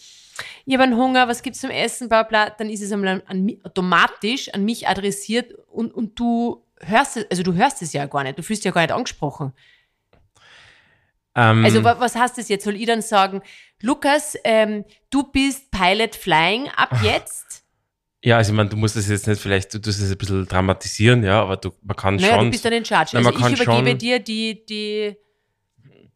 ich 0.66 0.75
habe 0.75 0.85
einen 0.85 0.97
Hunger, 0.97 1.29
was 1.29 1.42
gibt's 1.42 1.61
zum 1.61 1.70
Essen, 1.70 2.09
bla 2.09 2.23
bla, 2.25 2.51
dann 2.51 2.68
ist 2.70 2.83
es 2.83 2.90
einmal 2.92 3.09
an, 3.09 3.23
an, 3.27 3.57
automatisch 3.64 4.49
an 4.53 4.64
mich 4.64 4.88
adressiert 4.88 5.53
und, 5.68 5.92
und 5.94 6.18
du 6.18 6.64
hörst 6.81 7.16
es, 7.16 7.27
also 7.31 7.42
du 7.42 7.55
hörst 7.55 7.83
es 7.83 7.92
ja 7.92 8.07
gar 8.07 8.23
nicht, 8.25 8.38
du 8.38 8.42
fühlst 8.42 8.62
dich 8.62 8.66
ja 8.66 8.73
gar 8.73 8.83
nicht 8.83 8.92
angesprochen. 8.92 9.53
Ähm, 11.37 11.64
Also 11.64 11.83
wa- 11.83 11.97
was 11.99 12.14
heißt 12.14 12.38
das 12.38 12.49
jetzt? 12.49 12.64
Soll 12.64 12.77
ich 12.77 12.87
dann 12.87 13.03
sagen, 13.03 13.42
Lukas, 13.81 14.37
ähm, 14.44 14.85
du 15.11 15.25
bist 15.25 15.70
Pilot 15.70 16.14
Flying 16.14 16.68
ab 16.68 16.90
jetzt? 17.03 17.64
ja, 18.23 18.38
also 18.38 18.53
ich 18.53 18.57
meine, 18.57 18.70
du 18.70 18.77
musst 18.77 18.97
das 18.97 19.09
jetzt 19.09 19.27
nicht 19.27 19.40
vielleicht, 19.42 19.75
du 19.75 19.79
tust 19.81 20.01
es 20.01 20.11
ein 20.11 20.16
bisschen 20.16 20.47
dramatisieren, 20.47 21.23
ja, 21.25 21.42
aber 21.42 21.57
du, 21.59 21.73
man 21.83 21.97
kann 21.97 22.16
Naja, 22.16 22.37
schon. 22.37 22.44
du 22.47 22.51
bist 22.53 22.64
dann 22.64 22.73
in 22.73 22.85
Charge. 22.85 23.11
Nein, 23.14 23.27
Also 23.27 23.38
ich 23.38 23.61
übergebe 23.61 23.87
schon- 23.90 23.99
dir 23.99 24.18
die, 24.20 24.64
die 24.64 25.16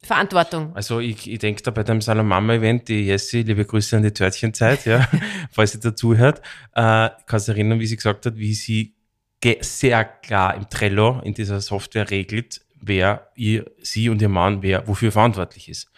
Verantwortung. 0.01 0.75
Also 0.75 0.99
ich, 0.99 1.29
ich 1.29 1.39
denke 1.39 1.61
da 1.61 1.71
bei 1.71 1.83
deinem 1.83 2.01
Salomama-Event, 2.01 2.87
die 2.87 3.05
Jessie, 3.05 3.43
liebe 3.43 3.65
Grüße 3.65 3.97
an 3.97 4.03
die 4.03 4.11
Törtchenzeit, 4.11 4.85
ja, 4.85 5.07
falls 5.51 5.73
sie 5.73 5.79
dazuhört, 5.79 6.41
äh, 6.73 7.09
kannst 7.25 7.47
du 7.47 7.51
erinnern, 7.51 7.79
wie 7.79 7.87
sie 7.87 7.97
gesagt 7.97 8.25
hat, 8.25 8.37
wie 8.37 8.53
sie 8.53 8.95
sehr 9.61 10.03
klar 10.05 10.55
im 10.55 10.69
Trello 10.69 11.21
in 11.23 11.33
dieser 11.33 11.61
Software 11.61 12.09
regelt, 12.09 12.61
wer 12.81 13.29
ihr, 13.35 13.65
sie 13.81 14.09
und 14.09 14.21
ihr 14.21 14.29
Mann, 14.29 14.61
wer 14.61 14.87
wofür 14.87 15.11
verantwortlich 15.11 15.69
ist. 15.69 15.91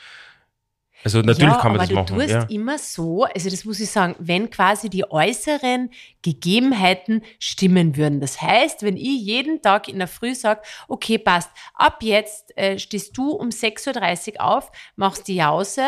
Also 1.04 1.22
natürlich 1.22 1.54
ja, 1.56 1.62
kann 1.62 1.72
man 1.72 1.82
aber 1.82 1.88
das 1.88 1.96
machen. 1.96 2.06
du 2.08 2.16
tust 2.20 2.30
Ja. 2.30 2.44
immer 2.50 2.78
so, 2.78 3.24
also 3.24 3.50
das 3.50 3.66
muss 3.66 3.80
ich 3.80 3.90
sagen, 3.90 4.16
wenn 4.20 4.50
quasi 4.52 4.90
die 4.90 5.10
äußeren 5.10 5.90
Gegebenheiten 6.22 7.24
stimmen 7.40 7.96
würden. 7.98 8.20
Das 8.20 8.42
heißt, 8.42 8.84
wenn 8.84 8.98
ich 8.98 9.22
jeden 9.22 9.62
Tag 9.62 9.88
in 9.88 9.98
der 10.00 10.08
Früh 10.08 10.36
sage, 10.36 10.62
okay, 10.88 11.18
passt, 11.18 11.50
ab 11.76 12.00
jetzt 12.04 12.56
äh, 12.58 12.78
stehst 12.78 13.18
du 13.18 13.32
um 13.32 13.50
6.30 13.50 14.34
Uhr 14.36 14.42
auf, 14.44 14.72
machst 14.96 15.28
die 15.28 15.36
Jause, 15.36 15.84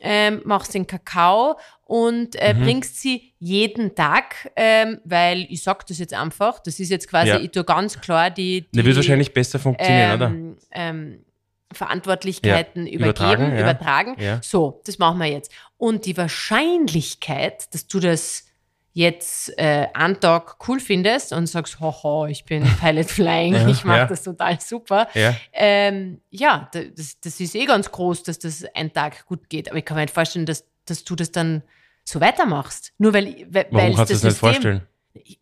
ähm, 0.00 0.40
machst 0.44 0.72
den 0.74 0.86
Kakao 0.86 1.58
und 1.84 2.34
äh, 2.36 2.54
Mhm. 2.54 2.62
bringst 2.62 3.00
sie 3.00 3.34
jeden 3.38 3.94
Tag, 3.94 4.50
ähm, 4.56 5.00
weil 5.04 5.46
ich 5.50 5.62
sag 5.62 5.86
das 5.86 5.98
jetzt 5.98 6.14
einfach, 6.14 6.58
das 6.60 6.80
ist 6.80 6.90
jetzt 6.90 7.08
quasi, 7.08 7.28
Ja. 7.30 7.38
ich 7.40 7.50
tue 7.50 7.64
ganz 7.64 8.00
klar 8.00 8.30
die, 8.30 8.62
die 8.62 8.76
Der 8.76 8.84
wird 8.84 8.96
wahrscheinlich 8.96 9.32
besser 9.32 9.58
funktionieren, 9.58 10.12
oder? 10.16 10.26
ähm, 10.28 10.56
ähm, 10.72 11.24
Verantwortlichkeiten 11.72 12.86
Ja, 12.86 12.92
übergeben, 12.92 13.56
übertragen, 13.56 14.16
ja. 14.18 14.24
Ja. 14.24 14.40
So, 14.42 14.80
das 14.84 14.98
machen 14.98 15.18
wir 15.18 15.26
jetzt. 15.26 15.52
Und 15.76 16.06
die 16.06 16.16
Wahrscheinlichkeit, 16.16 17.72
dass 17.74 17.86
du 17.86 18.00
das 18.00 18.46
jetzt 18.92 19.56
äh, 19.56 19.86
einen 19.94 20.18
Tag 20.18 20.56
cool 20.68 20.80
findest 20.80 21.32
und 21.32 21.46
sagst, 21.46 21.80
haha, 21.80 22.26
ich 22.26 22.44
bin 22.44 22.64
Pilot 22.80 23.10
Flying, 23.10 23.68
ich 23.68 23.84
mache 23.84 24.08
das 24.08 24.24
total 24.24 24.60
super. 24.60 25.08
Ja. 25.14 25.36
Ähm, 25.52 26.20
das, 26.32 27.20
das 27.20 27.40
ist 27.40 27.54
eh 27.54 27.66
ganz 27.66 27.90
groß, 27.90 28.24
dass 28.24 28.38
das 28.38 28.64
ein 28.74 28.92
Tag 28.92 29.26
gut 29.26 29.48
geht. 29.48 29.68
Aber 29.68 29.78
ich 29.78 29.84
kann 29.84 29.96
mir 29.96 30.02
nicht 30.02 30.14
vorstellen, 30.14 30.46
dass, 30.46 30.64
dass 30.86 31.04
du 31.04 31.14
das 31.14 31.30
dann 31.30 31.62
so 32.04 32.20
weitermachst. 32.20 32.92
Nur 32.98 33.14
weil, 33.14 33.46
weil 33.50 33.66
Warum 33.70 33.94
kannst 33.94 34.10
du 34.10 34.14
das 34.14 34.24
nicht 34.24 34.38
vorstellen? 34.38 34.82
ich, 35.14 35.38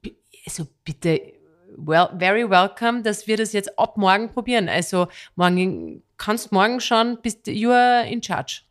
also 0.47 0.67
bitte, 0.85 1.21
well, 1.77 2.09
very 2.19 2.49
welcome, 2.49 3.03
dass 3.03 3.27
wir 3.27 3.37
das 3.37 3.53
jetzt 3.53 3.79
ab 3.79 3.97
morgen 3.97 4.31
probieren. 4.31 4.69
Also 4.69 5.09
morgen 5.37 6.03
kannst 6.17 6.53
morgen 6.53 6.81
schon, 6.81 7.19
bist 7.23 7.47
you 7.47 7.71
are 7.71 8.07
in 8.09 8.23
charge. 8.23 8.63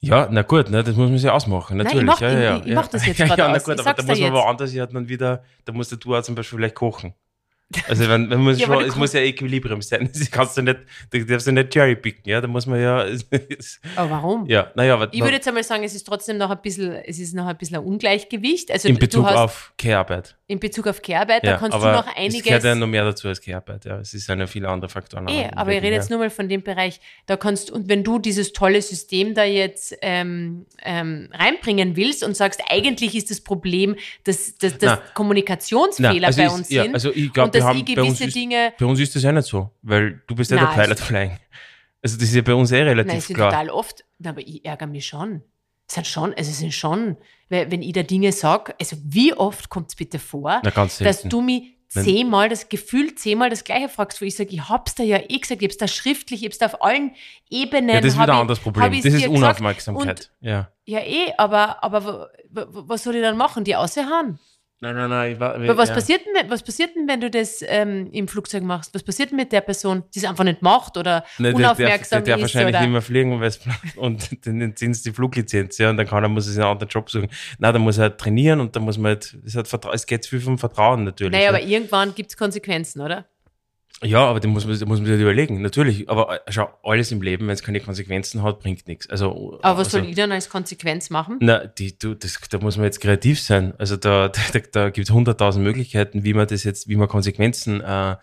Ja, 0.00 0.28
na 0.30 0.42
gut, 0.42 0.70
ne, 0.70 0.84
das 0.84 0.94
muss 0.94 1.08
man 1.10 1.18
sich 1.18 1.28
ausmachen, 1.28 1.76
Nein, 1.76 1.86
ich 1.88 1.92
natürlich. 1.94 2.06
mach- 2.06 2.20
ja, 2.20 2.30
ja, 2.30 2.62
ja. 2.64 2.74
mach 2.74 2.86
das 2.86 3.04
jetzt 3.04 3.18
grad 3.18 3.30
ja, 3.38 3.48
na 3.48 3.58
gut, 3.58 3.80
aber 3.80 3.94
da 3.94 4.02
muss 4.04 4.20
man 4.20 4.32
woanders, 4.32 4.72
ja, 4.72 4.86
dann 4.86 5.08
wieder, 5.08 5.42
da 5.64 5.72
musst 5.72 5.92
du 6.04 6.14
auch 6.14 6.22
zum 6.22 6.36
Beispiel 6.36 6.58
vielleicht 6.58 6.76
kochen. 6.76 7.14
Also 7.86 8.08
wenn, 8.08 8.30
wenn 8.30 8.40
man 8.40 8.56
Ja, 8.56 8.64
schon, 8.66 8.82
es 8.84 8.96
muss 8.96 9.12
ja 9.12 9.20
Equilibrium 9.20 9.82
sein. 9.82 10.08
Das 10.18 10.30
kannst 10.30 10.56
du 10.56 10.62
nicht, 10.62 10.78
du 11.10 11.24
darfst 11.26 11.46
ja 11.46 11.52
nicht 11.52 11.70
cherrypicken, 11.70 12.22
ja. 12.30 12.40
Da 12.40 12.48
muss 12.48 12.64
man 12.64 12.80
ja. 12.80 13.04
Aber 13.96 14.10
warum? 14.10 14.46
ja, 14.46 14.72
naja, 14.74 14.94
aber 14.94 15.08
Ich 15.12 15.20
würde 15.20 15.34
jetzt 15.34 15.46
einmal 15.48 15.62
sagen, 15.64 15.84
es 15.84 15.94
ist 15.94 16.04
trotzdem 16.04 16.38
noch 16.38 16.48
ein 16.50 16.62
bisschen, 16.62 16.92
es 16.92 17.18
ist 17.18 17.34
noch 17.34 17.46
ein 17.46 17.58
bisschen 17.58 17.76
ein 17.76 17.84
Ungleichgewicht. 17.84 18.70
Also 18.70 18.88
in 18.88 18.98
Bezug 18.98 19.26
hast 19.26 19.36
auf 19.36 19.72
Care-Arbeit. 19.76 20.36
in 20.46 20.58
Bezug 20.60 20.86
auf 20.86 21.02
Care-Arbeit, 21.02 21.44
Ja, 21.44 21.52
da 21.52 21.58
kannst 21.58 21.74
du 21.76 21.82
aber 21.82 21.92
noch 21.92 22.06
es 22.06 22.16
einiges. 22.16 22.42
gehört 22.44 22.64
ja 22.64 22.74
noch 22.74 22.86
mehr 22.86 23.04
dazu 23.04 23.28
als 23.28 23.38
Care-Arbeit, 23.40 23.84
ja. 23.84 23.98
Es 24.00 24.12
sind 24.12 24.38
ja 24.40 24.46
viele 24.46 24.68
andere 24.70 24.88
Faktoren. 24.88 25.28
Eh, 25.28 25.50
aber 25.54 25.72
ich 25.72 25.78
rede 25.82 25.88
ja. 25.88 25.94
jetzt 25.96 26.08
nur 26.08 26.20
mal 26.20 26.30
von 26.30 26.48
dem 26.48 26.62
Bereich, 26.62 27.00
da 27.26 27.36
kannst 27.36 27.70
und 27.70 27.90
wenn 27.90 28.02
du 28.02 28.18
dieses 28.18 28.54
tolle 28.54 28.80
System 28.80 29.34
da 29.34 29.44
jetzt 29.44 29.94
ähm, 30.00 30.64
ähm, 30.82 31.28
reinbringen 31.34 31.96
willst 31.96 32.24
und 32.24 32.34
sagst, 32.34 32.62
eigentlich 32.70 33.14
ist 33.14 33.30
das 33.30 33.42
Problem, 33.42 33.96
dass, 34.24 34.56
dass, 34.56 34.78
dass. 34.78 34.98
Kommunikationsfehler 35.12 36.12
Nein, 36.14 36.24
also 36.24 36.40
bei 36.40 36.46
ist- 36.46 36.52
uns 36.54 36.70
ja, 36.70 36.82
sind 36.84 36.94
also 36.94 37.10
ich 37.14 37.32
glaub, 37.32 37.46
und 37.48 37.54
wir 37.54 37.57
dass 37.58 37.66
haben- 37.68 37.80
uns 37.80 37.86
gewisse 37.94 38.24
ist- 38.24 38.36
Dinge, 38.36 38.72
Bei 38.78 38.86
uns 38.86 39.00
ist 39.00 39.14
das 39.14 39.22
ja 39.22 39.32
nicht 39.32 39.46
so, 39.46 39.70
weil 39.82 40.22
du 40.26 40.34
bist 40.34 40.50
ja 40.50 40.56
Nein, 40.62 40.74
der 40.76 40.82
Pilot 40.82 41.00
Flying. 41.00 41.38
Also 42.02 42.16
das 42.16 42.28
ist 42.28 42.34
ja 42.34 42.42
bei 42.42 42.54
uns 42.54 42.70
eh 42.70 42.82
relativ 42.82 43.08
nein, 43.08 43.18
es 43.18 43.26
klar. 43.28 43.50
total 43.50 43.70
oft, 43.70 44.04
aber 44.24 44.40
ich 44.40 44.64
ärgere 44.64 44.86
mich 44.86 45.06
schon. 45.06 45.42
Es 45.88 45.94
sind 45.94 46.06
schon, 46.06 46.34
also 46.34 46.50
es 46.50 46.58
sind 46.58 46.74
schon, 46.74 47.16
weil, 47.48 47.70
wenn 47.70 47.82
ich 47.82 47.92
da 47.92 48.02
Dinge 48.02 48.30
sage, 48.32 48.74
also 48.78 48.96
wie 49.04 49.32
oft 49.32 49.68
kommt 49.70 49.88
es 49.88 49.96
bitte 49.96 50.18
vor, 50.18 50.60
Na, 50.62 50.70
dass 50.70 51.22
du 51.22 51.40
mich 51.40 51.74
zehnmal 51.88 52.50
das 52.50 52.68
Gefühl, 52.68 53.14
zehnmal 53.14 53.48
das 53.48 53.64
Gleiche 53.64 53.88
fragst, 53.88 54.20
wo 54.20 54.26
ich 54.26 54.36
sage, 54.36 54.50
ich 54.50 54.68
hab's 54.68 54.94
da 54.94 55.02
ja 55.02 55.18
eh 55.26 55.38
gesagt, 55.38 55.62
ich 55.62 55.68
hab's 55.68 55.78
da 55.78 55.88
schriftlich, 55.88 56.42
ich 56.42 56.46
hab's 56.48 56.58
da 56.58 56.66
auf 56.66 56.82
allen 56.82 57.12
Ebenen. 57.48 57.88
ja, 57.88 58.00
das 58.02 58.12
ist 58.12 58.20
wieder 58.20 58.34
ein 58.34 58.40
anderes 58.40 58.60
Problem. 58.60 58.92
Das 58.92 59.04
ist. 59.04 59.26
Unaufmerksamkeit. 59.26 60.30
ja. 60.40 60.70
Ja, 60.84 61.00
eh, 61.00 61.32
aber, 61.36 61.82
aber 61.82 62.30
was 62.50 63.02
soll 63.04 63.16
ich 63.16 63.22
dann 63.22 63.36
machen? 63.36 63.64
Die 63.64 63.76
aushauen? 63.76 64.38
Nein, 64.80 64.94
nein, 64.94 65.10
nein. 65.10 65.32
Ich 65.32 65.40
war, 65.40 65.54
Aber 65.56 65.76
was, 65.76 65.88
ja. 65.88 65.94
passiert 65.96 66.24
denn, 66.24 66.34
wenn- 66.34 66.50
was 66.50 66.62
passiert 66.62 66.94
denn, 66.94 67.08
wenn 67.08 67.20
du 67.20 67.28
das 67.30 67.64
ähm, 67.66 68.10
im 68.12 68.28
Flugzeug 68.28 68.62
machst? 68.62 68.94
Was 68.94 69.02
passiert 69.02 69.30
denn 69.30 69.36
mit 69.36 69.50
der 69.50 69.60
Person, 69.60 70.04
die 70.14 70.20
es 70.20 70.24
einfach 70.24 70.44
nicht 70.44 70.62
macht 70.62 70.96
oder 70.96 71.24
Nein, 71.38 71.52
der, 71.52 71.52
der, 71.52 71.56
unaufmerksam 71.56 72.22
der 72.22 72.36
darf 72.36 72.44
ist? 72.44 72.54
wahrscheinlich 72.54 72.74
Oder? 72.76 72.82
nicht 72.82 72.92
mehr 72.92 73.02
fliegen, 73.02 73.40
weil 73.40 73.48
es 73.48 73.60
und 73.96 74.46
dann 74.46 74.60
entziehen 74.60 74.94
sie 74.94 75.10
die 75.10 75.14
Fluglizenz, 75.14 75.78
ja, 75.78 75.90
und 75.90 75.96
dann 75.96 76.06
kann 76.06 76.22
er, 76.22 76.28
muss 76.28 76.46
er 76.46 76.52
sich 76.52 76.62
einen 76.62 76.70
anderen 76.70 76.88
Job 76.90 77.10
suchen. 77.10 77.28
Nein, 77.58 77.72
dann 77.72 77.82
muss 77.82 77.98
er 77.98 78.16
trainieren 78.16 78.60
und 78.60 78.76
dann 78.76 78.84
muss 78.84 78.98
man 78.98 79.12
halt, 79.14 79.36
hat 79.52 79.66
Vertra 79.66 79.92
es 79.92 80.06
geht 80.06 80.26
viel 80.26 80.40
vom 80.40 80.58
Vertrauen 80.58 81.02
natürlich. 81.02 81.32
Naja, 81.32 81.44
ja. 81.44 81.48
aber 81.50 81.60
irgendwann 81.62 82.14
gibt 82.14 82.30
es 82.30 82.36
Konsequenzen, 82.36 83.00
oder? 83.00 83.26
Ja, 84.04 84.20
aber 84.24 84.38
den 84.40 84.50
muss 84.50 84.64
man, 84.64 84.72
muss 84.88 84.98
man 85.00 85.06
sich 85.06 85.20
überlegen, 85.20 85.60
natürlich. 85.60 86.08
Aber 86.08 86.36
äh, 86.36 86.52
schau, 86.52 86.68
alles 86.84 87.10
im 87.10 87.20
Leben, 87.20 87.46
wenn 87.48 87.54
es 87.54 87.62
keine 87.62 87.80
Konsequenzen 87.80 88.42
hat, 88.42 88.60
bringt 88.60 88.86
nichts. 88.86 89.08
Also, 89.10 89.58
Aber 89.62 89.78
was 89.78 89.86
also, 89.88 89.98
soll 89.98 90.08
ich 90.08 90.14
dann 90.14 90.30
als 90.30 90.48
Konsequenz 90.48 91.10
machen? 91.10 91.38
Na, 91.40 91.66
die, 91.66 91.98
du, 91.98 92.14
das, 92.14 92.38
da 92.50 92.58
muss 92.58 92.76
man 92.76 92.84
jetzt 92.84 93.00
kreativ 93.00 93.40
sein. 93.40 93.74
Also 93.78 93.96
da, 93.96 94.28
da, 94.52 94.58
da 94.72 94.90
gibt 94.90 95.08
es 95.08 95.12
hunderttausend 95.12 95.64
Möglichkeiten, 95.64 96.22
wie 96.24 96.34
man 96.34 96.46
das 96.46 96.64
jetzt, 96.64 96.88
wie 96.88 96.96
man 96.96 97.08
Konsequenzen, 97.08 97.80
äh, 97.80 98.16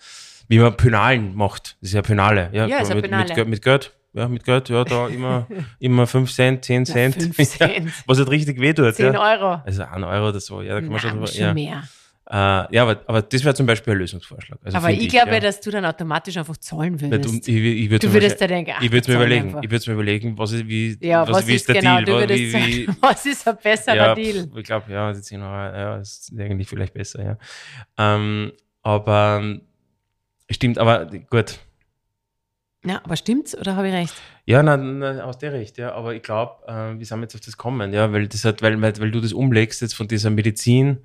wie 0.48 0.60
man 0.60 0.78
Penalen 0.78 1.36
macht. 1.36 1.76
Das 1.82 1.90
ist 1.90 1.94
ja 1.94 2.02
Penale. 2.02 2.50
Ja, 2.54 2.68
Ja, 2.68 2.80
ist 2.80 2.90
ja 2.90 2.96
mit, 2.96 3.04
Penale. 3.06 3.26
Mit, 3.26 3.36
Geld- 3.36 3.48
mit 3.50 3.62
Geld. 3.62 3.92
Ja, 4.14 4.30
mit 4.30 4.46
Geld, 4.46 4.70
ja, 4.70 4.86
da 4.86 5.10
immer, 5.10 5.46
immer 5.80 6.08
5 6.08 6.32
Cent, 6.34 6.64
10 6.64 6.86
Cent. 6.86 7.18
Ja, 7.38 7.44
Cent. 7.44 7.92
was 8.06 8.18
halt 8.18 8.30
richtig 8.30 8.62
wehtut. 8.62 8.96
10 8.96 9.14
Ja. 9.14 9.34
Euro. 9.36 9.62
Also 9.66 9.84
1 9.84 10.06
Euro 10.06 10.30
oder 10.30 10.40
so, 10.40 10.62
ja, 10.62 10.76
da 10.76 10.80
kann 10.80 10.90
man 10.90 11.02
Nein, 11.04 11.12
schon 11.12 11.28
schon 11.28 11.42
Ja, 11.42 11.54
mehr. 11.54 11.84
Äh, 12.28 12.34
ja 12.34 12.82
aber, 12.82 13.02
aber 13.06 13.22
das 13.22 13.44
wäre 13.44 13.54
zum 13.54 13.68
Beispiel 13.68 13.94
ein 13.94 14.00
Lösungsvorschlag. 14.00 14.58
Also 14.64 14.78
aber 14.78 14.88
find 14.88 15.04
ich 15.04 15.10
glaube, 15.10 15.32
ja. 15.32 15.40
dass 15.40 15.62
du 15.62 15.70
dann 15.70 15.86
automatisch 15.86 16.36
einfach 16.38 16.58
zahlen 16.58 17.00
würdest. 17.00 17.48
Du, 17.48 17.52
ich, 17.52 17.84
ich 17.84 17.90
würd 17.90 18.04
Du 18.04 18.12
würdest 18.12 18.42
da 18.42 18.48
denken, 18.48 18.72
ach, 18.76 18.82
ich 18.82 18.92
würde 18.92 19.12
mir 19.12 19.18
überlegen, 19.18 19.48
einfach. 19.50 19.64
ich 19.64 19.70
würde 19.70 19.90
mir 19.90 19.94
überlegen, 19.94 20.38
was 20.38 20.52
ist, 20.52 20.68
wie, 20.68 20.98
ja, 21.02 21.28
was, 21.28 21.46
wie 21.46 21.54
ist 21.54 21.68
der 21.68 21.76
genau, 21.76 21.96
Deal, 21.98 22.06
du 22.06 22.14
wa- 22.14 22.20
würdest 22.22 22.40
wie, 22.40 22.54
wie, 22.54 22.86
sagen, 22.86 22.98
was 23.02 23.26
ist 23.28 23.48
ein 23.48 23.58
besserer 23.62 23.96
ja, 23.96 24.16
Deal? 24.16 24.50
Ich 24.56 24.64
glaube, 24.64 24.92
ja, 24.92 25.14
die 25.14 25.22
10 25.22 25.42
Euro, 25.42 25.54
ja, 25.54 25.98
ist 25.98 26.34
eigentlich 26.36 26.68
vielleicht 26.68 26.96
besser, 26.96 27.24
ja. 27.24 27.38
Ähm, 27.98 28.54
aber 28.82 29.60
stimmt, 30.50 30.80
aber 30.80 31.06
gut. 31.30 31.60
Ja, 32.86 33.02
aber 33.04 33.16
stimmt's 33.18 33.58
oder 33.58 33.76
habe 33.76 33.88
ich 33.88 33.94
recht? 33.94 34.14
Ja, 34.46 34.62
nein, 34.62 35.00
nein, 35.00 35.20
aus 35.20 35.38
der 35.40 35.54
Recht, 35.54 35.78
ja. 35.78 35.94
Aber 35.94 36.14
ich 36.14 36.22
glaube, 36.22 36.64
äh, 36.68 36.98
wir 36.98 37.06
sind 37.06 37.22
jetzt 37.22 37.36
auf 37.36 37.42
das 37.42 37.58
kommen, 37.58 37.94
ja, 37.94 38.12
weil 38.14 38.28
das 38.28 38.46
hat, 38.46 38.62
weil, 38.62 38.80
weil 38.82 39.12
du 39.12 39.22
das 39.22 39.34
umlegst 39.34 39.82
jetzt 39.82 39.96
von 39.96 40.08
dieser 40.08 40.30
Medizin 40.30 41.00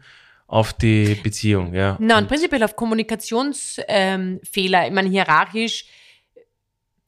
auf 0.50 0.72
die 0.72 1.14
Beziehung, 1.14 1.72
ja. 1.74 1.96
Na, 2.00 2.18
und 2.18 2.26
prinzipiell 2.26 2.64
auf 2.64 2.74
Kommunikationsfehler, 2.74 3.86
ähm, 3.88 4.40
ich 4.42 4.92
meine, 4.92 5.08
hierarchisch, 5.08 5.84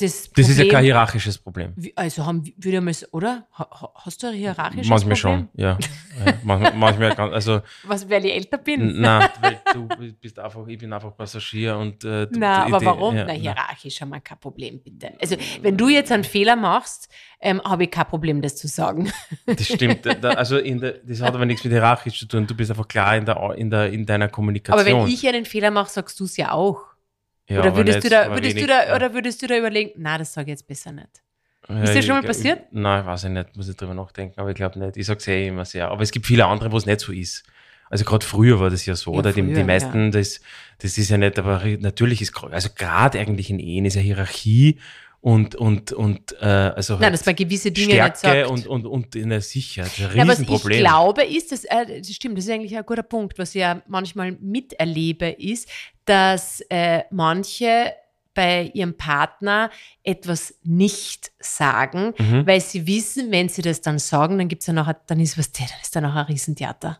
das 0.03 0.31
das 0.33 0.49
ist 0.49 0.57
ja 0.59 0.65
Problem- 0.65 0.71
kein 0.73 0.85
hierarchisches 0.85 1.39
Problem. 1.39 1.75
Also 1.97 2.27
haben, 2.27 2.45
würde 2.57 2.81
mal, 2.81 2.95
oder? 3.13 3.47
Ha- 3.59 3.69
ha- 3.71 3.93
Hast 4.05 4.23
du 4.23 4.27
ein 4.29 4.35
hierarchisches 4.35 4.89
Manchmal 4.89 5.17
Problem? 5.17 5.49
schon, 5.55 5.61
ja. 5.61 5.79
ja 6.27 6.33
manchmal, 6.43 6.75
manchmal 6.75 7.15
ganz, 7.15 7.33
also, 7.33 7.61
Was, 7.85 8.09
weil 8.11 8.25
ich 8.27 8.33
älter 8.35 8.59
bin? 8.59 9.01
nein, 9.01 9.29
weil 9.41 9.61
du 9.73 9.89
bist 10.21 10.39
einfach, 10.39 10.67
ich 10.67 10.79
bin 10.79 10.93
einfach 10.93 11.17
Passagier 11.17 11.77
und 11.77 12.05
äh, 12.05 12.27
du, 12.27 12.39
die- 12.39 12.45
aber 12.45 12.79
die- 12.79 12.87
warum? 12.87 13.17
Ja, 13.17 13.25
Na, 13.27 13.33
hierarchisch 13.33 14.01
haben 14.01 14.11
wir 14.11 14.21
kein 14.21 14.39
Problem, 14.39 14.81
bitte. 14.83 15.13
Also, 15.21 15.37
wenn 15.63 15.77
du 15.77 15.89
jetzt 15.89 16.11
einen 16.13 16.25
Fehler 16.25 16.57
machst, 16.57 17.09
ähm, 17.41 17.61
habe 17.65 17.85
ich 17.85 17.91
kein 17.91 18.07
Problem, 18.07 18.41
das 18.43 18.57
zu 18.57 18.69
sagen. 18.69 19.11
Das 19.47 19.67
stimmt. 19.67 20.01
Da, 20.23 20.31
also 20.31 20.61
der, 20.61 20.99
das 21.05 21.21
hat 21.21 21.35
aber 21.35 21.47
nichts 21.47 21.65
mit 21.65 21.73
hierarchisch 21.73 22.19
zu 22.19 22.27
tun. 22.27 22.47
Du 22.47 22.55
bist 22.55 22.71
einfach 22.71 22.87
klar 22.87 23.17
in, 23.17 23.25
der, 23.25 23.55
in, 23.57 23.71
der, 23.71 23.91
in 23.93 24.07
deiner 24.07 24.29
Kommunikation. 24.29 24.79
Aber 24.79 25.05
wenn 25.05 25.09
ich 25.13 25.27
einen 25.27 25.45
Fehler 25.45 25.71
mache, 25.71 25.91
sagst 25.91 26.19
du 26.21 26.25
es 26.25 26.37
ja 26.37 26.53
auch. 26.53 26.92
Ja, 27.53 27.61
oder 27.61 27.77
würdest 27.77 28.05
du 28.05 28.09
da, 28.09 28.31
würdest 28.31 28.57
wenig, 28.57 28.63
du 28.63 28.67
da, 28.67 28.87
ja. 28.87 28.97
oder 28.97 29.15
würdest 29.15 29.43
du 29.43 29.47
da 29.47 29.57
überlegen, 29.57 29.93
na, 29.97 30.19
das 30.19 30.33
sage 30.33 30.47
ich 30.47 30.53
jetzt 30.53 30.67
besser 30.67 30.93
nicht. 30.93 31.23
Ja, 31.69 31.83
Ist 31.83 31.95
dir 31.95 32.03
schon 32.03 32.17
mal 32.17 32.23
passiert? 32.23 32.61
Ich, 32.61 32.73
nein, 32.73 33.07
weiß 33.07 33.25
ich 33.25 33.31
nicht, 33.31 33.57
muss 33.57 33.69
ich 33.69 33.77
drüber 33.77 33.95
nachdenken, 33.95 34.41
aber 34.41 34.51
ich 34.51 34.57
glaube 34.57 34.79
nicht. 34.79 34.97
Ich 34.97 35.07
sage 35.07 35.21
es 35.21 35.29
eh 35.29 35.49
immer 35.49 35.65
sehr. 35.65 35.89
Aber 35.89 36.03
es 36.03 36.11
gibt 36.11 36.27
viele 36.27 36.47
andere, 36.47 36.73
wo 36.73 36.77
es 36.77 36.87
nicht 36.87 37.01
so 37.01 37.13
ist. 37.13 37.45
Also 37.89 38.05
gerade 38.05 38.25
früher 38.25 38.59
war 38.59 38.71
das 38.71 38.87
ja 38.87 38.95
so, 38.97 39.13
Ja, 39.13 39.19
oder? 39.19 39.33
Die, 39.33 39.43
früher, 39.43 39.55
die 39.55 39.65
meisten, 39.65 40.11
das, 40.11 40.41
das 40.79 40.97
ist 40.97 41.11
ja 41.11 41.19
nicht, 41.19 41.39
aber 41.39 41.63
natürlich 41.79 42.23
ist, 42.23 42.35
also 42.51 42.71
gerade 42.75 43.21
eigentlich 43.21 43.51
in 43.51 43.59
Ehen 43.59 43.85
ist 43.85 43.95
ja 43.95 44.01
Hierarchie 44.01 44.81
und, 45.23 45.55
und, 45.55 45.93
und 45.93 46.33
äh, 46.41 46.45
also 46.45 46.95
Nein, 46.95 47.05
halt 47.05 47.15
dass 47.15 47.25
man 47.27 47.37
gewisse 47.37 47.71
Dinge 47.71 47.93
Stärke 47.93 48.19
sagt. 48.19 48.51
und, 48.51 48.67
und, 48.67 48.87
und 48.87 49.15
in 49.15 49.29
der 49.31 49.41
Sicherheit. 49.41 49.93
Ein 50.11 50.17
Ja, 50.17 50.27
was 50.27 50.41
ich 50.41 50.63
glaube, 50.63 51.23
ist, 51.23 51.53
dass, 51.53 51.65
äh, 51.65 52.01
das 52.01 52.09
stimmt, 52.13 52.37
das 52.37 52.45
ist 52.47 52.51
eigentlich 52.51 52.77
ein 52.77 52.85
guter 52.85 53.05
Punkt, 53.05 53.39
was 53.39 53.55
ich 53.55 53.61
ja 53.61 53.81
manchmal 53.87 54.33
miterlebe, 54.33 55.29
ist, 55.31 55.69
dass 56.07 56.61
äh, 56.69 57.03
manche 57.13 57.93
bei 58.35 58.73
ihrem 58.75 58.97
Partner 58.97 59.71
etwas 60.03 60.55
nicht 60.65 61.31
sagen, 61.39 62.15
Mhm. 62.19 62.45
weil 62.47 62.61
sie 62.61 62.85
wissen, 62.89 63.31
wenn 63.31 63.49
sie 63.49 63.63
das 63.63 63.81
dann 63.81 64.01
sagen, 64.01 64.39
dann 64.39 64.49
gibt's 64.49 64.67
ja 64.67 64.73
nachher, 64.73 64.97
dann 65.07 65.21
ist 65.21 65.39
was, 65.39 65.53
dann 65.53 65.69
ist 65.81 65.95
da 65.95 66.01
noch 66.01 66.17
ein 66.17 66.27
Riesentheater. 66.27 66.99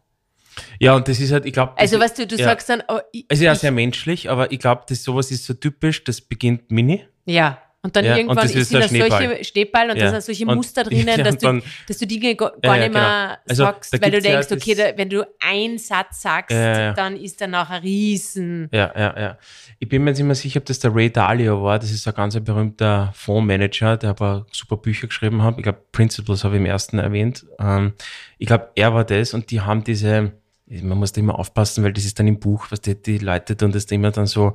Ja, 0.79 0.95
und 0.95 1.09
das 1.09 1.19
ist 1.19 1.33
halt, 1.33 1.45
ich 1.47 1.55
glaube. 1.55 1.73
Also, 1.77 1.99
weißt 1.99 2.19
du, 2.19 2.27
du 2.29 2.37
ja. 2.37 2.45
sagst 2.45 2.69
dann, 2.69 2.83
oh, 2.87 2.99
ich, 3.11 3.25
Es 3.29 3.39
ist 3.41 3.45
ja 3.45 3.55
ich, 3.55 3.59
sehr 3.59 3.73
menschlich, 3.73 4.31
aber 4.31 4.53
ich 4.53 4.61
glaube, 4.61 4.83
das 4.89 5.03
sowas 5.03 5.31
ist 5.33 5.45
so 5.45 5.55
typisch, 5.55 6.05
das 6.05 6.21
beginnt 6.21 6.71
mini. 6.71 7.05
ja. 7.25 7.61
Und 7.85 7.97
dann 7.97 8.05
Ja, 8.05 8.13
und 8.13 8.19
irgendwann 8.19 8.37
das 8.47 8.55
ist 8.55 8.73
da 8.73 8.83
solche 8.83 9.45
Schneeball 9.45 9.91
und 9.91 9.97
Ja. 9.97 10.05
da 10.05 10.11
sind 10.13 10.23
solche 10.23 10.47
Und- 10.47 10.55
Muster 10.55 10.85
drinnen, 10.85 11.09
ja, 11.09 11.17
dass, 11.17 11.33
und 11.35 11.43
du, 11.43 11.47
dann- 11.47 11.63
dass 11.89 11.99
du 11.99 12.07
Dinge 12.07 12.37
gar 12.37 12.53
Ja, 12.63 12.77
nicht 12.77 12.79
mehr 12.79 12.89
genau. 12.89 13.35
Also, 13.49 13.65
sagst, 13.65 13.93
da 13.95 14.01
weil 14.01 14.11
du 14.13 14.21
denkst, 14.23 14.53
okay, 14.53 14.75
da, 14.77 14.97
wenn 14.97 15.11
du 15.11 15.27
einen 15.41 15.79
Satz 15.79 16.23
sagst, 16.23 16.53
dann 16.53 17.17
ist 17.17 17.41
da 17.41 17.49
nachher 17.49 17.75
ein 17.77 17.83
Riesen. 17.83 18.69
Ja, 18.73 18.93
ja, 18.97 19.21
ja. 19.21 19.39
Ich 19.81 19.89
bin 19.89 20.05
mir 20.05 20.11
jetzt 20.11 20.21
immer 20.21 20.37
sicher, 20.37 20.61
ob 20.61 20.67
das 20.67 20.79
der 20.79 20.95
Ray 20.95 21.11
Dalio 21.11 21.61
war. 21.65 21.81
Das 21.81 21.91
ist 21.91 22.07
ein 22.07 22.15
ganz 22.15 22.39
berühmter 22.39 23.11
Fondsmanager, 23.17 23.97
der 23.97 24.11
aber 24.11 24.47
super 24.53 24.77
Bücher 24.77 25.09
geschrieben 25.09 25.43
hat. 25.43 25.57
Ich 25.57 25.65
glaube, 25.65 25.81
Principles 25.91 26.45
habe 26.45 26.55
ich 26.55 26.61
im 26.61 26.67
ersten 26.67 27.01
erwähnt. 27.01 27.45
Ähm, 27.59 27.95
ich 28.39 28.47
glaube, 28.47 28.71
er 28.77 28.95
war 28.95 29.03
das 29.05 29.35
und 29.35 29.51
die 29.51 29.61
haben 29.61 29.83
diese, 29.83 30.31
man 30.67 30.99
muss 30.99 31.11
da 31.11 31.21
immer 31.21 31.37
aufpassen, 31.37 31.83
weil 31.83 31.93
das 31.93 32.05
ist 32.05 32.17
dann 32.17 32.29
im 32.29 32.39
Buch, 32.39 32.67
was 32.71 32.81
die, 32.81 32.95
die 32.95 33.19
Leute 33.19 33.57
tun 33.57 33.73
das 33.73 33.87
immer 33.87 34.13
dann 34.13 34.27
so 34.27 34.55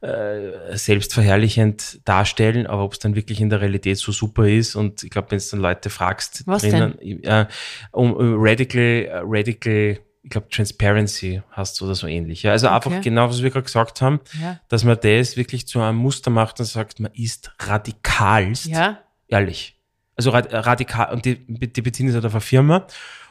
äh, 0.00 0.76
selbstverherrlichend 0.76 2.00
darstellen, 2.04 2.66
aber 2.66 2.84
ob 2.84 2.92
es 2.92 2.98
dann 2.98 3.14
wirklich 3.16 3.40
in 3.40 3.50
der 3.50 3.60
Realität 3.60 3.98
so 3.98 4.12
super 4.12 4.46
ist 4.48 4.76
und 4.76 5.02
ich 5.02 5.10
glaube, 5.10 5.30
wenn 5.32 5.38
es 5.38 5.50
dann 5.50 5.60
Leute 5.60 5.90
fragst, 5.90 6.46
Was 6.46 6.62
drinnen, 6.62 6.98
Äh, 7.00 7.46
um 7.92 8.12
äh, 8.12 8.16
Radical, 8.50 8.80
äh, 8.80 9.20
Radical, 9.24 9.98
ich 10.22 10.30
glaube, 10.30 10.48
Transparency 10.50 11.42
hast 11.50 11.80
du 11.80 11.86
oder 11.86 11.94
so 11.94 12.06
ähnlich. 12.06 12.42
Ja? 12.42 12.52
Also 12.52 12.68
einfach 12.68 12.90
Okay. 12.90 13.00
genau, 13.02 13.28
was 13.28 13.42
wir 13.42 13.50
gerade 13.50 13.64
gesagt 13.64 14.00
haben, 14.02 14.20
Ja. 14.40 14.60
dass 14.68 14.84
man 14.84 14.98
das 15.00 15.36
wirklich 15.36 15.66
zu 15.66 15.80
einem 15.80 15.98
Muster 15.98 16.30
macht 16.30 16.60
und 16.60 16.66
sagt, 16.66 17.00
man 17.00 17.12
ist 17.14 17.52
radikalst 17.60 18.66
Ja. 18.66 18.98
ehrlich. 19.26 19.76
Also 20.16 20.30
rad, 20.30 20.52
radikal, 20.52 21.12
und 21.12 21.24
die, 21.24 21.36
die 21.46 21.80
beziehen 21.82 22.08
sich 22.08 22.14
halt 22.14 22.26
auf 22.26 22.34
eine 22.34 22.40
Firma 22.40 22.86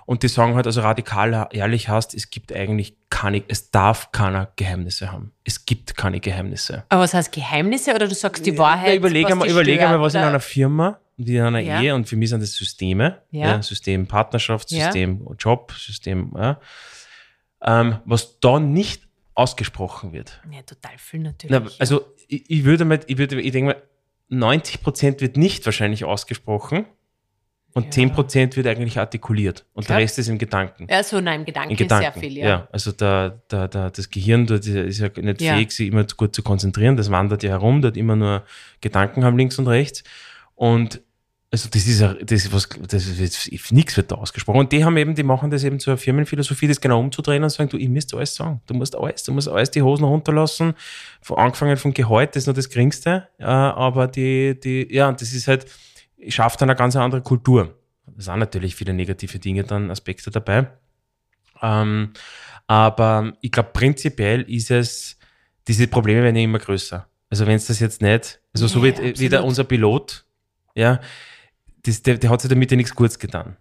und 0.07 0.23
die 0.23 0.29
sagen 0.29 0.55
halt, 0.55 0.65
also 0.65 0.79
radikal 0.79 1.49
ehrlich 1.51 1.89
heißt, 1.89 2.15
es 2.15 2.29
gibt 2.29 2.53
eigentlich 2.53 2.95
keine, 3.09 3.43
es 3.49 3.71
darf 3.71 4.13
keiner 4.13 4.53
Geheimnisse 4.55 5.11
haben. 5.11 5.33
Es 5.43 5.65
gibt 5.65 5.97
keine 5.97 6.21
Geheimnisse. 6.21 6.85
Aber 6.87 7.01
was 7.01 7.13
heißt 7.13 7.29
Geheimnisse 7.33 7.93
oder 7.93 8.07
du 8.07 8.15
sagst 8.15 8.45
die 8.45 8.57
Wahrheit? 8.57 8.87
Ja, 8.87 8.95
überlege 8.95 9.31
was 9.31 9.35
mal, 9.35 9.49
überlege 9.49 9.83
mal, 9.83 9.99
was 9.99 10.15
in 10.15 10.21
einer 10.21 10.39
Firma 10.39 11.01
und 11.17 11.27
in 11.27 11.41
einer 11.41 11.59
Ja. 11.59 11.81
Ehe 11.81 11.93
und 11.93 12.07
für 12.07 12.15
mich 12.15 12.29
sind 12.29 12.41
das 12.41 12.53
Systeme, 12.53 13.21
Ja. 13.31 13.47
ja. 13.47 13.61
System 13.61 14.07
Partnerschaft, 14.07 14.71
Ja. 14.71 14.85
System 14.85 15.27
Job, 15.37 15.73
System, 15.73 16.31
ja, 16.37 16.61
ähm, 17.61 17.97
was 18.05 18.39
da 18.39 18.61
nicht 18.61 19.05
ausgesprochen 19.33 20.13
wird. 20.13 20.41
Ja, 20.49 20.61
total 20.61 20.97
viel 20.97 21.19
natürlich. 21.19 21.51
Na, 21.51 21.69
also 21.79 22.05
ich, 22.29 22.49
ich 22.49 22.63
würde 22.63 22.85
mal, 22.85 23.01
ich 23.07 23.17
würde, 23.17 23.41
ich 23.41 23.51
denke 23.51 23.73
mal, 23.73 23.83
90 24.29 24.81
Prozent 24.81 25.19
wird 25.19 25.35
nicht 25.35 25.65
wahrscheinlich 25.65 26.05
ausgesprochen 26.05 26.85
und 27.77 27.93
10% 27.93 28.55
wird 28.55 28.67
eigentlich 28.67 28.97
artikuliert 28.99 29.65
und 29.73 29.85
Klar. 29.85 29.97
der 29.99 30.03
Rest 30.03 30.19
ist 30.19 30.27
im 30.27 30.37
Gedanken. 30.37 30.87
Ja, 30.89 31.03
so 31.03 31.19
nein, 31.21 31.41
im 31.41 31.45
Gedanken, 31.45 31.71
In 31.71 31.77
Gedanken. 31.77 32.07
ist 32.07 32.13
sehr 32.13 32.21
viel, 32.21 32.37
ja. 32.37 32.67
also 32.71 32.91
da, 32.91 33.39
da, 33.47 33.67
da, 33.67 33.89
das 33.89 34.09
Gehirn 34.09 34.45
dort 34.47 34.65
ist 34.65 34.99
ja 34.99 35.09
nicht 35.15 35.41
Ja. 35.41 35.55
fähig, 35.55 35.71
sich 35.71 35.87
immer 35.87 36.03
gut 36.03 36.35
zu 36.35 36.43
konzentrieren. 36.43 36.97
Das 36.97 37.11
wandert 37.11 37.43
ja 37.43 37.51
herum, 37.51 37.81
dort 37.81 37.95
immer 37.95 38.15
nur 38.15 38.43
Gedanken 38.81 39.23
haben 39.23 39.37
links 39.37 39.57
und 39.59 39.67
rechts. 39.67 40.03
Und 40.55 41.01
also 41.49 41.69
das 41.71 41.87
ist, 41.87 42.01
ja- 42.01 42.13
das 42.13 42.43
ist 42.43 42.51
was, 42.51 42.67
das 42.89 43.07
ist 43.07 43.71
nichts 43.71 43.95
wird 43.95 44.11
da 44.11 44.15
ausgesprochen. 44.15 44.59
Und 44.59 44.71
die 44.73 44.83
haben 44.83 44.97
eben, 44.97 45.15
die 45.15 45.23
machen 45.23 45.49
das 45.49 45.63
eben 45.63 45.79
zur 45.79 45.95
Firmenphilosophie, 45.97 46.67
das 46.67 46.81
genau 46.81 46.99
umzudrehen 46.99 47.41
und 47.41 47.49
sagen, 47.49 47.69
du, 47.69 47.77
ich 47.77 47.87
müsst 47.87 48.13
alles 48.13 48.35
sagen. 48.35 48.59
Du 48.67 48.73
musst 48.73 48.97
alles, 48.97 49.23
du 49.23 49.31
musst 49.31 49.47
alles 49.47 49.71
die 49.71 49.81
Hosen 49.81 50.03
runterlassen. 50.03 50.73
Von, 51.21 51.37
angefangen 51.37 51.77
vom 51.77 51.93
Gehalt, 51.93 52.35
das 52.35 52.43
ist 52.43 52.47
nur 52.47 52.53
das 52.53 52.69
Geringste. 52.69 53.29
Äh, 53.39 53.45
aber 53.45 54.07
die, 54.07 54.59
die, 54.59 54.87
ja, 54.93 55.09
das 55.11 55.31
ist 55.31 55.47
halt, 55.47 55.67
schafft 56.27 56.61
dann 56.61 56.69
eine 56.69 56.77
ganz 56.77 56.95
andere 56.95 57.21
Kultur. 57.21 57.75
Da 58.05 58.21
sind 58.21 58.39
natürlich 58.39 58.75
viele 58.75 58.93
negative 58.93 59.39
Dinge 59.39 59.63
dann, 59.63 59.91
Aspekte 59.91 60.31
dabei. 60.31 60.67
Ähm, 61.61 62.13
aber 62.67 63.33
ich 63.41 63.51
glaube, 63.51 63.69
prinzipiell 63.73 64.41
ist 64.43 64.71
es, 64.71 65.17
diese 65.67 65.87
Probleme 65.87 66.23
werden 66.23 66.35
ja 66.35 66.43
immer 66.43 66.59
größer. 66.59 67.07
Also 67.29 67.45
wenn 67.45 67.55
es 67.55 67.67
das 67.67 67.79
jetzt 67.79 68.01
nicht, 68.01 68.41
also 68.53 68.67
so 68.67 68.83
Ja, 68.83 68.97
wie, 68.99 69.19
wie 69.19 69.29
der, 69.29 69.43
unser 69.43 69.63
Pilot, 69.63 70.25
ja, 70.75 70.99
das, 71.83 72.01
der, 72.03 72.17
der 72.17 72.29
hat 72.29 72.41
sich 72.41 72.49
damit 72.49 72.71
ja 72.71 72.77
nichts 72.77 72.95
Gutes 72.95 73.19
getan. 73.19 73.57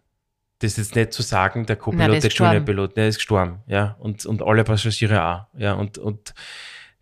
Das 0.61 0.73
ist 0.73 0.79
jetzt 0.79 0.97
nicht 0.97 1.13
zu 1.13 1.23
sagen, 1.23 1.67
der 1.67 1.77
der 1.77 1.77
Co-Pilot, 1.77 2.17
ist 2.17 2.23
der 2.23 2.31
gestorben. 2.31 2.53
Junior-Pilot, 2.53 2.97
der 2.97 3.09
ist 3.09 3.17
gestorben, 3.17 3.63
ja, 3.67 3.97
und, 3.99 4.25
und 4.25 4.43
alle 4.43 4.65
Passagiere 4.65 5.23
auch, 5.25 5.47
ja, 5.59 5.75
und, 5.75 5.99
und 5.99 6.35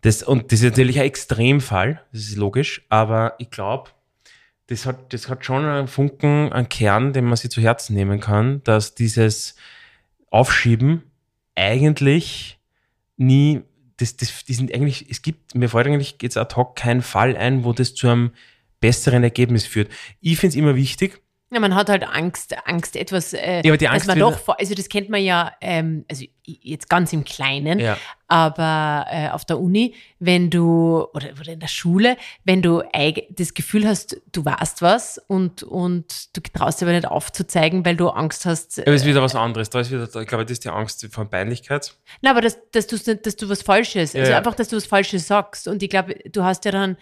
das, 0.00 0.22
und 0.22 0.52
das 0.52 0.60
ist 0.60 0.70
natürlich 0.70 0.98
ein 0.98 1.06
Extremfall, 1.06 2.02
das 2.12 2.22
ist 2.22 2.36
logisch, 2.36 2.84
aber 2.88 3.34
ich 3.38 3.50
glaube, 3.50 3.90
das 4.68 4.86
hat, 4.86 5.12
das 5.12 5.28
hat 5.28 5.44
schon 5.44 5.64
einen 5.64 5.88
Funken, 5.88 6.52
einen 6.52 6.68
Kern, 6.68 7.12
den 7.12 7.24
man 7.24 7.36
sich 7.36 7.50
zu 7.50 7.60
Herzen 7.60 7.94
nehmen 7.94 8.20
kann, 8.20 8.62
dass 8.64 8.94
dieses 8.94 9.56
Aufschieben 10.30 11.02
eigentlich 11.54 12.58
nie, 13.16 13.62
das, 13.98 14.16
das, 14.16 14.44
die 14.44 14.54
sind 14.54 14.74
eigentlich, 14.74 15.10
es 15.10 15.22
gibt, 15.22 15.54
mir 15.54 15.68
fällt 15.68 15.86
eigentlich 15.86 16.16
jetzt 16.22 16.36
ad 16.36 16.54
hoc 16.56 16.76
kein 16.76 17.02
Fall 17.02 17.36
ein, 17.36 17.64
wo 17.64 17.72
das 17.72 17.94
zu 17.94 18.08
einem 18.08 18.32
besseren 18.80 19.22
Ergebnis 19.22 19.66
führt. 19.66 19.90
Ich 20.20 20.38
finde 20.38 20.54
es 20.54 20.56
immer 20.56 20.76
wichtig, 20.76 21.22
Ja, 21.52 21.60
man 21.60 21.74
hat 21.74 21.88
halt 21.88 22.02
Angst, 22.04 22.54
Angst 22.66 22.96
etwas, 22.96 23.32
äh, 23.32 23.62
Ja, 23.64 23.70
aber 23.70 23.76
die 23.76 23.86
Angst 23.86 24.08
dass 24.08 24.16
man 24.16 24.18
doch, 24.18 24.56
also 24.58 24.74
das 24.74 24.88
kennt 24.88 25.08
man 25.10 25.22
ja, 25.22 25.52
ähm, 25.60 26.04
also 26.10 26.24
jetzt 26.42 26.88
ganz 26.88 27.12
im 27.12 27.22
Kleinen, 27.24 27.78
Ja. 27.78 27.96
aber 28.26 29.06
äh, 29.10 29.28
auf 29.28 29.44
der 29.44 29.60
Uni, 29.60 29.94
wenn 30.18 30.50
du, 30.50 31.06
oder, 31.14 31.28
oder 31.38 31.52
in 31.52 31.60
der 31.60 31.68
Schule, 31.68 32.16
wenn 32.44 32.60
du 32.60 32.82
das 33.30 33.54
Gefühl 33.54 33.86
hast, 33.86 34.20
du 34.32 34.44
weißt 34.44 34.82
was 34.82 35.18
und, 35.28 35.62
und 35.62 36.36
du 36.36 36.40
traust 36.52 36.80
dir 36.80 36.86
aber 36.86 36.94
nicht 36.94 37.06
aufzuzeigen, 37.06 37.84
weil 37.84 37.96
du 37.96 38.08
Angst 38.08 38.46
hast, 38.46 38.80
aber 38.80 38.92
es 38.92 39.02
ist 39.02 39.06
wieder 39.08 39.22
was 39.22 39.34
anderes. 39.36 39.70
Da 39.70 39.80
ist 39.80 39.90
wieder, 39.92 40.04
ich 40.04 40.26
glaube, 40.26 40.44
das 40.44 40.52
ist 40.52 40.64
die 40.64 40.70
Angst 40.70 41.06
vor 41.12 41.26
Peinlichkeit. 41.26 41.94
na, 42.20 42.30
aber 42.30 42.40
dass, 42.40 42.58
dass, 42.72 42.86
dass 42.88 43.36
du 43.36 43.48
was 43.48 43.62
Falsches, 43.62 44.16
also 44.16 44.30
Ja. 44.32 44.38
einfach, 44.38 44.54
dass 44.56 44.68
du 44.68 44.76
was 44.76 44.86
Falsches 44.86 45.26
sagst 45.28 45.68
und 45.68 45.82
ich 45.82 45.90
glaube, 45.90 46.14
du 46.30 46.42
hast 46.42 46.64
ja 46.64 46.72
dann, 46.72 46.96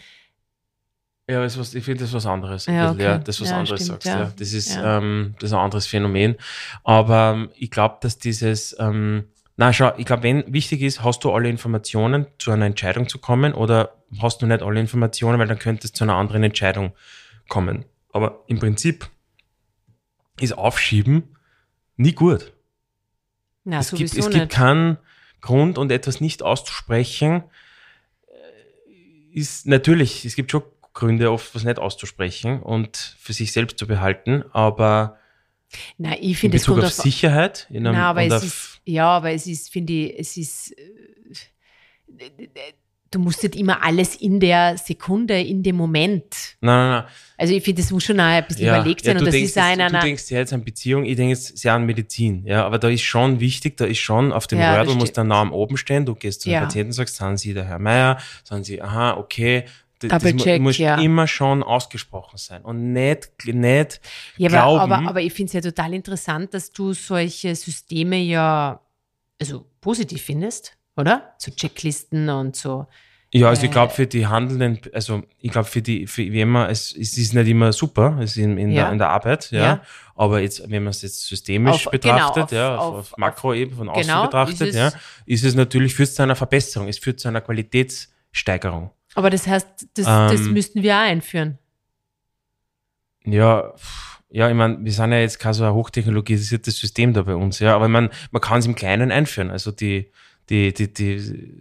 Ja, 1.29 1.41
das 1.41 1.53
ist 1.55 1.59
was, 1.61 1.75
ich 1.75 1.85
finde 1.85 2.01
das 2.01 2.09
ist 2.11 2.15
was 2.15 2.27
anderes. 2.27 2.67
Ja, 2.67 2.89
bisschen, 2.93 3.01
ja, 3.01 3.15
okay. 3.15 3.23
das 3.25 3.37
ist 3.37 3.43
was 3.43 3.51
Ja, 3.51 3.59
anderes 3.59 3.81
stimmt, 3.85 4.03
sagst. 4.03 4.07
ja. 4.07 4.21
Ja. 4.25 4.33
Das 4.37 4.53
ist, 4.53 4.79
ähm, 4.83 5.35
das 5.39 5.51
ist 5.51 5.55
ein 5.55 5.61
anderes 5.61 5.87
Phänomen. 5.87 6.37
Aber 6.85 7.33
ähm, 7.37 7.51
ich 7.57 7.71
glaube, 7.71 7.99
dass 8.01 8.19
dieses, 8.19 8.77
ähm, 8.81 9.25
na 9.57 9.73
schau, 9.73 9.93
ich 9.99 10.05
glaube, 10.05 10.25
wenn 10.25 10.53
wichtig 10.53 10.83
ist, 10.83 11.05
hast 11.05 11.23
du 11.25 11.33
alle 11.33 11.49
Informationen, 11.49 12.27
zu 12.39 12.51
einer 12.51 12.67
Entscheidung 12.67 13.09
zu 13.09 13.19
kommen 13.19 13.55
oder 13.55 14.03
hast 14.21 14.43
du 14.43 14.47
nicht 14.47 14.63
alle 14.63 14.81
Informationen, 14.81 15.39
weil 15.39 15.47
dann 15.47 15.59
könnte 15.59 15.87
es 15.87 15.93
zu 15.93 16.03
einer 16.05 16.15
anderen 16.17 16.43
Entscheidung 16.43 16.93
kommen. 17.49 17.85
Aber 18.13 18.43
im 18.49 18.59
Prinzip 18.59 19.09
ist 20.41 20.59
Aufschieben 20.59 21.37
nie 21.97 22.13
gut. 22.15 22.53
na, 23.65 23.79
es 23.79 23.93
gibt, 23.93 24.17
es 24.17 24.29
gibt 24.29 24.51
keinen 24.51 24.99
Grund 25.41 25.79
und 25.79 25.93
etwas 25.93 26.21
nicht 26.21 26.43
auszusprechen 26.43 27.45
äh, 28.27 29.33
ist 29.39 29.67
natürlich, 29.67 30.25
es 30.25 30.35
gibt 30.35 30.51
schon 30.51 30.63
Gründe, 30.95 31.31
oft 31.33 31.55
was 31.55 31.65
nicht 31.65 31.79
auszusprechen 31.79 32.61
und 32.63 32.97
für 33.19 33.33
sich 33.33 33.53
selbst 33.53 33.79
zu 33.79 33.87
behalten, 33.87 34.45
aber 34.53 35.19
Na, 35.99 36.13
ich 36.19 36.23
in 36.31 36.35
finde, 36.37 36.57
es 36.59 36.67
kommt 36.67 36.85
auf 36.85 36.93
Sicherheit, 36.93 37.67
in 37.71 37.87
einem, 37.87 37.97
Na, 37.97 38.11
aber 38.11 38.23
es 38.25 38.43
ist, 38.45 38.81
ja, 38.85 39.07
aber 39.09 39.31
es 39.33 39.47
ist, 39.47 39.71
finde 39.71 39.93
ich, 39.93 40.19
es 40.19 40.37
ist, 40.37 40.73
äh, 40.73 42.23
du 43.11 43.19
musst 43.19 43.43
nicht 43.43 43.57
immer 43.57 43.83
alles 43.83 44.17
in 44.17 44.41
der 44.41 44.77
Sekunde, 44.79 45.39
in 45.41 45.63
dem 45.63 45.77
Moment. 45.77 46.57
nein, 46.61 46.77
nein, 46.91 47.03
nein. 47.03 47.11
Also 47.37 47.55
ich 47.55 47.63
finde, 47.63 47.83
das 47.83 47.91
muss 47.91 48.05
schon 48.05 48.21
auch 48.21 48.25
ein 48.25 48.47
bisschen 48.47 48.69
überlegt 48.69 49.05
sein 49.05 49.15
du 49.15 49.21
und 49.21 49.27
das 49.27 49.33
denkst 49.35 49.51
ist 49.51 49.59
auch 49.59 49.63
in 49.65 49.69
jetzt, 49.69 49.79
du 49.79 49.95
einer, 49.97 50.01
denkst 50.05 50.23
sehr 50.25 50.39
jetzt 50.41 50.53
an 50.53 50.65
Beziehung, 50.65 51.05
ich 51.05 51.17
denke 51.17 51.31
jetzt 51.31 51.59
sehr 51.59 51.75
an 51.75 51.85
Medizin, 51.85 52.47
ja, 52.47 52.65
aber 52.65 52.79
da 52.79 52.89
ist 52.89 53.03
schon 53.03 53.41
wichtig, 53.41 53.77
da 53.77 53.85
ist 53.85 53.99
schon 53.99 54.33
auf 54.33 54.47
dem 54.47 54.61
Ja, 54.61 54.77
Wordle 54.77 54.95
muss 54.95 55.13
der 55.13 55.25
Name 55.25 55.53
oben 55.53 55.77
stehen, 55.77 56.07
du 56.07 56.15
gehst 56.15 56.43
zu 56.43 56.49
den 56.49 56.55
Ja. 56.55 56.61
Patienten 56.61 56.89
und 56.91 56.95
sagst, 56.95 57.17
sind 57.17 57.39
Sie 57.39 57.55
der 57.55 57.65
Herr 57.65 57.79
Meier, 57.79 58.19
sagen 58.45 58.65
Sie, 58.65 58.81
aha, 58.81 59.17
okay, 59.17 59.65
das, 60.03 60.11
das 60.11 60.23
Double-check, 60.23 60.61
muss 60.63 60.79
ja. 60.79 60.97
immer 61.01 61.27
schon 61.27 61.63
ausgesprochen 61.63 62.37
sein 62.39 62.63
und 62.63 62.93
nicht, 62.93 63.31
nicht 63.47 64.01
ja, 64.37 64.49
glauben, 64.49 64.81
aber, 64.93 65.09
aber, 65.09 65.21
ich 65.21 65.33
finde 65.33 65.49
es 65.49 65.53
ja 65.55 65.61
total 65.61 65.95
interessant, 65.95 66.53
dass 66.55 66.73
du 66.73 66.93
solche 66.93 67.55
Systeme 67.55 68.17
ja, 68.19 68.81
also 69.41 69.67
positiv 69.81 70.23
findest, 70.23 70.77
oder? 70.97 71.35
So 71.39 71.51
Checklisten 71.51 72.29
und 72.29 72.55
so. 72.57 72.87
Ja, 73.35 73.49
also 73.49 73.63
ich 73.63 73.71
Äh, 73.71 73.73
glaube 73.73 73.95
für 73.95 74.07
die 74.07 74.27
Handelnden, 74.27 74.79
also 74.93 75.23
ich 75.39 75.51
glaube 75.51 75.67
für 75.67 75.81
die, 75.81 76.07
für 76.07 76.21
wie 76.21 76.43
immer, 76.43 76.69
es, 76.69 76.95
es 76.95 77.17
ist 77.17 77.33
nicht 77.33 77.49
immer 77.49 77.73
super, 77.73 78.19
es 78.21 78.33
ist 78.33 78.37
in, 78.37 78.59
in, 78.59 78.71
Ja. 78.73 78.83
der, 78.85 78.93
in 78.93 78.99
der 78.99 79.09
Arbeit, 79.09 79.51
ja. 79.53 79.61
Ja. 79.63 79.81
Aber 80.15 80.41
jetzt, 80.41 80.63
wenn 80.71 80.83
man 80.85 80.91
es 80.91 81.01
jetzt 81.01 81.27
systemisch 81.27 81.87
Auf- 81.87 81.91
betrachtet, 81.93 82.51
genau, 82.51 82.63
auf- 82.75 82.75
ja, 82.75 82.77
auf, 82.77 82.95
auf- 83.13 83.17
Makroebene 83.17 83.75
von 83.79 83.89
außen 83.89 84.03
genau, 84.03 84.25
betrachtet, 84.25 84.61
ist 84.61 84.69
es- 84.69 84.77
ja, 84.77 84.93
ist 85.25 85.45
es 85.45 85.55
natürlich, 85.55 85.95
führt 85.95 86.11
zu 86.11 86.23
einer 86.23 86.37
Verbesserung, 86.37 86.89
es 86.89 86.99
führt 86.99 87.21
zu 87.21 87.29
einer 87.29 87.41
Qualitätssteigerung. 87.41 88.91
Aber 89.15 89.31
das 89.31 89.47
heißt, 89.47 89.67
das, 89.95 90.07
das 90.07 90.41
Ähm, 90.41 90.53
müssten 90.53 90.83
wir 90.83 90.95
auch 90.97 91.01
einführen. 91.01 91.59
Ja, 93.25 93.73
ja, 94.31 94.49
ich 94.49 94.55
meine, 94.55 94.79
wir 94.83 94.93
sind 94.93 95.13
ja 95.13 95.19
jetzt 95.19 95.39
kein 95.39 95.53
so 95.53 95.65
ein 95.65 95.73
hochtechnologisiertes 95.75 96.79
System 96.79 97.13
da 97.13 97.23
bei 97.23 97.35
uns, 97.37 97.59
ja, 97.59 97.75
aber 97.75 97.89
man, 97.89 98.09
man 98.31 98.41
kann 98.43 98.59
es 98.61 98.67
im 98.67 98.75
Kleinen 98.75 99.13
einführen. 99.13 99.51
Also 99.51 99.71
die, 99.71 100.11
die, 100.49 100.73
die, 100.73 100.93
die, 100.93 101.55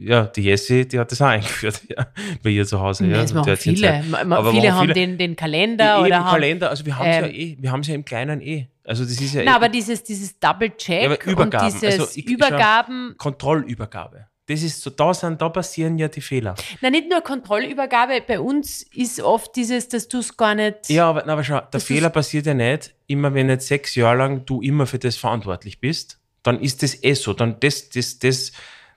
ja, 0.00 0.26
die 0.26 0.42
Jessie, 0.42 0.86
die 0.86 0.98
hat 0.98 1.10
das 1.10 1.20
auch 1.22 1.26
eingeführt, 1.36 1.80
ja, 1.88 2.06
bei 2.42 2.50
ihr 2.50 2.66
zu 2.66 2.78
Hause. 2.80 3.06
ja, 3.06 3.22
das 3.22 3.32
machen 3.32 3.56
viele. 3.56 3.92
halt- 3.94 4.08
Ma- 4.10 4.24
ma- 4.24 4.36
Aber 4.36 4.52
viele 4.52 4.72
haben 4.72 4.82
viele- 4.82 4.94
den, 4.94 5.18
den 5.18 5.34
Kalender 5.34 5.84
Ja, 5.84 6.00
oder 6.02 6.18
haben, 6.24 6.30
Kalender, 6.30 6.70
also 6.70 6.84
wir 6.86 6.96
haben 6.98 7.08
es 7.08 7.16
ja 7.16 7.26
ähm, 7.26 7.34
eh, 7.34 7.56
wir 7.58 7.72
haben 7.72 7.80
es 7.80 7.86
ja 7.88 7.94
im 7.94 8.04
Kleinen 8.04 8.40
eh. 8.42 8.68
Also 8.84 9.02
das 9.04 9.12
ist 9.20 9.34
ja 9.34 9.42
Na, 9.44 9.52
eh 9.52 9.54
aber 9.54 9.68
dieses, 9.68 10.02
dieses 10.04 10.38
Double-Check 10.38 11.02
Ja, 11.02 11.08
aber 11.10 11.26
Übergaben, 11.26 11.64
und 11.66 11.82
dieses 11.82 12.00
also 12.00 12.18
ich- 12.18 12.26
Übergaben, 12.26 13.14
Kontrollübergabe. 13.18 14.26
Das 14.48 14.62
ist 14.62 14.80
so, 14.80 14.88
da 14.88 15.12
sind, 15.12 15.42
da 15.42 15.50
passieren 15.50 15.98
ja 15.98 16.08
die 16.08 16.22
Fehler. 16.22 16.54
na 16.80 16.88
nicht 16.88 17.10
nur 17.10 17.20
Kontrollübergabe, 17.20 18.22
bei 18.26 18.40
uns 18.40 18.82
ist 18.82 19.20
oft 19.20 19.54
dieses, 19.54 19.88
dass 19.88 20.08
du 20.08 20.18
es 20.18 20.36
gar 20.36 20.54
nicht, 20.54 20.88
Ja, 20.88 21.10
aber, 21.10 21.22
na, 21.26 21.34
aber 21.34 21.44
schau, 21.44 21.60
der 21.60 21.80
Fehler 21.80 22.08
passiert 22.08 22.46
ja 22.46 22.54
nicht, 22.54 22.94
immer 23.06 23.34
wenn 23.34 23.50
jetzt 23.50 23.66
sechs 23.66 23.94
Jahre 23.94 24.16
lang 24.16 24.46
du 24.46 24.62
immer 24.62 24.86
für 24.86 24.98
das 24.98 25.16
verantwortlich 25.16 25.80
bist, 25.80 26.18
dann 26.42 26.60
ist 26.60 26.82
das 26.82 27.02
eh 27.04 27.12
so. 27.12 27.34
Dann 27.34 27.60
das, 27.60 27.90
das, 27.90 28.18
das, 28.18 28.52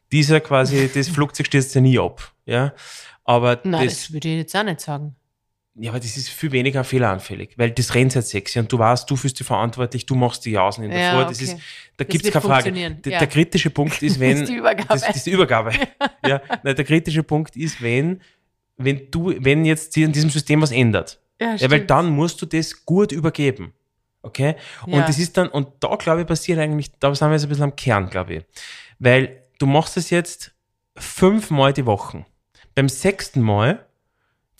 dieser 0.09 0.39
quasi, 0.39 0.89
das 0.93 1.09
Flugzeug 1.09 1.47
stürzt 1.47 1.75
ja 1.75 1.81
nie 1.81 1.99
ab. 1.99 2.31
Ja. 2.45 2.73
Aber 3.25 3.59
na, 3.65 3.83
das, 3.83 3.93
das, 3.93 4.13
würde 4.13 4.29
ich 4.29 4.37
jetzt 4.37 4.55
auch 4.55 4.63
nicht 4.63 4.79
sagen. 4.79 5.15
Ja, 5.75 5.91
aber 5.91 5.99
das 5.99 6.17
ist 6.17 6.29
viel 6.29 6.51
weniger 6.51 6.83
fehleranfällig, 6.83 7.51
weil 7.57 7.71
das 7.71 7.95
rennt 7.95 8.11
seit 8.11 8.27
sechs 8.27 8.53
Jahren. 8.53 8.67
Du 8.67 8.77
weißt, 8.77 9.09
du 9.09 9.15
fühlst 9.15 9.39
dich 9.39 9.47
verantwortlich, 9.47 10.05
du 10.05 10.15
machst 10.15 10.45
die 10.45 10.51
Jausen 10.51 10.83
in 10.83 10.91
der 10.91 10.99
Ja, 10.99 11.11
Früh. 11.15 11.29
Das 11.29 11.37
okay. 11.41 11.43
ist, 11.45 11.57
da 11.97 12.03
gibt's 12.03 12.25
wird 12.25 12.33
keine 12.33 12.43
Frage. 12.45 12.63
funktionieren, 12.63 13.01
Der, 13.03 13.11
ja. 13.13 13.19
der 13.19 13.27
kritische 13.27 13.69
Punkt 13.69 14.01
ist, 14.03 14.19
wenn. 14.19 14.31
Das 14.31 14.41
ist 14.41 14.49
die 14.49 14.55
Übergabe. 14.57 14.87
Das, 14.89 15.01
das 15.01 15.15
ist 15.15 15.25
die 15.25 15.31
Übergabe. 15.31 15.71
ja. 16.27 16.41
Nein, 16.63 16.75
der 16.75 16.85
kritische 16.85 17.23
Punkt 17.23 17.55
ist, 17.55 17.81
wenn, 17.81 18.21
wenn 18.77 19.09
du, 19.11 19.33
wenn 19.39 19.63
jetzt 19.65 19.95
in 19.97 20.11
diesem 20.11 20.29
System 20.29 20.61
was 20.61 20.71
ändert. 20.71 21.19
Ja, 21.39 21.55
Ja, 21.55 21.71
weil 21.71 21.85
dann 21.85 22.09
musst 22.09 22.41
du 22.41 22.45
das 22.45 22.85
gut 22.85 23.11
übergeben. 23.11 23.73
Okay? 24.23 24.55
Und 24.85 24.93
Ja. 24.93 25.07
das 25.07 25.17
ist 25.17 25.37
dann, 25.37 25.47
und 25.47 25.69
da 25.79 25.95
glaube 25.95 26.21
ich, 26.21 26.27
passiert 26.27 26.59
eigentlich, 26.59 26.91
da 26.99 27.15
sind 27.15 27.29
wir 27.29 27.33
jetzt 27.33 27.43
ein 27.43 27.49
bisschen 27.49 27.63
am 27.63 27.75
Kern, 27.75 28.09
glaube 28.09 28.33
ich. 28.35 28.43
Weil 28.99 29.43
du 29.57 29.65
machst 29.65 29.95
das 29.97 30.09
jetzt 30.11 30.51
fünfmal 30.97 31.73
die 31.73 31.85
Woche. 31.85 32.25
Beim 32.75 32.87
sechsten 32.89 33.41
Mal, 33.41 33.85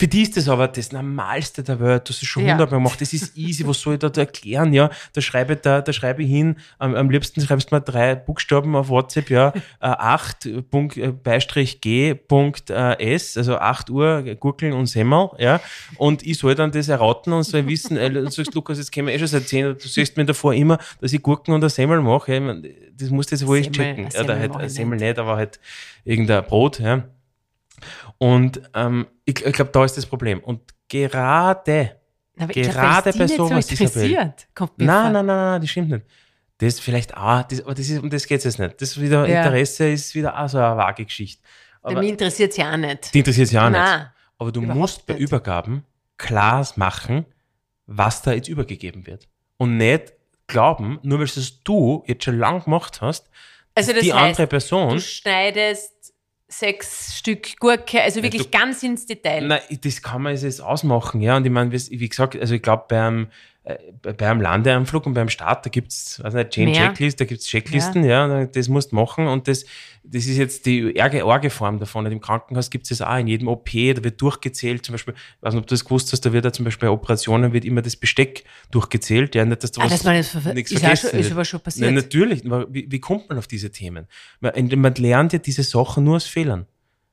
für 0.01 0.07
die 0.07 0.23
ist 0.23 0.35
das 0.35 0.49
aber 0.49 0.67
das 0.67 0.91
Normalste 0.91 1.61
der 1.61 1.79
Welt. 1.79 2.09
Hast 2.09 2.23
es 2.23 2.27
schon 2.27 2.43
Ja. 2.43 2.53
hundertmal 2.53 2.79
gemacht. 2.79 2.99
Das 2.99 3.13
ist 3.13 3.37
easy. 3.37 3.67
Was 3.67 3.79
soll 3.81 3.93
ich 3.93 3.99
da 3.99 4.07
erklären? 4.09 4.73
Ja, 4.73 4.89
da 5.13 5.21
schreibe 5.21 5.53
ich 5.53 5.59
da, 5.61 5.79
da 5.81 5.93
schreibe 5.93 6.23
ich 6.23 6.29
hin. 6.29 6.55
Am, 6.79 6.95
am 6.95 7.11
liebsten 7.11 7.39
schreibst 7.41 7.69
du 7.69 7.75
mal 7.75 7.81
drei 7.81 8.15
Buchstaben 8.15 8.75
auf 8.75 8.89
WhatsApp. 8.89 9.29
Ja, 9.29 9.49
äh, 9.79 9.85
8. 9.85 10.69
Punkt, 10.71 10.97
äh, 10.97 11.11
Beistrich 11.11 11.81
G. 11.81 12.15
Punkt, 12.15 12.71
äh, 12.71 13.13
S. 13.13 13.37
Also 13.37 13.57
8 13.59 13.91
Uhr 13.91 14.23
Gurkeln 14.39 14.73
und 14.73 14.87
Semmel. 14.87 15.29
Ja, 15.37 15.61
und 15.97 16.25
ich 16.25 16.39
soll 16.39 16.55
dann 16.55 16.71
das 16.71 16.87
erraten 16.87 17.31
und 17.33 17.43
soll 17.43 17.67
wissen, 17.67 17.95
äh, 17.95 18.09
du 18.09 18.27
sagst, 18.31 18.55
Lukas, 18.55 18.79
jetzt 18.79 18.91
kennen 18.91 19.07
wir 19.07 19.13
eh 19.13 19.19
schon 19.19 19.27
seit 19.27 19.47
10, 19.47 19.77
du 19.77 19.87
siehst 19.87 20.17
mir 20.17 20.25
davor 20.25 20.55
immer, 20.55 20.79
dass 20.99 21.13
ich 21.13 21.21
Gurken 21.21 21.53
und 21.53 21.63
ein 21.63 21.69
Semmel 21.69 22.01
mache. 22.01 22.31
Ja, 22.31 22.37
ich 22.39 22.43
mein, 22.43 22.65
das 22.97 23.09
musst 23.11 23.29
du 23.29 23.35
jetzt 23.35 23.45
wohl 23.45 23.57
Semmel- 23.63 23.71
checken. 23.71 24.05
ein 24.05 24.11
Ja, 24.11 24.23
da 24.23 24.33
Semmel 24.39 24.55
halt, 24.57 24.65
ich 24.65 24.73
Semmel 24.73 24.97
nicht. 24.97 25.07
nicht, 25.09 25.19
aber 25.19 25.35
halt 25.35 25.59
irgendein 26.05 26.43
Brot. 26.43 26.79
Ja. 26.79 27.03
Und 28.17 28.61
ähm, 28.73 29.07
ich, 29.25 29.45
ich 29.45 29.53
glaube, 29.53 29.71
da 29.71 29.83
ist 29.85 29.97
das 29.97 30.05
Problem. 30.05 30.39
Und 30.39 30.61
gerade 30.89 31.97
Aber 32.39 32.47
glaub, 32.53 32.65
Gerade 32.73 33.11
bei 33.13 33.25
nicht 33.25 33.35
sowas, 33.35 33.67
so 33.67 33.73
Isabel. 33.73 34.03
interessiert, 34.03 34.47
kommt 34.55 34.77
Nein, 34.77 35.13
nein, 35.13 35.25
nein, 35.25 35.35
nein, 35.35 35.61
das 35.61 35.69
stimmt 35.69 35.89
nicht. 35.89 36.05
Das 36.57 36.79
vielleicht 36.79 37.15
auch, 37.17 37.41
das, 37.43 37.61
aber 37.61 37.73
das 37.73 37.89
ist, 37.89 38.01
um 38.03 38.09
das 38.09 38.25
geht 38.27 38.37
es 38.39 38.43
jetzt 38.43 38.59
nicht. 38.59 38.79
Das 38.81 38.99
wieder, 38.99 39.27
Ja. 39.27 39.43
Interesse 39.43 39.89
ist 39.89 40.13
wieder 40.13 40.39
auch 40.39 40.47
so 40.47 40.59
eine 40.59 40.77
vage 40.77 41.05
Geschichte. 41.05 41.41
Ja, 41.83 41.89
Aber 41.89 41.99
Mich 42.01 42.11
interessiert 42.11 42.51
es 42.51 42.57
ja 42.57 42.71
auch 42.73 42.77
nicht. 42.77 43.13
die 43.13 43.19
interessiert 43.19 43.47
sich 43.47 43.57
auch 43.57 43.69
nicht. 43.69 43.79
Nein, 43.79 44.07
Aber 44.37 44.51
du 44.51 44.61
musst 44.61 45.05
bei 45.07 45.13
nicht. 45.13 45.23
Übergaben 45.23 45.83
klar 46.17 46.67
machen, 46.75 47.25
was 47.87 48.21
da 48.21 48.31
jetzt 48.33 48.47
übergegeben 48.47 49.07
wird. 49.07 49.27
Und 49.57 49.77
nicht 49.77 50.13
glauben, 50.47 50.99
nur 51.01 51.17
weil 51.19 51.25
es 51.25 51.63
du 51.63 52.03
jetzt 52.07 52.23
schon 52.25 52.37
lang 52.37 52.63
gemacht 52.63 53.01
hast, 53.01 53.29
Also 53.73 53.93
das 53.93 54.03
die 54.03 54.13
heißt, 54.13 54.23
andere 54.39 54.47
Person. 54.47 54.89
du 54.95 54.99
schneidest 55.01 55.93
sechs 56.51 57.17
Stück 57.17 57.57
Gurke, 57.59 58.01
also 58.01 58.21
wirklich 58.23 58.49
du- 58.49 58.57
ganz 58.57 58.83
ins 58.83 59.05
Detail. 59.05 59.47
Nein, 59.47 59.61
das 59.83 60.01
kann 60.01 60.21
man 60.21 60.35
jetzt 60.35 60.61
ausmachen, 60.61 61.21
ja. 61.21 61.37
Und 61.37 61.45
ich 61.45 61.51
meine, 61.51 61.71
wie 61.71 62.09
gesagt, 62.09 62.35
also 62.39 62.53
ich 62.53 62.61
glaube, 62.61 62.85
beim, 62.89 63.25
bei- 63.25 63.31
beim 64.17 64.41
Landeanflug 64.41 65.05
und 65.05 65.13
beim 65.13 65.29
Start, 65.29 65.65
da 65.65 65.69
gibt 65.69 65.91
es, 65.91 66.19
nicht, 66.33 66.49
Chain. 66.49 66.73
Checklist, 66.73 67.19
da 67.21 67.25
gibt 67.25 67.41
es 67.41 67.47
Checklisten, 67.47 68.03
ja. 68.03 68.45
das 68.45 68.67
musst 68.69 68.91
du 68.91 68.95
machen. 68.95 69.27
Und 69.27 69.47
das, 69.47 69.65
das 70.03 70.25
ist 70.25 70.37
jetzt 70.37 70.65
die 70.65 70.99
arge 70.99 71.49
Form 71.51 71.79
davon. 71.79 72.07
Und 72.07 72.11
Im 72.11 72.21
Krankenhaus 72.21 72.71
gibt 72.71 72.89
es 72.89 72.97
das 72.97 73.07
auch 73.07 73.17
in 73.17 73.27
jedem 73.27 73.47
OP, 73.47 73.69
da 73.71 74.03
wird 74.03 74.19
durchgezählt, 74.19 74.83
zum 74.83 74.93
Beispiel, 74.93 75.13
ich 75.13 75.43
weiß 75.43 75.53
nicht, 75.53 75.61
ob 75.61 75.67
du 75.67 75.73
das 75.73 75.85
gewusst 75.85 76.11
hast, 76.11 76.25
da 76.25 76.33
wird 76.33 76.43
ja 76.43 76.51
zum 76.51 76.65
Beispiel 76.65 76.87
bei 76.87 76.93
Operationen 76.93 77.53
wird 77.53 77.63
immer 77.63 77.83
das 77.83 77.95
Besteck 77.95 78.45
durchgezählt, 78.71 79.35
ja, 79.35 79.45
nicht, 79.45 79.61
dass 79.61 79.71
du 79.71 79.81
ah, 79.81 79.85
was 79.91 80.01
das 80.01 80.29
ver- 80.29 80.53
nichts 80.55 80.71
ist, 80.71 80.79
vergessen 80.79 81.09
schon, 81.11 81.19
ist 81.19 81.31
aber 81.31 81.45
schon 81.45 81.59
Nein, 81.59 81.63
passiert. 81.63 81.93
natürlich. 81.93 82.45
Aber 82.45 82.73
Wie, 82.73 82.87
wie 82.89 82.99
kommt 82.99 83.29
man 83.29 83.37
auf 83.37 83.45
diese 83.45 83.71
Themen? 83.71 84.07
Man, 84.39 84.53
man 84.79 84.95
lernt 84.95 85.33
ja 85.33 85.39
diese 85.39 85.61
Sachen 85.61 86.03
nur 86.03 86.15
aus 86.15 86.25
Fehlern. 86.25 86.65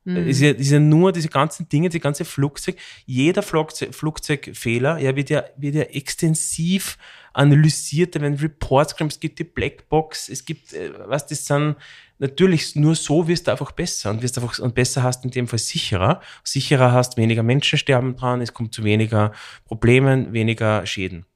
Hm. 0.08 0.16
Es 0.16 0.36
ist 0.36 0.40
ja, 0.40 0.50
es 0.52 0.60
ist 0.60 0.70
ja 0.70 0.80
nur 0.80 1.12
diese 1.12 1.28
ganzen 1.28 1.68
Dinge, 1.68 1.90
die 1.90 2.00
ganze 2.00 2.24
Flugzeug, 2.24 2.76
jeder 3.04 3.42
Flugzeug, 3.42 3.94
Flugzeugfehler 3.94 4.98
ja, 4.98 5.14
wird, 5.14 5.28
ja, 5.28 5.44
wird 5.58 5.74
ja 5.74 5.82
extensiv 5.82 6.96
analysiert, 7.34 8.16
da 8.16 8.22
werden 8.22 8.38
Reports 8.38 8.94
geschrieben, 8.94 9.10
es 9.10 9.20
gibt 9.20 9.38
die 9.38 9.44
Blackbox, 9.44 10.30
es 10.30 10.46
gibt, 10.46 10.72
äh, 10.72 10.92
was 11.06 11.26
das 11.26 11.44
sind, 11.44 11.76
natürlich 12.18 12.74
nur 12.74 12.94
so 12.94 13.28
wirst 13.28 13.46
du 13.46 13.50
einfach 13.50 13.72
besser 13.72 14.08
und 14.08 14.22
wirst 14.22 14.38
einfach 14.38 14.58
und 14.58 14.74
besser 14.74 15.02
hast 15.02 15.26
in 15.26 15.30
dem 15.30 15.46
Fall 15.46 15.58
sicherer. 15.58 16.22
Sicherer 16.42 16.92
hast, 16.92 17.18
weniger 17.18 17.42
Menschen 17.42 17.78
sterben 17.78 18.16
dran, 18.16 18.40
es 18.40 18.54
kommt 18.54 18.74
zu 18.74 18.84
weniger 18.84 19.32
Problemen, 19.66 20.32
weniger 20.32 20.86
Schäden. 20.86 21.26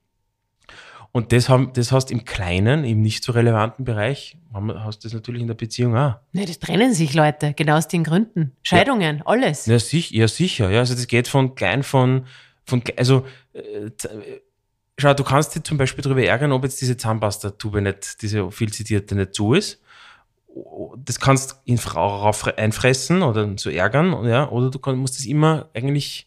Und 1.15 1.31
das, 1.33 1.51
haben, 1.51 1.73
das 1.75 1.93
hast 1.93 2.11
im 2.11 2.25
kleinen, 2.25 2.85
im 2.85 3.03
nicht 3.03 3.23
so 3.23 3.33
relevanten 3.33 3.85
Bereich, 3.85 4.39
hast 4.55 5.05
du 5.05 5.09
das 5.09 5.13
natürlich 5.13 5.43
in 5.43 5.47
der 5.47 5.55
Beziehung 5.55 5.95
auch. 5.95 6.15
Nee, 6.33 6.47
das 6.47 6.59
trennen 6.59 6.95
sich 6.95 7.13
Leute, 7.13 7.53
genau 7.53 7.77
aus 7.77 7.87
den 7.87 8.03
Gründen. 8.03 8.53
Scheidungen, 8.63 9.23
alles. 9.27 9.67
Ja, 9.67 9.79
sich, 9.79 10.11
ja 10.11 10.27
sicher. 10.27 10.71
Ja, 10.71 10.81
also 10.81 10.95
das 10.95 11.07
geht 11.07 11.29
von 11.29 11.55
klein 11.55 11.83
von, 11.83 12.27
von 12.65 12.83
also 12.97 13.27
äh, 13.53 13.91
schau, 14.97 15.13
du 15.13 15.23
kannst 15.23 15.55
dich 15.55 15.65
zum 15.65 15.77
Beispiel 15.77 16.03
darüber 16.03 16.23
ärgern, 16.23 16.51
ob 16.51 16.65
jetzt 16.65 16.81
diese 16.81 16.97
Zahnpasta-Tube 16.97 17.83
nicht, 17.83 18.23
diese 18.23 18.51
viel 18.51 18.73
zitierte 18.73 19.15
nicht 19.15 19.35
zu 19.35 19.53
ist. 19.53 19.83
Das 20.97 21.21
kannst 21.21 21.61
in 21.67 21.77
Frau 21.77 22.31
einfressen 22.57 23.23
oder 23.23 23.55
zu 23.59 23.69
ärgern, 23.69 24.27
ja, 24.27 24.49
oder 24.49 24.71
du 24.71 24.79
kann, 24.79 24.97
musst 24.97 25.19
es 25.19 25.27
immer 25.27 25.69
eigentlich 25.75 26.27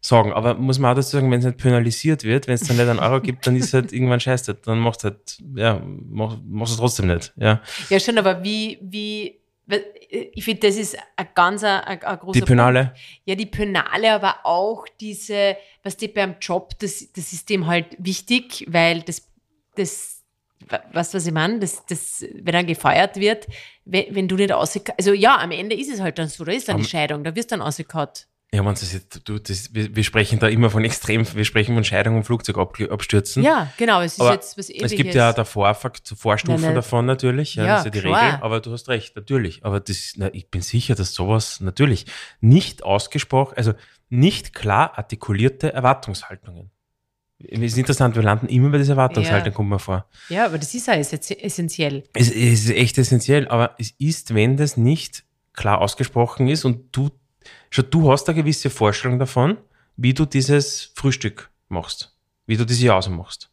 sagen. 0.00 0.32
Aber 0.32 0.54
muss 0.54 0.78
man 0.78 0.92
auch 0.92 0.96
dazu 0.96 1.10
sagen, 1.16 1.30
wenn 1.30 1.40
es 1.40 1.44
nicht 1.46 1.58
penalisiert 1.58 2.24
wird, 2.24 2.46
wenn 2.46 2.54
es 2.54 2.60
dann 2.66 2.76
nicht 2.76 2.88
einen 2.88 2.98
Euro 3.00 3.20
gibt, 3.20 3.46
dann 3.46 3.56
ist 3.56 3.74
halt 3.74 3.92
irgendwann 3.92 4.20
scheiße. 4.20 4.54
Dann 4.54 4.78
machst 4.78 5.02
du 5.04 5.08
halt, 5.08 5.38
ja, 5.56 5.82
mach, 5.84 6.36
machst 6.44 6.72
du 6.72 6.74
es 6.74 6.80
trotzdem 6.80 7.08
nicht. 7.08 7.32
Ja. 7.36 7.62
Ja, 7.90 7.98
schon, 8.00 8.16
aber 8.18 8.42
wie, 8.44 8.78
wie, 8.80 9.40
ich 10.32 10.44
finde, 10.44 10.66
das 10.68 10.76
ist 10.76 10.96
ein 11.16 11.28
ganz 11.34 11.62
ein, 11.62 11.80
ein, 11.82 12.18
großer 12.18 12.40
Die 12.40 12.46
Penale. 12.46 12.84
Punkt. 12.84 12.98
Ja, 13.26 13.34
die 13.34 13.46
Penale, 13.46 14.12
aber 14.14 14.36
auch 14.44 14.86
diese, 15.00 15.56
was 15.82 15.96
die 15.96 16.08
beim 16.08 16.36
Job, 16.40 16.78
das, 16.78 17.12
das 17.12 17.32
ist 17.32 17.50
dem 17.50 17.66
halt 17.66 17.86
wichtig, 17.98 18.64
weil 18.68 19.02
das, 19.02 19.28
das, 19.76 20.22
weißt 20.92 21.12
du, 21.12 21.18
was 21.18 21.26
ich 21.26 21.32
meine? 21.32 21.58
Das, 21.58 21.84
das, 21.86 22.24
wenn 22.34 22.54
er 22.54 22.64
gefeuert 22.64 23.16
wird, 23.16 23.46
wenn, 23.84 24.14
wenn 24.14 24.28
du 24.28 24.36
nicht 24.36 24.50
rausgehauen, 24.52 24.94
also 24.98 25.12
ja, 25.12 25.36
am 25.36 25.50
Ende 25.50 25.76
ist 25.76 25.90
es 25.92 26.00
halt 26.00 26.18
dann 26.18 26.28
so, 26.28 26.44
da 26.44 26.52
ist 26.52 26.68
dann 26.68 26.76
die 26.78 26.84
Am- 26.84 26.88
Scheidung, 26.88 27.22
da 27.24 27.34
wirst 27.36 27.50
du 27.50 27.56
dann 27.56 27.62
rausgehauen. 27.62 28.08
Ja, 28.54 28.62
man, 28.62 28.74
das 28.74 28.94
ist, 28.94 29.28
du, 29.28 29.38
das, 29.38 29.74
wir, 29.74 29.94
wir 29.94 30.02
sprechen 30.04 30.38
da 30.38 30.48
immer 30.48 30.70
von 30.70 30.82
extrem, 30.82 31.26
wir 31.34 31.44
sprechen 31.44 31.74
von 31.74 31.84
Scheidung 31.84 32.16
und 32.16 32.24
Flugzeugabstürzen. 32.24 33.42
Ja, 33.42 33.70
genau, 33.76 34.00
es 34.00 34.14
ist 34.14 34.20
Aber 34.22 34.32
jetzt 34.32 34.56
was 34.56 34.70
ähnliches. 34.70 34.92
Es 34.92 34.96
gibt 34.96 35.14
ja 35.14 35.34
davor 35.34 35.74
Vorstufen 35.74 36.54
Nein, 36.54 36.60
nein. 36.62 36.74
davon 36.74 37.04
natürlich, 37.04 37.56
ja, 37.56 37.64
Ja, 37.64 37.70
das 37.76 37.80
ist 37.80 37.84
ja 37.94 38.00
die 38.00 38.08
klar. 38.08 38.22
Regel, 38.32 38.42
aber 38.42 38.60
du 38.60 38.72
hast 38.72 38.88
recht, 38.88 39.16
natürlich. 39.16 39.64
Aber 39.66 39.80
das, 39.80 40.14
na, 40.16 40.32
ich 40.32 40.48
bin 40.48 40.62
sicher, 40.62 40.94
dass 40.94 41.12
sowas 41.12 41.60
natürlich 41.60 42.06
nicht 42.40 42.84
ausgesprochen, 42.84 43.54
also 43.58 43.74
nicht 44.08 44.54
klar 44.54 44.96
artikulierte 44.96 45.72
Erwartungshaltungen. 45.74 46.70
Es 47.38 47.60
ist 47.60 47.76
interessant, 47.78 48.16
wir 48.16 48.22
landen 48.22 48.46
immer 48.48 48.70
bei 48.70 48.78
dieser 48.78 48.94
Erwartungshaltung, 48.94 49.52
Ja. 49.52 49.56
kommt 49.56 49.68
mir 49.68 49.78
vor. 49.78 50.06
Ja, 50.30 50.46
aber 50.46 50.56
das 50.56 50.74
ist 50.74 50.86
ja 50.86 50.94
ess- 50.94 51.12
essentiell. 51.12 52.02
Es, 52.14 52.28
es 52.30 52.64
ist 52.64 52.70
echt 52.70 52.96
essentiell, 52.96 53.46
aber 53.48 53.74
es 53.78 53.90
ist, 53.98 54.34
wenn 54.34 54.56
das 54.56 54.78
nicht 54.78 55.24
klar 55.52 55.82
ausgesprochen 55.82 56.48
ist 56.48 56.64
und 56.64 56.96
du, 56.96 57.10
schon 57.70 57.86
du 57.90 58.10
hast 58.10 58.28
eine 58.28 58.36
gewisse 58.36 58.70
Vorstellung 58.70 59.18
davon, 59.18 59.58
wie 59.96 60.14
du 60.14 60.24
dieses 60.26 60.92
Frühstück 60.94 61.50
machst, 61.68 62.16
wie 62.46 62.56
du 62.56 62.64
diese 62.64 62.86
Jause 62.86 63.10
machst. 63.10 63.50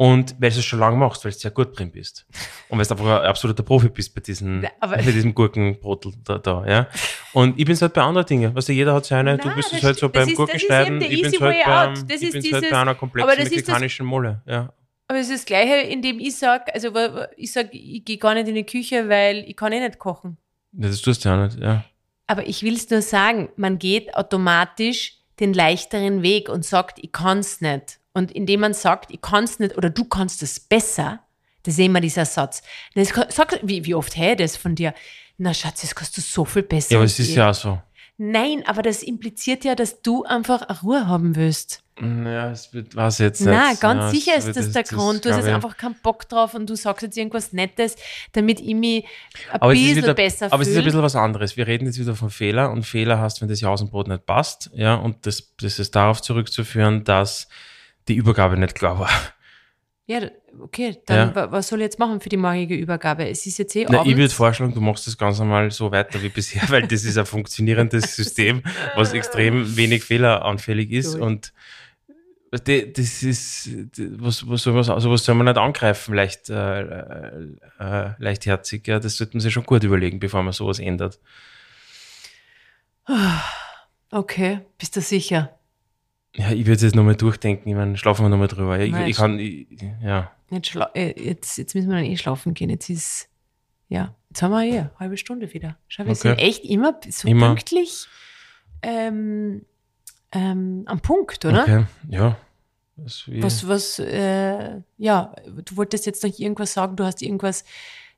Und 0.00 0.36
weil 0.40 0.50
du 0.52 0.58
es 0.60 0.64
schon 0.64 0.78
lange 0.78 0.96
machst, 0.96 1.24
weil 1.24 1.32
du 1.32 1.38
sehr 1.38 1.50
gut 1.50 1.76
drin 1.76 1.90
bist. 1.90 2.24
Und 2.68 2.78
weil 2.78 2.86
du 2.86 2.92
einfach 2.92 3.20
ein 3.20 3.26
absoluter 3.26 3.64
Profi 3.64 3.88
bist 3.88 4.14
bei, 4.14 4.20
diesen, 4.20 4.64
aber- 4.78 4.94
bei 4.96 5.10
diesem 5.10 5.34
Gurkenbrot 5.34 6.06
da, 6.22 6.38
da, 6.38 6.64
ja. 6.66 6.86
Und 7.32 7.58
ich 7.58 7.64
bin 7.64 7.76
halt 7.76 7.92
bei 7.94 8.02
anderen 8.02 8.24
Dingen. 8.26 8.54
Weißt 8.54 8.68
du, 8.68 8.72
jeder 8.74 8.94
hat 8.94 9.06
seine, 9.06 9.36
du 9.38 9.48
Nein, 9.48 9.56
bist 9.56 9.72
das 9.72 9.82
halt 9.82 9.98
so 9.98 10.08
beim 10.08 10.28
ist- 10.28 10.36
Gurkenschneiden, 10.36 11.00
das 11.00 11.08
ist 11.08 11.14
ich 11.16 11.22
bin 11.32 11.40
halt 11.40 11.64
beim, 11.66 11.94
ich 11.94 12.06
bin's 12.06 12.32
dieses- 12.32 12.52
halt 12.52 12.70
bei 12.70 12.76
einer 12.76 12.90
aber 12.92 12.94
komplexen 12.94 13.42
mexikanischen 13.42 14.06
Molle, 14.06 14.40
ja. 14.46 14.72
Aber 15.08 15.18
es 15.18 15.30
ist 15.30 15.38
das 15.40 15.44
Gleiche, 15.46 15.74
indem 15.88 16.20
ich 16.20 16.36
sage, 16.36 16.72
also 16.72 16.92
ich 17.36 17.50
sage, 17.50 17.70
ich 17.72 18.04
gehe 18.04 18.18
gar 18.18 18.34
nicht 18.34 18.46
in 18.46 18.54
die 18.54 18.64
Küche, 18.64 19.08
weil 19.08 19.38
ich 19.48 19.56
kann 19.56 19.72
eh 19.72 19.80
nicht 19.80 19.98
kochen. 19.98 20.36
Ja, 20.74 20.86
Das 20.88 21.00
tust 21.00 21.24
du 21.24 21.28
ja 21.30 21.44
nicht, 21.44 21.58
ja. 21.58 21.84
Aber 22.28 22.46
ich 22.46 22.62
will 22.62 22.76
es 22.76 22.88
nur 22.90 23.02
sagen, 23.02 23.48
man 23.56 23.78
geht 23.78 24.14
automatisch 24.14 25.14
den 25.40 25.54
leichteren 25.54 26.22
Weg 26.22 26.48
und 26.48 26.64
sagt, 26.64 26.98
ich 27.00 27.10
kann 27.10 27.38
es 27.38 27.60
nicht. 27.60 27.98
Und 28.12 28.30
indem 28.30 28.60
man 28.60 28.74
sagt, 28.74 29.10
ich 29.10 29.20
kann 29.20 29.44
es 29.44 29.58
nicht 29.58 29.76
oder 29.76 29.90
du 29.90 30.04
kannst 30.04 30.42
es 30.42 30.60
besser, 30.60 31.20
da 31.62 31.72
sehen 31.72 31.92
wir 31.92 32.00
dieser 32.00 32.24
Satz. 32.24 32.62
Das, 32.94 33.08
sag, 33.30 33.58
wie, 33.62 33.84
wie 33.84 33.94
oft 33.94 34.16
hätte 34.16 34.42
das 34.44 34.56
von 34.56 34.74
dir? 34.74 34.94
Na 35.38 35.54
Schatz, 35.54 35.80
das 35.80 35.94
kannst 35.94 36.16
du 36.16 36.20
so 36.20 36.44
viel 36.44 36.62
besser. 36.62 36.92
Ja, 36.92 36.98
aber 36.98 37.06
es 37.06 37.18
ist 37.18 37.34
ja 37.34 37.50
auch 37.50 37.54
so. 37.54 37.80
Nein, 38.16 38.64
aber 38.66 38.82
das 38.82 39.02
impliziert 39.02 39.64
ja, 39.64 39.74
dass 39.74 40.02
du 40.02 40.24
einfach 40.24 40.82
Ruhe 40.82 41.06
haben 41.06 41.36
willst. 41.36 41.84
Ja, 42.00 42.50
es 42.50 42.72
wird, 42.72 42.94
was 42.94 43.18
jetzt 43.18 43.40
nicht. 43.40 43.80
ganz 43.80 44.00
ja, 44.00 44.10
sicher 44.10 44.32
es 44.36 44.46
ist 44.46 44.54
wird- 44.56 44.66
das 44.66 44.72
der 44.72 44.82
Grund. 44.84 45.24
Du 45.24 45.30
hast 45.30 45.38
jetzt 45.38 45.48
einfach 45.48 45.76
keinen 45.76 45.96
Bock 46.02 46.28
drauf 46.28 46.54
und 46.54 46.68
du 46.70 46.76
sagst 46.76 47.02
jetzt 47.02 47.16
irgendwas 47.16 47.52
Nettes, 47.52 47.96
damit 48.32 48.60
ich 48.60 48.74
mich 48.74 49.04
ein 49.52 49.60
aber 49.60 49.72
es 49.72 49.78
bisschen 49.80 49.96
wieder, 49.96 50.14
besser 50.14 50.46
Aber 50.52 50.62
es 50.62 50.68
ist 50.68 50.74
ein 50.74 50.76
fühle. 50.76 50.84
bisschen 50.84 51.02
was 51.02 51.16
anderes. 51.16 51.56
Wir 51.56 51.66
reden 51.66 51.86
jetzt 51.86 51.98
wieder 51.98 52.14
von 52.14 52.30
Fehler 52.30 52.70
und 52.70 52.84
Fehler 52.84 53.18
hast, 53.18 53.40
wenn 53.40 53.48
das 53.48 53.60
Jausenbrot 53.60 54.08
nicht 54.08 54.26
passt. 54.26 54.70
Ja, 54.74 54.94
und 54.94 55.26
das, 55.26 55.54
das 55.60 55.78
ist 55.78 55.96
darauf 55.96 56.22
zurückzuführen, 56.22 57.04
dass 57.04 57.48
die 58.06 58.14
Übergabe 58.14 58.56
nicht 58.56 58.74
klar 58.74 58.98
war. 59.00 59.10
Ja, 60.06 60.20
okay, 60.62 60.96
dann 61.04 61.28
Ja. 61.30 61.34
wa- 61.34 61.52
was 61.52 61.68
soll 61.68 61.80
ich 61.80 61.84
jetzt 61.84 61.98
machen 61.98 62.20
für 62.22 62.30
die 62.30 62.38
morgige 62.38 62.74
Übergabe? 62.74 63.28
Es 63.28 63.44
ist 63.44 63.58
jetzt 63.58 63.76
eh 63.76 63.84
Na, 63.90 64.06
ich 64.06 64.16
würde 64.16 64.32
vorschlagen, 64.32 64.72
du 64.72 64.80
machst 64.80 65.06
das 65.06 65.18
ganz 65.18 65.38
normal 65.38 65.70
so 65.70 65.90
weiter 65.92 66.22
wie 66.22 66.30
bisher, 66.30 66.62
weil 66.70 66.86
das 66.86 67.04
ist 67.04 67.18
ein 67.18 67.26
funktionierendes 67.26 68.16
System, 68.16 68.62
was 68.96 69.12
extrem 69.12 69.76
wenig 69.76 70.04
fehleranfällig 70.04 70.92
ist. 70.92 71.12
Gut. 71.12 71.20
Und 71.20 71.52
das 72.50 73.22
ist, 73.22 73.70
was, 73.98 74.48
was 74.48 74.62
soll 74.62 74.72
man, 74.72 74.88
also 74.88 75.10
was 75.10 75.24
soll 75.24 75.34
man 75.34 75.46
nicht 75.46 75.58
angreifen, 75.58 76.14
leicht, 76.14 76.48
äh, 76.48 76.80
äh, 76.80 77.46
äh, 77.78 78.10
leichtherzig. 78.18 78.86
Ja, 78.86 78.98
das 79.00 79.16
sollte 79.16 79.34
man 79.36 79.40
sich 79.40 79.52
schon 79.52 79.64
gut 79.64 79.84
überlegen, 79.84 80.18
bevor 80.18 80.42
man 80.42 80.52
sowas 80.52 80.78
ändert. 80.78 81.20
Okay, 84.10 84.60
bist 84.78 84.96
du 84.96 85.00
sicher? 85.00 85.54
Ja, 86.34 86.50
ich 86.50 86.60
würde 86.60 86.72
es 86.74 86.82
jetzt 86.82 86.94
nochmal 86.94 87.16
durchdenken. 87.16 87.68
Ich 87.68 87.74
meine, 87.74 87.96
schlafen 87.96 88.24
wir 88.24 88.28
nochmal 88.28 88.48
drüber. 88.48 88.78
Ich, 88.78 88.94
ich 88.94 89.16
kann, 89.16 89.38
ich, 89.38 89.66
ja. 90.02 90.30
Jetzt, 90.50 90.76
äh, 90.94 91.14
jetzt, 91.22 91.58
jetzt 91.58 91.74
müssen 91.74 91.88
wir 91.88 91.96
dann 91.96 92.04
eh 92.04 92.16
schlafen 92.16 92.54
gehen. 92.54 92.70
Jetzt 92.70 92.88
ist, 92.88 93.28
ja, 93.88 94.14
jetzt 94.30 94.42
haben 94.42 94.52
wir 94.52 94.62
eh 94.64 94.78
eine 94.78 94.90
halbe 94.98 95.16
Stunde 95.16 95.52
wieder. 95.52 95.76
Schau, 95.88 96.04
wir 96.04 96.12
Okay. 96.12 96.20
sind 96.20 96.38
echt 96.38 96.64
immer 96.64 96.98
so 97.08 97.28
Immer. 97.28 97.48
pünktlich 97.48 98.06
ähm, 98.82 99.64
ähm, 100.32 100.82
am 100.86 101.00
Punkt, 101.00 101.44
oder? 101.44 101.62
Okay, 101.62 101.84
ja. 102.08 102.36
Was, 102.96 103.68
was, 103.68 104.00
äh, 104.00 104.80
ja, 104.96 105.32
du 105.46 105.76
wolltest 105.76 106.06
jetzt 106.06 106.24
noch 106.24 106.36
irgendwas 106.36 106.72
sagen, 106.72 106.96
du 106.96 107.04
hast 107.04 107.22
irgendwas, 107.22 107.64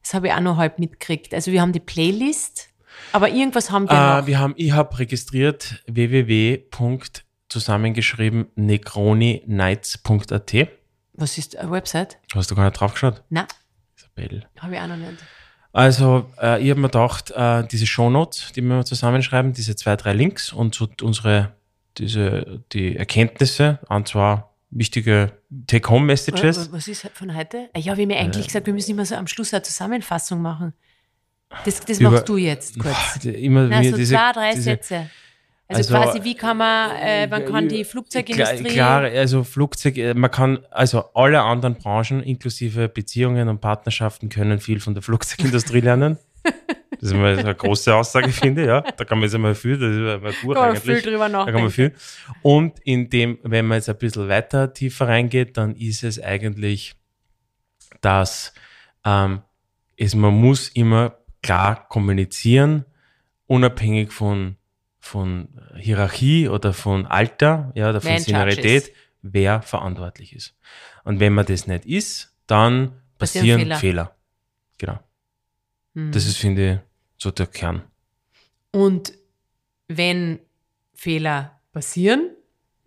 das 0.03 0.14
habe 0.14 0.29
ich 0.29 0.33
auch 0.33 0.40
noch 0.40 0.57
halb 0.57 0.79
mitgekriegt. 0.79 1.35
Also 1.35 1.53
wir 1.53 1.61
haben 1.61 1.73
die 1.73 1.81
Playlist, 1.81 2.70
aber 3.12 3.29
irgendwas 3.29 3.70
haben 3.70 3.87
wir 3.88 3.92
äh, 3.92 4.20
noch. 4.20 4.27
wir 4.27 4.38
haben, 4.38 4.55
ich 4.57 4.73
habe 4.73 4.99
registriert 4.99 5.83
www. 5.87 6.62
zusammengeschrieben 7.49 8.46
necroninights.at. 8.55 10.55
Was 11.12 11.37
ist 11.37 11.57
eine 11.57 11.70
Website? 11.70 12.16
Hast 12.35 12.51
du 12.51 12.55
gar 12.55 12.64
nicht 12.64 12.81
drauf 12.81 12.94
geschaut? 12.94 13.23
Na, 13.29 13.46
Isabel. 13.96 14.46
habe 14.59 14.75
ich 14.75 14.81
auch 14.81 14.87
noch 14.87 14.96
nicht. 14.96 15.23
Also, 15.73 16.31
äh, 16.40 16.62
ich 16.62 16.70
habe 16.70 16.81
mir 16.81 16.88
gedacht, 16.88 17.31
äh, 17.33 17.66
diese 17.66 17.87
Shownotes, 17.87 18.53
die 18.53 18.62
wir 18.62 18.85
zusammenschreiben, 18.85 19.53
diese 19.53 19.77
zwei, 19.77 19.94
drei 19.96 20.14
Links 20.14 20.53
und 20.53 20.75
so 20.75 20.88
unsere 21.03 21.55
diese, 21.98 22.62
die 22.72 22.96
Erkenntnisse 22.96 23.79
an 23.88 24.07
zwei 24.07 24.44
wichtige 24.70 25.33
Take-Home-Messages. 25.66 26.72
Was, 26.72 26.88
ist 26.88 27.09
von 27.14 27.35
heute? 27.37 27.68
Ah 27.74 27.79
Ja, 27.79 27.96
wir 27.96 28.03
haben 28.05 28.11
ja 28.11 28.18
eigentlich 28.18 28.46
gesagt, 28.46 28.66
wir 28.66 28.74
müssen 28.74 28.92
immer 28.92 29.05
so 29.05 29.16
am 29.16 29.26
Schluss 29.26 29.53
eine 29.53 29.62
Zusammenfassung 29.62 30.40
machen. 30.40 30.72
Das, 31.64 31.81
das 31.81 31.98
Über- 31.98 32.11
machst 32.11 32.29
du 32.29 32.37
jetzt 32.37 32.79
kurz. 32.79 33.24
Immer 33.24 33.66
Na, 33.66 33.83
so 33.83 33.96
diese, 33.96 34.14
zwei, 34.14 34.33
drei 34.33 34.50
diese, 34.52 34.62
Sätze. 34.62 35.10
Also, 35.67 35.94
Also, 35.94 36.12
quasi, 36.12 36.25
wie 36.25 36.35
kann 36.35 36.56
man, 36.56 36.96
äh, 36.96 37.27
man 37.29 37.44
kann 37.44 37.69
die 37.69 37.85
Flugzeugindustrie. 37.85 38.64
Klar, 38.64 39.02
also 39.02 39.44
Flugzeug, 39.44 39.96
äh, 39.98 40.14
man 40.14 40.31
kann, 40.31 40.60
also 40.71 41.04
alle 41.14 41.42
anderen 41.42 41.77
Branchen, 41.77 42.23
inklusive 42.23 42.88
Beziehungen 42.88 43.48
und 43.48 43.60
Partnerschaften, 43.60 44.29
können 44.29 44.58
viel 44.58 44.81
von 44.81 44.94
der 44.94 45.02
Flugzeugindustrie 45.02 45.81
lernen. 45.81 46.19
Das 47.01 47.11
ist 47.13 47.17
eine 47.17 47.55
große 47.55 47.94
Aussage, 47.94 48.29
finde 48.33 48.63
ich, 48.63 48.69
ja. 48.69 48.83
Da 48.83 49.05
kann 49.05 49.19
man 49.19 49.25
jetzt 49.25 49.35
einmal 49.35 49.55
viel, 49.55 49.79
das 49.79 49.90
ist 49.90 49.98
ein 49.98 50.21
Buch 50.42 50.55
Kann 50.55 50.63
man 50.63 50.77
eigentlich. 50.77 50.83
viel 50.83 51.03
drüber 51.03 51.29
Da 51.29 51.44
kann 51.44 51.55
man 51.55 51.65
nachdenken. 51.65 51.71
viel. 51.71 51.94
Und 52.42 52.79
in 52.81 53.09
dem, 53.09 53.38
wenn 53.42 53.67
man 53.67 53.79
jetzt 53.79 53.88
ein 53.88 53.96
bisschen 53.96 54.29
weiter 54.29 54.73
tiefer 54.75 55.09
reingeht, 55.09 55.57
dann 55.57 55.75
ist 55.77 56.05
es 56.05 56.21
eigentlich, 56.23 56.94
dass 58.03 58.53
ähm, 59.05 59.40
es, 59.96 60.15
man 60.15 60.35
muss 60.35 60.69
immer 60.69 61.17
klar 61.42 61.88
kommunizieren, 61.88 62.85
unabhängig 63.46 64.13
von, 64.13 64.57
von 64.98 65.48
Hierarchie 65.77 66.48
oder 66.48 66.75
von 66.75 67.07
Alter, 67.07 67.73
ja, 67.75 67.88
oder 67.88 68.03
von 68.03 68.19
Seniorität, 68.19 68.92
wer 69.23 69.63
verantwortlich 69.63 70.35
ist. 70.35 70.55
Und 71.05 71.19
wenn 71.19 71.33
man 71.33 71.46
das 71.46 71.67
nicht 71.67 71.87
ist, 71.87 72.37
dann 72.46 72.92
Passieren 73.19 73.19
passieren 73.19 73.61
Fehler. 73.61 73.77
Fehler. 73.79 74.17
Genau. 74.79 74.98
Hm. 75.94 76.13
Das 76.13 76.27
ist, 76.27 76.37
finde 76.37 76.73
ich, 76.73 76.89
so 77.21 77.31
der 77.31 77.46
Kern. 77.46 77.83
Und 78.73 79.12
wenn 79.88 80.38
Fehler 80.94 81.58
passieren, 81.73 82.31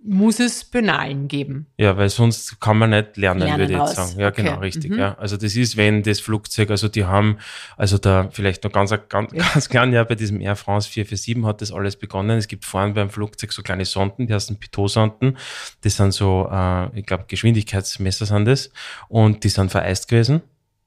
muss 0.05 0.41
es 0.41 0.65
Penalen 0.65 1.29
geben. 1.29 1.67
Ja, 1.77 1.95
weil 1.95 2.09
sonst 2.09 2.59
kann 2.59 2.77
man 2.77 2.89
nicht 2.89 3.15
lernen, 3.15 3.39
Lernen 3.39 3.57
würde 3.59 3.71
ich 3.73 3.79
jetzt 3.79 3.95
sagen. 3.95 4.19
Ja, 4.19 4.27
Okay. 4.27 4.43
genau, 4.43 4.59
richtig. 4.59 4.91
Mhm. 4.91 4.99
Ja. 4.99 5.13
Also 5.17 5.38
das 5.38 5.55
ist, 5.55 5.77
wenn 5.77 6.03
das 6.03 6.19
Flugzeug, 6.19 6.71
also 6.71 6.89
die 6.89 7.05
haben, 7.05 7.38
also 7.77 7.97
da 7.97 8.27
vielleicht 8.29 8.65
noch 8.65 8.71
ganz, 8.73 8.93
ganz, 9.07 9.31
ganz 9.31 9.69
klein, 9.69 9.93
ja, 9.93 10.03
bei 10.03 10.15
diesem 10.15 10.41
Air 10.41 10.57
France 10.57 10.89
447 10.89 11.45
hat 11.45 11.61
das 11.61 11.71
alles 11.71 11.95
begonnen. 11.95 12.38
Es 12.38 12.49
gibt 12.49 12.65
vorne 12.65 12.93
beim 12.93 13.09
Flugzeug 13.09 13.53
so 13.53 13.61
kleine 13.61 13.86
Sonden, 13.86 14.27
die 14.27 14.34
heißen 14.34 14.57
Pitot-Sonden. 14.59 15.38
Das 15.81 15.95
sind 15.95 16.11
so, 16.11 16.49
äh, 16.51 16.99
ich 16.99 17.05
glaube, 17.05 17.23
Geschwindigkeitsmesser 17.29 18.25
sind 18.25 18.43
das. 18.45 18.71
Und 19.07 19.45
die 19.45 19.49
sind 19.49 19.71
vereist 19.71 20.09
gewesen. 20.09 20.41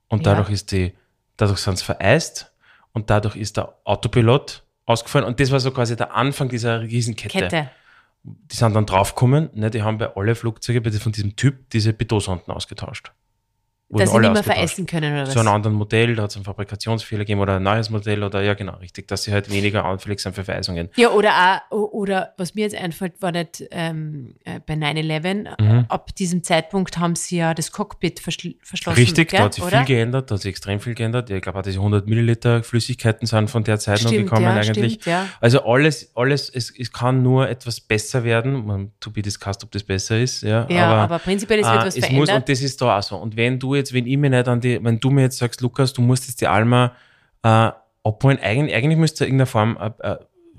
Und 0.09 0.26
Ja. 0.26 0.34
dadurch 0.34 0.51
ist 0.51 0.72
die, 0.72 0.92
dadurch 1.38 1.61
sind 1.61 1.78
sie 1.78 1.84
vereist. 1.86 2.53
Und 2.97 3.11
dadurch 3.11 3.36
ist 3.36 3.59
der 3.59 3.74
Autopilot 3.84 4.62
ausgefallen. 4.86 5.26
Und 5.26 5.38
das 5.38 5.51
war 5.51 5.61
so 5.61 5.70
quasi 5.70 5.97
der 5.97 6.14
Anfang 6.14 6.49
dieser 6.49 6.80
Riesenkette 6.80 7.40
Kette. 7.40 7.70
die 8.24 8.57
sind 8.57 8.72
dann 8.72 8.86
draufgekommen, 8.86 9.51
ne, 9.53 9.68
die 9.68 9.82
haben 9.82 9.99
bei 9.99 10.16
alle 10.16 10.34
Flugzeuge 10.34 10.80
bei, 10.80 10.90
von 10.92 11.12
diesem 11.12 11.36
Typ 11.36 11.68
diese 11.68 11.92
Pitot-Sonden 11.92 12.55
ausgetauscht. 12.55 13.12
Dass 13.89 14.11
sie 14.11 14.18
nicht 14.18 14.32
mehr 14.32 14.43
veressen 14.43 14.84
können 14.87 15.12
oder 15.12 15.22
was? 15.22 15.32
Zu 15.32 15.39
einem 15.39 15.49
anderen 15.51 15.76
Modell, 15.76 16.16
da 16.16 16.24
hat 16.24 16.30
es 16.30 16.37
einen 16.37 16.45
Fabrikationsfehler 16.45 17.20
gegeben 17.20 17.41
oder 17.41 17.57
ein 17.57 17.62
neues 17.62 17.89
Modell 17.89 18.24
oder 18.24 18.43
ja 18.43 18.55
genau, 18.55 18.74
richtig, 18.78 19.07
dass 19.07 19.22
sie 19.22 19.32
halt 19.32 19.49
weniger 19.51 19.84
anfällig 19.84 20.18
sind 20.20 20.34
für 20.34 20.43
Vereisungen. 20.43 20.89
Ja, 20.97 21.11
oder 21.11 21.62
auch, 21.70 21.76
oder 21.93 22.34
was 22.37 22.55
mir 22.57 22.62
jetzt 22.62 22.74
einfällt, 22.74 23.22
war 23.22 23.30
nicht 23.30 23.62
ähm, 23.70 24.34
äh, 24.45 24.59
bei 24.66 24.74
9-11, 24.74 25.47
Mhm. 25.61 25.87
ab 25.89 26.14
diesem 26.16 26.43
Zeitpunkt 26.43 26.99
haben 26.99 27.14
sie 27.14 27.37
ja 27.39 27.55
das 27.55 27.70
Cockpit 27.70 28.18
verschl 28.20 28.57
verschlossen. 28.62 28.99
Richtig, 28.99 29.28
gell? 29.30 29.39
da 29.39 29.45
hat 29.45 29.55
sich 29.55 29.62
oder? 29.64 29.78
viel 29.78 29.87
geändert, 29.87 30.30
da 30.30 30.34
hat 30.34 30.43
sich 30.43 30.51
extrem 30.51 30.80
viel 30.80 30.95
geändert. 30.95 31.30
Ich 31.30 31.41
glaube, 31.43 31.59
auch 31.59 31.62
diese 31.62 31.78
100 31.78 32.07
Milliliter 32.09 32.62
Flüssigkeiten 32.64 33.26
sind 33.26 33.51
von 33.51 33.62
der 33.64 33.78
Zeit 33.78 34.03
noch 34.03 34.09
Stimmt, 34.11 34.24
gekommen 34.24 34.43
ja, 34.47 34.55
eigentlich. 34.55 34.95
stimmt, 34.95 35.07
ja. 35.07 35.28
Also 35.41 35.64
alles, 35.64 36.11
alles, 36.16 36.51
es, 36.51 36.72
es 36.76 36.93
kann 36.93 37.22
nur 37.22 37.49
etwas 37.49 37.80
besser 37.80 38.24
werden. 38.24 38.66
Man, 38.66 38.91
to 38.99 39.11
be 39.11 39.22
discussed, 39.22 39.62
ob 39.62 39.70
das 39.70 39.84
besser 39.84 40.18
ist. 40.18 40.43
Ja, 40.43 40.66
Ja, 40.68 40.91
aber, 41.05 41.18
prinzipiell 41.20 41.61
es 41.61 41.66
wird 41.66 41.78
Ah, 41.78 41.87
was 41.87 41.97
es 41.97 42.01
muss, 42.03 42.09
verändert. 42.11 42.37
und 42.37 42.49
das 42.49 42.61
ist 42.62 42.82
da 42.82 42.99
auch 42.99 43.03
so. 43.03 43.16
Und 43.16 43.37
wenn 43.37 43.59
du 43.61 43.76
jetzt, 43.77 43.93
wenn 43.93 44.07
ich 44.07 44.16
mir 44.16 44.31
nicht 44.31 44.49
an 44.49 44.61
die, 44.61 44.83
wenn 44.83 44.99
du 45.01 45.11
mir 45.11 45.22
jetzt 45.22 45.39
sagst, 45.39 45.61
Lukas, 45.61 45.93
du 45.93 46.03
musst 46.03 46.27
jetzt 46.29 46.41
die 46.41 46.47
Alma 46.49 46.93
äh, 47.43 47.70
abholen, 48.03 48.39
eigentlich, 48.43 48.74
eigentlich 48.74 48.99
müsste 48.99 49.24
es 49.24 49.29
irgendeine 49.29 49.47
Form 49.47 49.79
äh, 49.81 49.91
äh, 50.12 50.16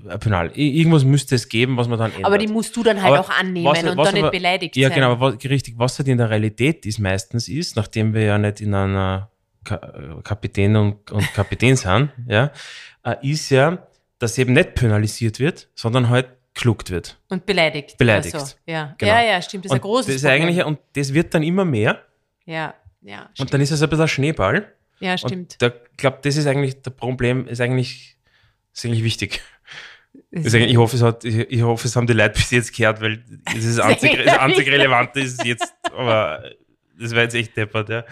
ein 0.08 0.18
Penal. 0.20 0.50
Irgendwas 0.54 1.04
müsste 1.04 1.34
es 1.34 1.48
geben, 1.48 1.76
was 1.76 1.88
man 1.88 1.98
dann 1.98 2.10
ändert. 2.12 2.26
aber 2.26 2.38
die 2.38 2.46
musst 2.46 2.76
du 2.76 2.82
dann 2.84 3.02
halt 3.02 3.14
Aber 3.14 3.20
auch 3.20 3.30
annehmen 3.30 3.66
was- 3.66 3.82
und 3.82 3.96
was 3.96 4.04
dann 4.06 4.14
nicht 4.14 4.22
aber- 4.22 4.30
beleidigt 4.30 4.76
Ja, 4.76 4.88
sein. 4.88 4.94
genau, 4.94 5.10
aber 5.12 5.34
was, 5.34 5.44
richtig, 5.50 5.74
was 5.76 5.98
halt 5.98 6.08
in 6.08 6.18
der 6.18 6.30
Realität 6.30 6.86
ist 6.86 6.98
meistens 7.00 7.48
ist, 7.48 7.74
nachdem 7.76 8.14
wir 8.14 8.22
ja 8.22 8.38
nicht 8.38 8.60
in 8.60 8.74
einer 8.74 9.30
Ka 9.64 9.74
äh, 9.76 10.22
Kapitän 10.22 10.76
und, 10.76 11.10
und 11.10 11.34
Kapitän 11.34 11.74
sind, 11.76 12.10
ja, 12.28 12.52
äh, 13.02 13.16
ist 13.22 13.50
ja, 13.50 13.78
dass 14.20 14.38
eben 14.38 14.52
nicht 14.52 14.74
penalisiert 14.76 15.40
wird, 15.40 15.68
sondern 15.74 16.08
halt 16.08 16.28
geschluckt 16.54 16.90
wird. 16.90 17.18
Und 17.28 17.44
beleidigt. 17.46 17.98
Beleidigt. 17.98 18.38
So. 18.38 18.46
Ja. 18.66 18.94
Genau. 18.98 19.12
ja, 19.12 19.22
ja, 19.22 19.42
stimmt. 19.42 19.64
Das 19.64 19.70
ist 19.70 19.72
ein 19.72 19.76
und 19.78 19.82
großes 19.82 20.06
das 20.06 20.14
ist 20.16 20.22
Problem. 20.22 20.42
eigentlich, 20.42 20.64
und 20.64 20.78
das 20.94 21.12
wird 21.14 21.34
dann 21.34 21.42
immer 21.42 21.64
mehr 21.64 22.00
Ja, 22.46 22.74
ja, 23.02 23.22
und 23.22 23.30
stimmt. 23.34 23.54
dann 23.54 23.60
ist 23.60 23.70
es 23.70 23.82
ein 23.82 23.88
bisschen 23.88 24.02
ein 24.02 24.08
Schneeball. 24.08 24.72
ja, 25.00 25.12
Und 25.12 25.18
stimmt. 25.18 25.62
da 25.62 25.72
glaube, 25.96 26.18
das 26.22 26.36
ist 26.36 26.46
eigentlich 26.46 26.82
der 26.82 26.90
Problem, 26.90 27.46
ist 27.46 27.60
eigentlich, 27.60 28.16
ist 28.72 28.84
eigentlich 28.84 29.04
wichtig. 29.04 29.42
Eigentlich, 30.32 30.70
ich, 30.70 30.76
hoffe, 30.76 30.96
es 30.96 31.02
hat, 31.02 31.24
ich, 31.24 31.36
ich 31.36 31.62
hoffe, 31.62 31.86
es 31.86 31.94
haben 31.96 32.06
die 32.06 32.12
Leute 32.12 32.34
bis 32.34 32.50
jetzt 32.50 32.76
gehört, 32.76 33.00
weil 33.00 33.24
das 33.44 33.64
ist 33.64 33.78
das 33.78 33.84
einzig, 33.86 34.18
das 34.24 34.38
einzig 34.38 34.68
Relevante 34.68 35.20
ist 35.20 35.44
jetzt, 35.44 35.74
aber 35.92 36.50
das 36.98 37.14
war 37.14 37.22
jetzt 37.22 37.34
echt 37.34 37.56
deppert, 37.56 37.88
ja. 37.88 38.04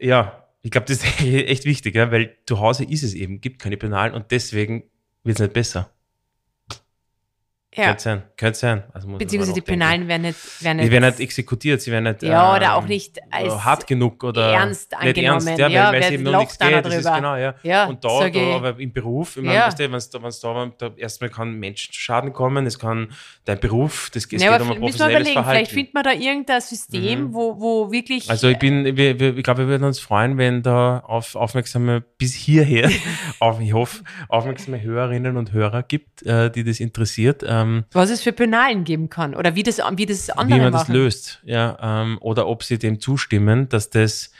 Ja, 0.00 0.48
ich 0.62 0.70
glaube, 0.70 0.86
das 0.86 0.98
ist 0.98 1.20
echt 1.22 1.64
wichtig, 1.64 1.94
ja, 1.94 2.10
weil 2.10 2.36
zu 2.46 2.60
Hause 2.60 2.84
ist 2.84 3.02
es 3.02 3.14
eben, 3.14 3.40
gibt 3.40 3.60
keine 3.60 3.76
Penalen 3.76 4.14
und 4.14 4.30
deswegen 4.30 4.84
wird 5.24 5.36
es 5.36 5.40
nicht 5.40 5.52
besser. 5.52 5.92
Ja. 7.74 7.84
Könnte 7.88 8.02
sein, 8.02 8.22
könnte 8.36 8.58
sein. 8.58 8.82
Also 8.94 9.08
Beziehungsweise 9.08 9.52
die. 9.54 9.60
Penalen 9.60 10.08
werden 10.08 10.22
nicht, 10.22 10.64
werden 10.64 10.78
Die 10.78 10.90
werden 10.90 11.04
nicht 11.04 11.20
exekutiert, 11.20 11.82
sie 11.82 11.92
werden 11.92 12.04
nicht 12.04 12.22
Ja, 12.22 12.56
oder 12.56 12.64
ähm, 12.66 12.70
auch 12.72 12.86
nicht 12.86 13.18
als 13.30 13.62
hart 13.64 13.86
genug 13.86 14.24
oder 14.24 14.52
ernst 14.54 14.92
nicht 14.92 15.00
angenommen. 15.18 15.46
ernst, 15.46 15.58
ja, 15.60 15.68
Ja, 15.68 15.92
weil, 15.92 16.00
es 16.02 16.10
eben 16.10 16.22
noch 16.24 16.40
nichts 16.40 16.58
geht. 16.58 16.84
Das 16.84 16.94
ist 16.94 17.04
genau, 17.14 17.36
ja. 17.36 17.54
Ja, 17.62 17.84
und 17.86 18.02
da, 18.02 18.08
da 18.20 18.26
ich. 18.26 18.36
aber 18.54 18.78
im 18.80 18.92
Beruf, 18.92 19.36
ich 19.36 19.42
meine, 19.42 19.54
Ja. 19.58 19.66
weißt 19.66 19.78
du, 19.80 19.92
wenn's 19.92 20.08
da, 20.10 20.22
wenn's 20.22 20.40
da, 20.40 20.48
war, 20.54 20.72
da 20.78 20.90
erstmal 20.96 21.28
kann 21.30 21.52
Menschen 21.60 21.92
zu 21.92 22.00
Schaden 22.00 22.32
kommen, 22.32 22.64
es 22.66 22.78
kann 22.78 23.12
dein 23.44 23.60
Beruf, 23.60 24.10
das, 24.14 24.24
es 24.24 24.30
ja, 24.32 24.38
geht 24.38 24.48
aber 24.60 24.64
um 24.64 24.70
ein 24.72 24.78
professionelles 24.80 25.16
überlegen, 25.20 25.32
Verhalten. 25.34 25.56
vielleicht 25.58 25.72
findet 25.72 25.94
man 25.94 26.04
da 26.04 26.12
irgendein 26.12 26.60
System, 26.62 27.20
Mhm. 27.24 27.34
wo, 27.34 27.60
wo 27.60 27.92
wirklich. 27.92 28.30
Also 28.30 28.48
ich 28.48 28.58
bin, 28.58 28.96
wir, 28.96 29.20
wir, 29.20 29.36
ich 29.36 29.44
glaube, 29.44 29.60
wir 29.62 29.68
würden 29.68 29.84
uns 29.84 30.00
freuen, 30.00 30.38
wenn 30.38 30.62
da 30.62 31.00
auf, 31.00 31.36
aufmerksame, 31.36 32.00
bis 32.16 32.32
hierher, 32.34 32.90
auf, 33.40 33.60
ich 33.60 33.72
hoffe, 33.74 34.02
aufmerksame 34.28 34.80
Hörerinnen 34.80 35.36
und 35.36 35.52
Hörer 35.52 35.82
gibt, 35.82 36.22
äh, 36.24 36.50
die 36.50 36.64
das 36.64 36.80
interessiert. 36.80 37.42
Ähm, 37.62 37.84
was 37.92 38.10
es 38.10 38.20
für 38.22 38.32
Penalen 38.32 38.84
geben 38.84 39.08
kann 39.08 39.34
oder 39.34 39.54
wie 39.54 39.62
das, 39.62 39.78
wie 39.96 40.06
das 40.06 40.30
andere 40.30 40.58
wie 40.58 40.62
man 40.64 40.72
machen. 40.72 40.86
das 40.92 40.94
löst, 40.96 41.40
ja, 41.44 41.76
ähm, 42.02 42.18
oder 42.20 42.46
ob 42.46 42.62
sie 42.62 42.78
dem 42.78 43.00
zustimmen, 43.00 43.68
dass 43.68 43.90
das 43.90 44.30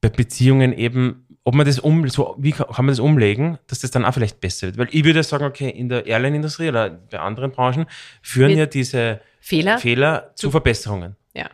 bei 0.00 0.08
Beziehungen 0.08 0.72
eben, 0.72 1.26
ob 1.44 1.54
man 1.54 1.66
das 1.66 1.78
um, 1.78 2.08
so, 2.08 2.34
wie 2.38 2.52
kann, 2.52 2.66
kann 2.68 2.86
man 2.86 2.92
das 2.92 3.00
umlegen, 3.00 3.58
dass 3.66 3.80
das 3.80 3.90
dann 3.90 4.04
auch 4.04 4.14
vielleicht 4.14 4.40
besser 4.40 4.68
wird. 4.68 4.78
Weil 4.78 4.88
ich 4.90 5.04
würde 5.04 5.22
sagen, 5.22 5.44
okay, 5.44 5.68
in 5.70 5.88
der 5.88 6.06
Airline-Industrie 6.06 6.68
oder 6.68 6.90
bei 6.90 7.18
anderen 7.18 7.50
Branchen 7.52 7.86
führen 8.22 8.48
Wird- 8.50 8.58
ja 8.58 8.66
diese 8.66 9.20
Fehler? 9.40 9.78
Fehler 9.78 10.30
zu 10.34 10.46
Zu- 10.46 10.50
Verbesserungen. 10.52 11.16
Ja. 11.34 11.50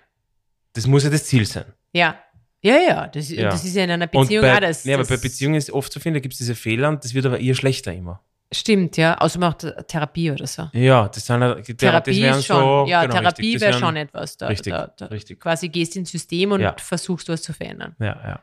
Das 0.75 0.87
muss 0.87 1.05
ja 1.05 1.11
das 1.11 1.25
Ziel 1.25 1.45
sein. 1.47 1.65
Ja. 1.93 2.19
Ja, 2.63 2.77
ja, 2.79 3.07
das, 3.09 3.31
Ja. 3.31 3.51
das 3.51 3.65
ist 3.65 3.77
ja 3.77 3.85
in 3.85 3.91
einer 3.91 4.07
Und 4.13 4.23
Beziehung 4.23 4.43
bei, 4.43 4.55
auch 4.57 4.61
das. 4.61 4.85
nee, 4.85 4.95
aber 4.95 5.05
bei 5.05 5.17
Beziehungen 5.19 5.55
ist 5.57 5.71
oft 5.71 5.93
zu 5.93 6.01
finden, 6.01 6.15
da 6.15 6.21
gibt 6.21 6.33
es 6.35 6.39
diese 6.39 6.55
Fehler 6.57 6.89
und 6.89 7.05
das 7.05 7.15
wird 7.15 7.25
aber 7.27 7.39
eher 7.39 7.55
schlechter 7.55 7.93
immer. 7.93 8.21
Stimmt, 8.53 8.97
ja. 8.97 9.19
Außer 9.19 9.39
man 9.41 9.51
macht 9.51 9.89
Therapie 9.89 10.31
oder 10.31 10.47
so. 10.47 10.69
Ja, 10.73 11.09
das 11.09 11.27
sind 11.27 11.41
das 11.41 11.67
Therapie 11.77 12.23
wären 12.23 12.39
ist 12.39 12.47
schon. 12.47 12.61
so, 12.61 12.85
ja, 12.89 13.03
genau, 13.03 13.15
Therapie 13.15 13.55
das 13.55 13.63
wäre 13.63 13.73
schon 13.79 13.97
etwas. 13.97 14.37
Da, 14.37 14.47
richtig, 14.47 14.73
da, 14.73 14.93
da 14.97 15.07
richtig. 15.07 15.41
Quasi 15.41 15.69
gehst 15.69 15.97
ins 15.97 16.11
System 16.13 16.53
und 16.53 16.61
Ja. 16.61 16.75
versuchst 16.79 17.29
was 17.29 17.43
zu 17.43 17.53
verändern. 17.53 17.97
Ja, 17.99 18.07
ja. 18.25 18.41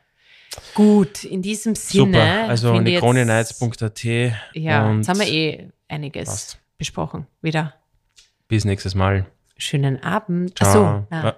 Gut, 0.74 1.24
in 1.24 1.40
diesem 1.42 1.74
Sinne. 1.74 2.04
Super. 2.18 2.48
Also 2.48 2.78
necronianites.at 2.80 4.04
Ja, 4.52 4.86
und 4.86 4.98
jetzt 4.98 5.08
haben 5.08 5.18
wir 5.20 5.26
eh 5.26 5.68
einiges 5.88 6.28
passt. 6.28 6.58
besprochen. 6.78 7.26
Wieder. 7.42 7.74
bis 8.46 8.64
nächstes 8.64 8.94
Mal. 8.94 9.26
Schönen 9.56 10.02
Abend. 10.02 10.58
Ciao. 10.58 10.68
Achso, 10.68 11.06
na, 11.10 11.34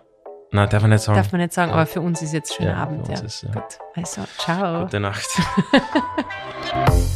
Nein, 0.53 0.69
darf 0.71 0.83
man 0.83 0.91
nicht 0.91 1.03
sagen. 1.03 1.17
darf 1.19 1.33
man 1.33 1.41
nicht 1.41 1.53
sagen, 1.53 1.73
aber 1.73 1.87
für 1.87 2.01
uns 2.01 2.21
ist 2.23 2.33
jetzt 2.33 2.55
schöner 2.55 2.71
Ja, 2.71 2.77
Abend. 2.79 3.09
Ja. 3.09 3.21
ist, 3.21 3.43
ja. 3.43 3.51
Gut. 3.53 3.79
Also, 3.95 4.25
ciao. 4.39 4.83
Gute 4.85 5.01
Nacht. 5.01 5.29